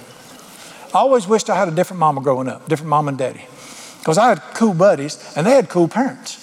I 0.96 1.00
always 1.00 1.28
wished 1.28 1.50
I 1.50 1.58
had 1.58 1.68
a 1.68 1.72
different 1.72 2.00
mama 2.00 2.22
growing 2.22 2.48
up, 2.48 2.70
different 2.70 2.90
mom 2.90 3.10
and 3.10 3.18
daddy. 3.18 3.46
Because 4.00 4.18
I 4.18 4.30
had 4.30 4.42
cool 4.54 4.74
buddies 4.74 5.22
and 5.36 5.46
they 5.46 5.52
had 5.52 5.68
cool 5.68 5.90
parents. 5.90 6.42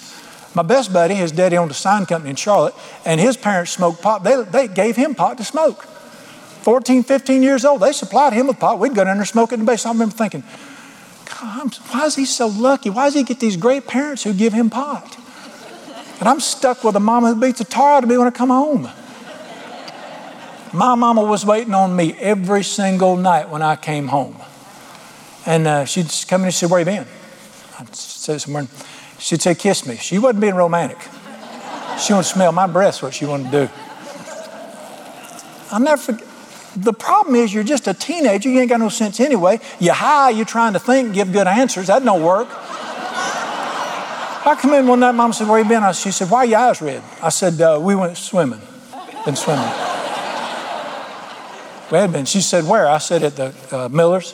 My 0.53 0.61
best 0.61 0.93
buddy, 0.93 1.15
his 1.15 1.31
daddy 1.31 1.57
owned 1.57 1.71
a 1.71 1.73
sign 1.73 2.05
company 2.05 2.29
in 2.29 2.35
Charlotte, 2.35 2.75
and 3.03 3.19
his 3.19 3.35
parents 3.35 3.71
smoked 3.71 4.03
pot. 4.03 4.23
They, 4.23 4.43
they 4.43 4.67
gave 4.67 4.95
him 4.95 5.15
pot 5.15 5.39
to 5.39 5.43
smoke. 5.43 5.81
14, 5.81 7.01
15 7.01 7.41
years 7.41 7.65
old, 7.65 7.81
they 7.81 7.91
supplied 7.91 8.33
him 8.33 8.45
with 8.45 8.59
pot. 8.59 8.77
We'd 8.77 8.93
go 8.93 9.03
down 9.03 9.17
there 9.17 9.25
smoking 9.25 9.59
in 9.59 9.65
the 9.65 9.71
base. 9.71 9.87
I 9.87 9.91
remember 9.91 10.15
thinking, 10.15 10.43
God, 11.25 11.73
why 11.89 12.05
is 12.05 12.15
he 12.15 12.25
so 12.25 12.45
lucky? 12.45 12.91
Why 12.91 13.05
does 13.05 13.15
he 13.15 13.23
get 13.23 13.39
these 13.39 13.57
great 13.57 13.87
parents 13.87 14.23
who 14.23 14.33
give 14.35 14.53
him 14.53 14.69
pot? 14.69 15.17
And 16.19 16.29
I'm 16.29 16.39
stuck 16.39 16.83
with 16.83 16.95
a 16.95 16.99
mama 16.99 17.33
who 17.33 17.41
beats 17.41 17.57
the 17.57 17.65
tar 17.65 17.95
out 17.95 18.03
of 18.03 18.09
me 18.09 18.19
when 18.19 18.27
I 18.27 18.31
come 18.31 18.49
home. 18.49 18.87
My 20.73 20.95
mama 20.95 21.23
was 21.23 21.45
waiting 21.45 21.75
on 21.75 21.95
me 21.95 22.13
every 22.13 22.63
single 22.63 23.15
night 23.15 23.49
when 23.49 23.61
I 23.61 23.75
came 23.75 24.07
home. 24.07 24.35
And 25.45 25.67
uh, 25.67 25.85
she'd 25.85 26.09
come 26.27 26.41
in 26.41 26.45
and 26.45 26.53
say, 26.53 26.65
Where 26.65 26.79
you 26.79 26.85
been? 26.85 27.05
I'd 27.79 27.95
say 27.95 28.39
somewhere. 28.39 28.67
She'd 29.19 29.41
say, 29.41 29.53
Kiss 29.53 29.85
me. 29.85 29.97
She 29.97 30.17
wasn't 30.17 30.41
being 30.41 30.55
romantic. 30.55 30.97
She 31.99 32.13
wanted 32.13 32.23
to 32.23 32.33
smell 32.33 32.51
my 32.51 32.65
breath, 32.65 33.03
what 33.03 33.13
she 33.13 33.25
wanted 33.25 33.51
to 33.51 33.67
do. 33.67 33.69
I'll 35.71 35.79
never 35.79 36.01
forget. 36.01 36.27
The 36.75 36.93
problem 36.93 37.35
is 37.35 37.53
you're 37.53 37.63
just 37.63 37.87
a 37.87 37.93
teenager. 37.93 38.49
You 38.49 38.59
ain't 38.59 38.69
got 38.69 38.79
no 38.79 38.89
sense 38.89 39.19
anyway. 39.19 39.59
You 39.79 39.91
high, 39.91 40.31
you're 40.31 40.43
trying 40.45 40.73
to 40.73 40.79
think, 40.79 41.13
give 41.13 41.31
good 41.31 41.45
answers. 41.45 41.85
That 41.85 42.03
don't 42.03 42.23
work. 42.23 42.47
I 44.45 44.57
come 44.59 44.73
in 44.73 44.87
one 44.87 44.99
night, 45.01 45.11
mom 45.11 45.33
said, 45.33 45.47
Where 45.47 45.59
you 45.59 45.69
been? 45.69 45.83
I, 45.83 45.91
She 45.91 46.09
said, 46.09 46.31
Why 46.31 46.39
are 46.39 46.45
your 46.45 46.59
eyes 46.59 46.81
red? 46.81 47.03
I 47.21 47.29
said, 47.29 47.61
uh, 47.61 47.79
We 47.79 47.93
went 47.93 48.17
swimming. 48.17 48.61
Been 49.23 49.35
swimming. 49.35 49.69
We 51.93 51.99
had 51.99 52.11
been. 52.11 52.25
She 52.25 52.41
said, 52.41 52.65
Where? 52.67 52.87
I 52.87 52.97
said, 52.97 53.21
At 53.21 53.35
the 53.35 53.53
uh, 53.71 53.87
Miller's. 53.87 54.33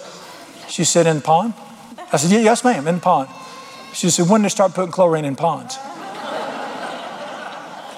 She 0.70 0.86
said, 0.86 1.06
In 1.06 1.18
the 1.18 1.22
pond. 1.22 1.54
I 2.10 2.16
said, 2.16 2.32
yeah, 2.32 2.40
Yes, 2.40 2.64
ma'am, 2.64 2.88
in 2.88 2.96
the 2.96 3.02
pond. 3.02 3.28
She 3.94 4.10
said, 4.10 4.30
When 4.30 4.40
did 4.40 4.46
they 4.46 4.50
start 4.50 4.74
putting 4.74 4.94
chlorine 4.94 5.26
in 5.26 5.36
ponds? 5.36 5.78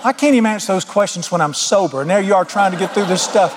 I 0.03 0.13
can't 0.17 0.33
even 0.33 0.47
answer 0.47 0.73
those 0.73 0.83
questions 0.83 1.31
when 1.31 1.41
I'm 1.41 1.53
sober. 1.53 2.01
And 2.01 2.09
there 2.09 2.19
you 2.19 2.33
are 2.33 2.43
trying 2.43 2.71
to 2.71 2.77
get 2.79 2.95
through 2.95 3.05
this 3.05 3.21
stuff. 3.21 3.53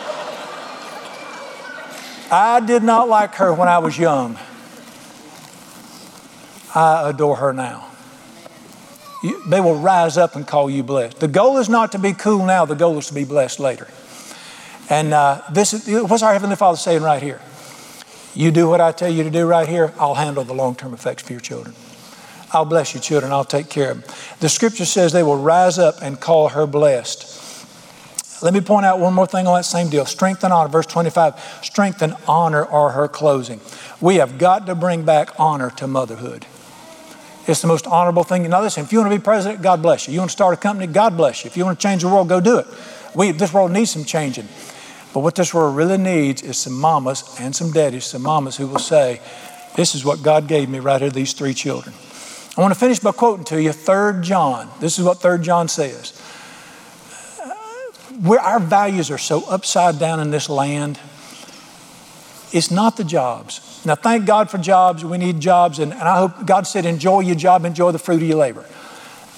I 2.31 2.61
did 2.61 2.83
not 2.83 3.09
like 3.09 3.37
her 3.37 3.55
when 3.55 3.69
I 3.69 3.79
was 3.79 3.99
young. 3.99 4.39
I 6.75 7.09
adore 7.09 7.37
her 7.37 7.55
now. 7.55 7.89
You, 9.23 9.43
they 9.47 9.63
will 9.63 9.79
rise 9.79 10.19
up 10.19 10.37
and 10.37 10.47
call 10.47 10.69
you 10.69 10.83
blessed. 10.83 11.21
The 11.21 11.29
goal 11.29 11.57
is 11.57 11.71
not 11.71 11.93
to 11.93 11.99
be 11.99 12.13
cool 12.13 12.45
now, 12.45 12.67
the 12.67 12.75
goal 12.75 12.99
is 12.99 13.07
to 13.07 13.15
be 13.15 13.25
blessed 13.25 13.59
later. 13.59 13.89
And 14.91 15.15
uh, 15.15 15.43
this 15.53 15.73
is 15.73 16.03
what's 16.03 16.23
our 16.23 16.33
Heavenly 16.33 16.57
Father 16.57 16.77
saying 16.77 17.03
right 17.03 17.23
here? 17.23 17.41
You 18.35 18.51
do 18.51 18.69
what 18.69 18.81
I 18.81 18.93
tell 18.93 19.11
you 19.11 19.23
to 19.23 19.31
do 19.31 19.47
right 19.47 19.69
here, 19.69 19.93
I'll 19.99 20.15
handle 20.15 20.45
the 20.45 20.55
long 20.55 20.75
term 20.75 20.93
effects 20.93 21.23
for 21.23 21.33
your 21.33 21.41
children. 21.41 21.75
I'll 22.53 22.65
bless 22.65 22.95
your 22.95 23.03
children, 23.03 23.33
I'll 23.33 23.45
take 23.45 23.69
care 23.69 23.91
of 23.91 24.01
them. 24.03 24.17
The 24.41 24.49
scripture 24.49 24.85
says 24.85 25.13
they 25.13 25.23
will 25.23 25.39
rise 25.39 25.79
up 25.79 25.97
and 26.03 26.21
call 26.21 26.51
her 26.51 26.67
blessed. 26.67 27.35
Let 28.43 28.53
me 28.53 28.61
point 28.61 28.85
out 28.85 28.99
one 28.99 29.15
more 29.15 29.27
thing 29.27 29.47
on 29.47 29.55
that 29.55 29.65
same 29.65 29.89
deal. 29.89 30.05
Strength 30.05 30.45
and 30.45 30.53
honor, 30.53 30.69
verse 30.69 30.87
25. 30.87 31.61
Strength 31.63 32.03
and 32.03 32.15
honor 32.29 32.65
are 32.67 32.91
her 32.91 33.09
closing. 33.09 33.61
We 34.01 34.17
have 34.17 34.39
got 34.39 34.67
to 34.67 34.75
bring 34.75 35.05
back 35.05 35.31
honor 35.39 35.71
to 35.77 35.87
motherhood. 35.87 36.47
It's 37.47 37.61
the 37.61 37.69
most 37.69 37.87
honorable 37.87 38.25
thing. 38.25 38.49
Now, 38.49 38.63
listen, 38.63 38.85
if 38.85 38.93
you 38.93 38.99
want 38.99 39.13
to 39.13 39.19
be 39.19 39.23
president, 39.23 39.63
God 39.63 39.83
bless 39.83 40.07
you. 40.07 40.15
You 40.15 40.21
want 40.21 40.31
to 40.31 40.37
start 40.37 40.55
a 40.55 40.57
company, 40.57 40.93
God 40.93 41.17
bless 41.17 41.45
you. 41.45 41.49
If 41.49 41.57
you 41.57 41.65
want 41.65 41.79
to 41.79 41.83
change 41.83 42.03
the 42.03 42.09
world, 42.09 42.29
go 42.29 42.41
do 42.41 42.59
it. 42.59 42.67
We, 43.15 43.33
this 43.33 43.53
world 43.53 43.71
needs 43.71 43.91
some 43.91 44.05
changing. 44.05 44.49
But 45.15 45.21
what 45.21 45.37
this 45.37 45.55
world 45.55 45.77
really 45.77 45.97
needs 45.97 46.43
is 46.43 46.59
some 46.59 46.75
mamas 46.75 47.37
and 47.39 47.55
some 47.55 47.71
daddies, 47.71 48.05
some 48.05 48.23
mamas 48.23 48.57
who 48.57 48.67
will 48.67 48.81
say, 48.81 49.21
This 49.77 49.95
is 49.95 50.05
what 50.05 50.25
God 50.25 50.49
gave 50.49 50.69
me 50.69 50.81
right 50.81 51.01
here, 51.01 51.09
these 51.09 51.33
three 51.33 51.55
children. 51.55 51.95
I 52.57 52.61
want 52.61 52.75
to 52.75 52.79
finish 52.79 52.99
by 52.99 53.13
quoting 53.13 53.45
to 53.47 53.63
you 53.63 53.73
3 53.73 54.23
John. 54.23 54.69
This 54.81 54.99
is 54.99 55.05
what 55.05 55.23
3 55.23 55.39
John 55.39 55.69
says. 55.69 56.21
Uh, 57.41 57.55
where 58.23 58.41
our 58.41 58.59
values 58.59 59.09
are 59.13 59.19
so 59.19 59.45
upside 59.49 60.01
down 60.01 60.19
in 60.19 60.33
this 60.33 60.49
land, 60.49 60.99
it's 62.53 62.73
not 62.73 62.97
the 62.97 63.05
jobs, 63.05 63.83
Now, 63.85 63.95
thank 63.95 64.27
God 64.27 64.51
for 64.51 64.59
jobs. 64.59 65.05
We 65.05 65.19
need 65.19 65.39
jobs. 65.41 65.79
And, 65.79 65.93
and 65.93 66.03
I 66.03 66.19
hope 66.19 66.47
God 66.47 66.67
said, 66.67 66.87
enjoy 66.87 67.21
your 67.21 67.35
job, 67.37 67.65
enjoy 67.65 67.93
the 67.93 67.99
fruit 67.99 68.23
of 68.23 68.29
your 68.29 68.39
labor. 68.39 68.65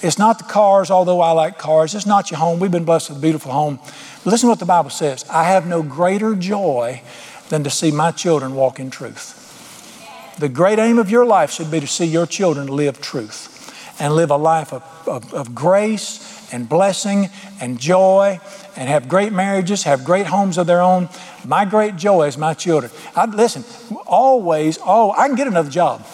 It's 0.01 0.19
not 0.19 0.37
the 0.37 0.43
cars, 0.43 0.91
although 0.91 1.21
I 1.21 1.31
like 1.31 1.57
cars. 1.57 1.95
It's 1.95 2.05
not 2.05 2.29
your 2.29 2.39
home. 2.39 2.59
We've 2.59 2.71
been 2.71 2.85
blessed 2.85 3.09
with 3.09 3.17
a 3.17 3.21
beautiful 3.21 3.51
home. 3.51 3.79
Listen 4.27 4.47
to 4.47 4.51
what 4.51 4.59
the 4.59 4.65
Bible 4.65 4.89
says 4.89 5.23
I 5.29 5.45
have 5.45 5.65
no 5.65 5.81
greater 5.81 6.35
joy 6.35 7.01
than 7.47 7.63
to 7.63 7.69
see 7.69 7.91
my 7.91 8.11
children 8.11 8.55
walk 8.55 8.77
in 8.77 8.89
truth. 8.89 10.35
The 10.37 10.49
great 10.49 10.79
aim 10.79 10.99
of 10.99 11.09
your 11.09 11.25
life 11.25 11.49
should 11.49 11.71
be 11.71 11.79
to 11.79 11.87
see 11.87 12.03
your 12.03 12.25
children 12.25 12.67
live 12.67 12.99
truth 12.99 13.53
and 14.01 14.13
live 14.13 14.29
a 14.29 14.35
life 14.35 14.73
of, 14.73 14.83
of, 15.07 15.33
of 15.33 15.55
grace 15.55 16.53
and 16.53 16.67
blessing 16.67 17.29
and 17.61 17.79
joy 17.79 18.41
and 18.75 18.89
have 18.89 19.07
great 19.07 19.31
marriages, 19.31 19.83
have 19.83 20.03
great 20.03 20.27
homes 20.27 20.57
of 20.57 20.67
their 20.67 20.81
own. 20.81 21.07
My 21.45 21.63
great 21.63 21.95
joy 21.95 22.27
is 22.27 22.37
my 22.37 22.53
children. 22.53 22.91
I, 23.15 23.27
listen, 23.27 23.63
always, 24.05 24.77
oh, 24.85 25.13
I 25.13 25.27
can 25.27 25.37
get 25.37 25.47
another 25.47 25.71
job. 25.71 26.05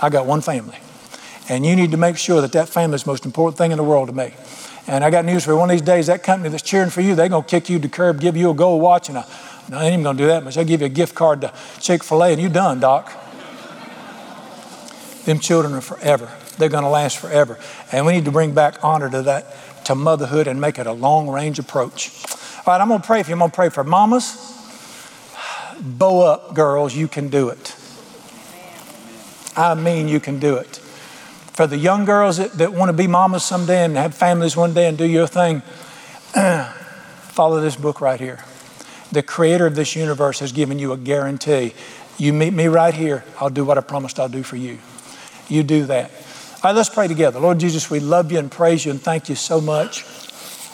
I 0.00 0.08
got 0.08 0.24
one 0.24 0.40
family. 0.40 0.78
And 1.50 1.66
you 1.66 1.76
need 1.76 1.90
to 1.90 1.98
make 1.98 2.16
sure 2.16 2.40
that 2.40 2.52
that 2.52 2.70
family 2.70 2.94
is 2.94 3.04
the 3.04 3.10
most 3.10 3.26
important 3.26 3.58
thing 3.58 3.72
in 3.72 3.76
the 3.76 3.84
world 3.84 4.08
to 4.08 4.14
me. 4.14 4.32
And 4.86 5.02
I 5.02 5.10
got 5.10 5.24
news 5.24 5.44
for 5.44 5.52
you. 5.52 5.56
One 5.56 5.70
of 5.70 5.74
these 5.74 5.82
days, 5.82 6.08
that 6.08 6.22
company 6.22 6.50
that's 6.50 6.62
cheering 6.62 6.90
for 6.90 7.00
you, 7.00 7.14
they're 7.14 7.28
going 7.28 7.44
to 7.44 7.48
kick 7.48 7.70
you 7.70 7.78
to 7.78 7.88
the 7.88 7.88
curb, 7.88 8.20
give 8.20 8.36
you 8.36 8.50
a 8.50 8.54
gold 8.54 8.82
watch, 8.82 9.08
and 9.08 9.18
a, 9.18 9.26
no, 9.70 9.80
ain't 9.80 9.94
even 9.94 10.02
going 10.02 10.16
to 10.16 10.22
do 10.22 10.26
that 10.26 10.44
much. 10.44 10.56
They'll 10.56 10.64
give 10.64 10.80
you 10.80 10.86
a 10.86 10.90
gift 10.90 11.14
card 11.14 11.40
to 11.40 11.52
Chick 11.80 12.04
fil 12.04 12.22
A, 12.22 12.32
and 12.32 12.40
you're 12.40 12.50
done, 12.50 12.80
Doc. 12.80 13.12
Them 15.24 15.38
children 15.38 15.72
are 15.72 15.80
forever. 15.80 16.30
They're 16.58 16.68
going 16.68 16.84
to 16.84 16.90
last 16.90 17.18
forever. 17.18 17.58
And 17.92 18.04
we 18.04 18.12
need 18.12 18.26
to 18.26 18.30
bring 18.30 18.52
back 18.52 18.84
honor 18.84 19.08
to 19.08 19.22
that, 19.22 19.84
to 19.86 19.94
motherhood, 19.94 20.46
and 20.46 20.60
make 20.60 20.78
it 20.78 20.86
a 20.86 20.92
long 20.92 21.28
range 21.30 21.58
approach. 21.58 22.12
All 22.66 22.74
right, 22.74 22.80
I'm 22.80 22.88
going 22.88 23.00
to 23.00 23.06
pray 23.06 23.22
for 23.22 23.30
you. 23.30 23.34
I'm 23.34 23.38
going 23.38 23.50
to 23.50 23.54
pray 23.54 23.70
for 23.70 23.84
mamas. 23.84 24.36
Bow 25.80 26.20
up, 26.20 26.54
girls. 26.54 26.94
You 26.94 27.08
can 27.08 27.28
do 27.28 27.48
it. 27.48 27.74
I 29.56 29.74
mean, 29.74 30.08
you 30.08 30.20
can 30.20 30.38
do 30.38 30.56
it. 30.56 30.80
For 31.54 31.68
the 31.68 31.78
young 31.78 32.04
girls 32.04 32.38
that, 32.38 32.54
that 32.54 32.72
want 32.72 32.88
to 32.88 32.92
be 32.92 33.06
mamas 33.06 33.44
someday 33.44 33.84
and 33.84 33.96
have 33.96 34.12
families 34.12 34.56
one 34.56 34.74
day 34.74 34.88
and 34.88 34.98
do 34.98 35.06
your 35.06 35.28
thing, 35.28 35.62
follow 37.28 37.60
this 37.60 37.76
book 37.76 38.00
right 38.00 38.18
here. 38.18 38.44
The 39.12 39.22
creator 39.22 39.64
of 39.64 39.76
this 39.76 39.94
universe 39.94 40.40
has 40.40 40.50
given 40.50 40.80
you 40.80 40.92
a 40.92 40.96
guarantee. 40.96 41.72
You 42.18 42.32
meet 42.32 42.52
me 42.52 42.66
right 42.66 42.92
here, 42.92 43.24
I'll 43.40 43.50
do 43.50 43.64
what 43.64 43.78
I 43.78 43.82
promised 43.82 44.18
I'll 44.18 44.28
do 44.28 44.42
for 44.42 44.56
you. 44.56 44.80
You 45.48 45.62
do 45.62 45.84
that. 45.86 46.10
All 46.10 46.70
right, 46.70 46.74
let's 46.74 46.88
pray 46.88 47.06
together. 47.06 47.38
Lord 47.38 47.60
Jesus, 47.60 47.88
we 47.88 48.00
love 48.00 48.32
you 48.32 48.40
and 48.40 48.50
praise 48.50 48.84
you 48.84 48.90
and 48.90 49.00
thank 49.00 49.28
you 49.28 49.36
so 49.36 49.60
much. 49.60 50.02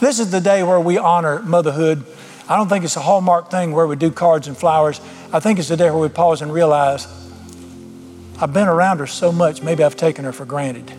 This 0.01 0.19
is 0.19 0.31
the 0.31 0.41
day 0.41 0.63
where 0.63 0.81
we 0.81 0.97
honor 0.97 1.43
motherhood. 1.43 2.07
I 2.49 2.57
don't 2.57 2.71
think 2.71 2.87
it's 2.87 2.97
a 2.97 3.01
hallmark 3.01 3.51
thing 3.51 3.73
where 3.73 3.87
we 3.87 3.97
do 3.97 4.11
cards 4.11 4.49
and 4.49 4.57
flowers. 4.57 4.99
I 5.31 5.41
think 5.41 5.59
it's 5.59 5.69
the 5.69 5.77
day 5.77 5.91
where 5.91 6.01
we 6.01 6.09
pause 6.09 6.41
and 6.41 6.51
realize 6.51 7.07
I've 8.41 8.55
been 8.55 8.69
around 8.69 8.99
her 9.01 9.07
so 9.07 9.31
much, 9.33 9.63
maybe 9.63 9.85
I've 9.85 9.97
taken 9.97 10.25
her 10.25 10.33
for 10.33 10.47
granted. 10.47 10.91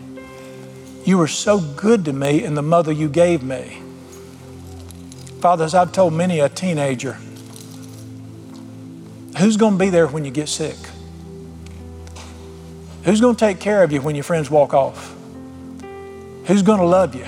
You 1.04 1.18
were 1.18 1.26
so 1.26 1.58
good 1.58 2.04
to 2.04 2.12
me 2.12 2.44
in 2.44 2.54
the 2.54 2.62
mother 2.62 2.92
you 2.92 3.08
gave 3.08 3.42
me. 3.42 3.82
Father, 5.40 5.64
as 5.64 5.74
I've 5.74 5.90
told 5.90 6.12
many 6.12 6.38
a 6.38 6.48
teenager, 6.48 7.14
who's 9.38 9.56
going 9.56 9.72
to 9.72 9.78
be 9.78 9.90
there 9.90 10.06
when 10.06 10.24
you 10.24 10.30
get 10.30 10.48
sick? 10.48 10.76
Who's 13.02 13.20
going 13.20 13.34
to 13.34 13.40
take 13.40 13.58
care 13.58 13.82
of 13.82 13.90
you 13.90 14.00
when 14.00 14.14
your 14.14 14.22
friends 14.22 14.48
walk 14.48 14.72
off? 14.72 15.12
Who's 16.46 16.62
going 16.62 16.78
to 16.78 16.86
love 16.86 17.16
you? 17.16 17.26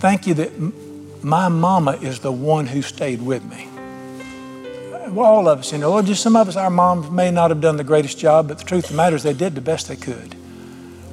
Thank 0.00 0.26
you 0.26 0.34
that 0.34 1.24
my 1.24 1.48
mama 1.48 1.92
is 1.92 2.20
the 2.20 2.32
one 2.32 2.66
who 2.66 2.82
stayed 2.82 3.22
with 3.22 3.42
me. 3.44 3.68
All 5.16 5.48
of 5.48 5.60
us, 5.60 5.72
you 5.72 5.78
know, 5.78 6.00
just 6.02 6.22
some 6.22 6.36
of 6.36 6.48
us, 6.48 6.56
our 6.56 6.70
moms 6.70 7.10
may 7.10 7.30
not 7.30 7.50
have 7.50 7.60
done 7.60 7.76
the 7.76 7.84
greatest 7.84 8.18
job, 8.18 8.48
but 8.48 8.58
the 8.58 8.64
truth 8.64 8.84
of 8.84 8.90
the 8.90 8.96
matter 8.96 9.16
is 9.16 9.22
they 9.22 9.32
did 9.32 9.54
the 9.54 9.60
best 9.60 9.88
they 9.88 9.96
could. 9.96 10.36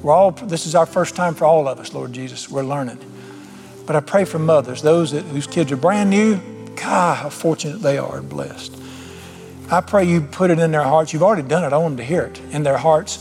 We're 0.02 0.12
all, 0.12 0.30
this 0.30 0.66
is 0.66 0.74
our 0.74 0.86
first 0.86 1.16
time 1.16 1.34
for 1.34 1.44
all 1.44 1.66
of 1.66 1.80
us, 1.80 1.92
Lord 1.92 2.12
Jesus. 2.12 2.48
We're 2.48 2.62
learning. 2.62 2.98
But 3.86 3.96
I 3.96 4.00
pray 4.00 4.24
for 4.24 4.38
mothers, 4.38 4.82
those 4.82 5.10
that, 5.12 5.24
whose 5.24 5.46
kids 5.46 5.72
are 5.72 5.76
brand 5.76 6.10
new. 6.10 6.38
God, 6.76 7.16
how 7.16 7.30
fortunate 7.30 7.80
they 7.80 7.98
are 7.98 8.18
and 8.18 8.28
blessed. 8.28 8.76
I 9.70 9.80
pray 9.80 10.04
you 10.04 10.20
put 10.20 10.50
it 10.50 10.58
in 10.58 10.70
their 10.70 10.84
hearts. 10.84 11.12
You've 11.12 11.22
already 11.22 11.46
done 11.46 11.64
it. 11.64 11.72
I 11.72 11.78
want 11.78 11.96
them 11.96 11.98
to 11.98 12.04
hear 12.04 12.22
it 12.22 12.40
in 12.52 12.62
their 12.62 12.78
hearts. 12.78 13.18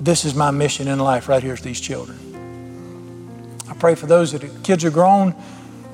This 0.00 0.24
is 0.24 0.34
my 0.34 0.50
mission 0.50 0.88
in 0.88 0.98
life 0.98 1.28
right 1.28 1.42
here 1.42 1.54
is 1.54 1.60
these 1.60 1.80
children. 1.80 2.18
I 3.68 3.74
pray 3.74 3.94
for 3.94 4.06
those 4.06 4.32
that 4.32 4.64
kids 4.64 4.84
are 4.84 4.90
grown, 4.90 5.34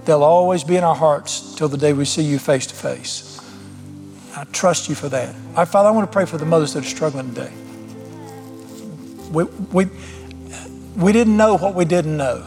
they'll 0.05 0.25
always 0.25 0.65
be 0.65 0.77
in 0.77 0.85
our 0.85 0.95
hearts 0.95 1.55
till 1.55 1.69
the 1.69 1.77
day 1.77 1.93
we 1.93 2.07
see 2.07 2.23
you 2.23 2.39
face 2.39 2.67
to 2.69 2.75
face. 2.75 3.28
I 4.37 4.45
trust 4.53 4.89
you 4.89 4.95
for 4.95 5.09
that. 5.09 5.35
Right, 5.57 5.67
Father, 5.67 5.89
I 5.89 5.93
want 5.93 6.09
to 6.09 6.13
pray 6.13 6.25
for 6.25 6.39
the 6.39 6.47
mothers 6.47 6.75
that 6.75 6.85
are 6.85 6.89
struggling 6.89 7.35
today. 7.35 7.53
We, 9.31 9.45
we, 9.45 9.87
we 10.97 11.13
didn't 11.13 11.37
know 11.37 11.57
what 11.57 11.75
we 11.75 11.85
didn't 11.85 12.17
know. 12.17 12.47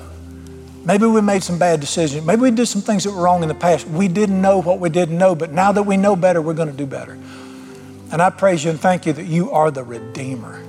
Maybe 0.84 1.06
we 1.06 1.22
made 1.22 1.44
some 1.44 1.60
bad 1.60 1.80
decisions. 1.80 2.26
Maybe 2.26 2.42
we 2.42 2.52
did 2.52 2.66
some 2.66 2.82
things 2.82 3.04
that 3.04 3.12
were 3.12 3.22
wrong 3.22 3.44
in 3.44 3.50
the 3.50 3.56
past. 3.56 3.88
We 3.88 4.08
didn't 4.08 4.42
know 4.42 4.62
what 4.62 4.80
we 4.80 4.90
didn't 4.90 5.18
know, 5.18 5.36
but 5.36 5.52
now 5.52 5.72
that 5.72 5.84
we 5.84 5.96
know 5.96 6.16
better, 6.16 6.42
we're 6.42 6.56
going 6.56 6.72
to 6.72 6.78
do 6.78 6.88
better. 6.88 7.14
And 8.12 8.22
I 8.22 8.30
praise 8.30 8.64
you 8.64 8.72
and 8.72 8.80
thank 8.80 9.06
you 9.06 9.14
that 9.14 9.26
you 9.26 9.52
are 9.52 9.70
the 9.70 9.84
Redeemer. 9.84 10.64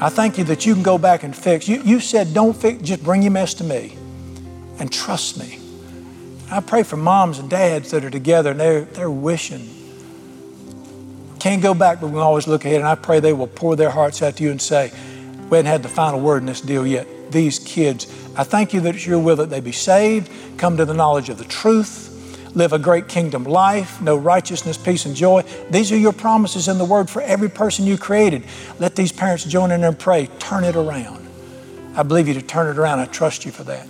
I 0.00 0.08
thank 0.10 0.36
you 0.36 0.44
that 0.44 0.66
you 0.66 0.74
can 0.74 0.82
go 0.82 0.98
back 0.98 1.22
and 1.22 1.34
fix. 1.34 1.66
You, 1.66 1.80
you 1.82 2.00
said, 2.00 2.34
don't 2.34 2.54
fix, 2.54 2.82
just 2.82 3.02
bring 3.02 3.22
your 3.22 3.30
mess 3.32 3.54
to 3.54 3.64
me 3.64 3.96
and 4.78 4.92
trust 4.92 5.38
me. 5.38 5.58
I 6.50 6.60
pray 6.60 6.82
for 6.82 6.96
moms 6.96 7.38
and 7.38 7.48
dads 7.48 7.90
that 7.92 8.04
are 8.04 8.10
together 8.10 8.50
and 8.50 8.60
they're, 8.60 8.82
they're 8.82 9.10
wishing. 9.10 9.68
Can't 11.42 11.60
go 11.60 11.74
back, 11.74 12.00
but 12.00 12.06
we 12.06 12.12
can 12.12 12.20
always 12.20 12.46
look 12.46 12.64
ahead. 12.64 12.76
And 12.76 12.86
I 12.86 12.94
pray 12.94 13.18
they 13.18 13.32
will 13.32 13.48
pour 13.48 13.74
their 13.74 13.90
hearts 13.90 14.22
out 14.22 14.36
to 14.36 14.44
you 14.44 14.52
and 14.52 14.62
say, 14.62 14.92
we 15.50 15.56
haven't 15.56 15.66
had 15.66 15.82
the 15.82 15.88
final 15.88 16.20
word 16.20 16.38
in 16.38 16.46
this 16.46 16.60
deal 16.60 16.86
yet. 16.86 17.32
These 17.32 17.58
kids 17.58 18.06
I 18.34 18.44
thank 18.44 18.72
you 18.72 18.80
that 18.80 18.94
it's 18.94 19.06
your 19.06 19.18
will 19.18 19.36
that 19.36 19.50
they 19.50 19.60
be 19.60 19.72
saved, 19.72 20.30
come 20.56 20.78
to 20.78 20.84
the 20.84 20.94
knowledge 20.94 21.28
of 21.28 21.36
the 21.36 21.44
truth, 21.44 22.54
live 22.54 22.72
a 22.72 22.78
great 22.78 23.08
kingdom 23.08 23.44
life, 23.44 24.00
know 24.00 24.16
righteousness, 24.16 24.78
peace, 24.78 25.04
and 25.04 25.14
joy. 25.14 25.42
These 25.70 25.92
are 25.92 25.98
your 25.98 26.12
promises 26.12 26.68
in 26.68 26.78
the 26.78 26.84
word 26.84 27.10
for 27.10 27.20
every 27.20 27.50
person 27.50 27.86
you 27.86 27.98
created. 27.98 28.44
Let 28.78 28.96
these 28.96 29.12
parents 29.12 29.44
join 29.44 29.70
in 29.70 29.84
and 29.84 29.98
pray, 29.98 30.28
turn 30.38 30.64
it 30.64 30.76
around. 30.76 31.28
I 31.94 32.04
believe 32.04 32.26
you 32.26 32.34
to 32.34 32.42
turn 32.42 32.68
it 32.68 32.78
around. 32.78 33.00
I 33.00 33.06
trust 33.06 33.44
you 33.44 33.52
for 33.52 33.64
that. 33.64 33.86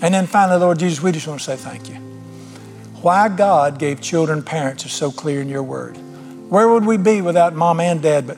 And 0.00 0.14
then 0.14 0.26
finally, 0.26 0.58
Lord 0.58 0.78
Jesus, 0.78 1.02
we 1.02 1.12
just 1.12 1.26
want 1.26 1.40
to 1.40 1.44
say 1.44 1.56
thank 1.56 1.90
you. 1.90 1.96
Why 3.02 3.28
God 3.28 3.78
gave 3.78 4.00
children 4.00 4.42
parents 4.42 4.86
is 4.86 4.92
so 4.92 5.10
clear 5.10 5.42
in 5.42 5.48
your 5.48 5.62
word. 5.62 5.98
Where 6.48 6.68
would 6.68 6.84
we 6.86 6.96
be 6.96 7.22
without 7.22 7.54
mom 7.54 7.80
and 7.80 8.00
dad? 8.00 8.26
But 8.26 8.36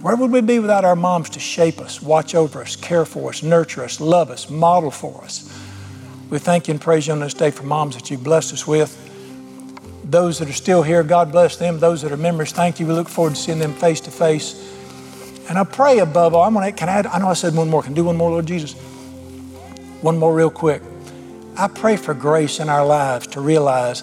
where 0.00 0.16
would 0.16 0.30
we 0.30 0.40
be 0.40 0.58
without 0.58 0.84
our 0.84 0.96
moms 0.96 1.28
to 1.30 1.40
shape 1.40 1.78
us, 1.78 2.00
watch 2.00 2.34
over 2.34 2.62
us, 2.62 2.74
care 2.74 3.04
for 3.04 3.28
us, 3.28 3.42
nurture 3.42 3.84
us, 3.84 4.00
love 4.00 4.30
us, 4.30 4.48
model 4.48 4.90
for 4.90 5.22
us? 5.22 5.46
We 6.30 6.38
thank 6.38 6.68
you 6.68 6.72
and 6.72 6.80
praise 6.80 7.06
you 7.06 7.12
on 7.12 7.20
this 7.20 7.34
day 7.34 7.50
for 7.50 7.64
moms 7.64 7.96
that 7.96 8.10
you've 8.10 8.24
blessed 8.24 8.54
us 8.54 8.66
with. 8.66 8.96
Those 10.04 10.38
that 10.38 10.48
are 10.48 10.54
still 10.54 10.82
here, 10.82 11.02
God 11.02 11.32
bless 11.32 11.56
them. 11.56 11.78
Those 11.78 12.02
that 12.02 12.12
are 12.12 12.16
members, 12.16 12.52
thank 12.52 12.80
you. 12.80 12.86
We 12.86 12.94
look 12.94 13.08
forward 13.08 13.34
to 13.34 13.40
seeing 13.40 13.58
them 13.58 13.74
face 13.74 14.00
to 14.02 14.10
face. 14.10 14.54
And 15.48 15.58
I 15.58 15.64
pray 15.64 15.98
above 15.98 16.34
all, 16.34 16.44
I'm 16.44 16.54
gonna, 16.54 16.72
can 16.72 16.88
I, 16.88 16.92
add, 16.92 17.06
I 17.06 17.18
know 17.18 17.28
I 17.28 17.34
said 17.34 17.54
one 17.54 17.68
more. 17.68 17.82
Can 17.82 17.92
I 17.92 17.96
do 17.96 18.04
one 18.04 18.16
more, 18.16 18.30
Lord 18.30 18.46
Jesus? 18.46 18.72
One 20.00 20.16
more, 20.18 20.32
real 20.32 20.50
quick. 20.50 20.82
I 21.56 21.68
pray 21.68 21.96
for 21.96 22.14
grace 22.14 22.60
in 22.60 22.68
our 22.68 22.86
lives 22.86 23.26
to 23.28 23.40
realize 23.40 24.02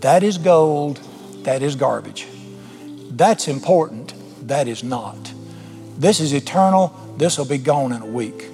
that 0.00 0.22
is 0.22 0.38
gold, 0.38 0.98
that 1.44 1.62
is 1.62 1.76
garbage. 1.76 2.26
That's 3.20 3.48
important 3.48 4.14
that 4.48 4.66
is 4.66 4.82
not. 4.82 5.34
This 5.98 6.20
is 6.20 6.32
eternal. 6.32 6.88
This 7.18 7.36
will 7.36 7.44
be 7.44 7.58
gone 7.58 7.92
in 7.92 8.00
a 8.00 8.06
week. 8.06 8.46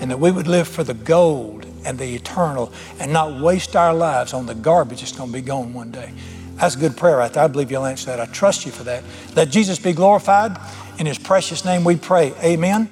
And 0.00 0.10
that 0.10 0.18
we 0.18 0.30
would 0.30 0.46
live 0.46 0.66
for 0.66 0.82
the 0.82 0.94
gold 0.94 1.66
and 1.84 1.98
the 1.98 2.14
eternal 2.14 2.72
and 2.98 3.12
not 3.12 3.38
waste 3.38 3.76
our 3.76 3.92
lives 3.92 4.32
on 4.32 4.46
the 4.46 4.54
garbage 4.54 5.00
that's 5.00 5.12
going 5.12 5.28
to 5.28 5.34
be 5.34 5.42
gone 5.42 5.74
one 5.74 5.90
day. 5.90 6.10
That's 6.54 6.74
a 6.74 6.78
good 6.78 6.96
prayer 6.96 7.18
right 7.18 7.30
there. 7.30 7.44
I 7.44 7.48
believe 7.48 7.70
you'll 7.70 7.84
answer 7.84 8.06
that. 8.06 8.18
I 8.18 8.24
trust 8.32 8.64
you 8.64 8.72
for 8.72 8.84
that. 8.84 9.04
Let 9.36 9.50
Jesus 9.50 9.78
be 9.78 9.92
glorified. 9.92 10.58
In 10.98 11.04
his 11.04 11.18
precious 11.18 11.66
name 11.66 11.84
we 11.84 11.96
pray. 11.96 12.32
Amen. 12.42 12.88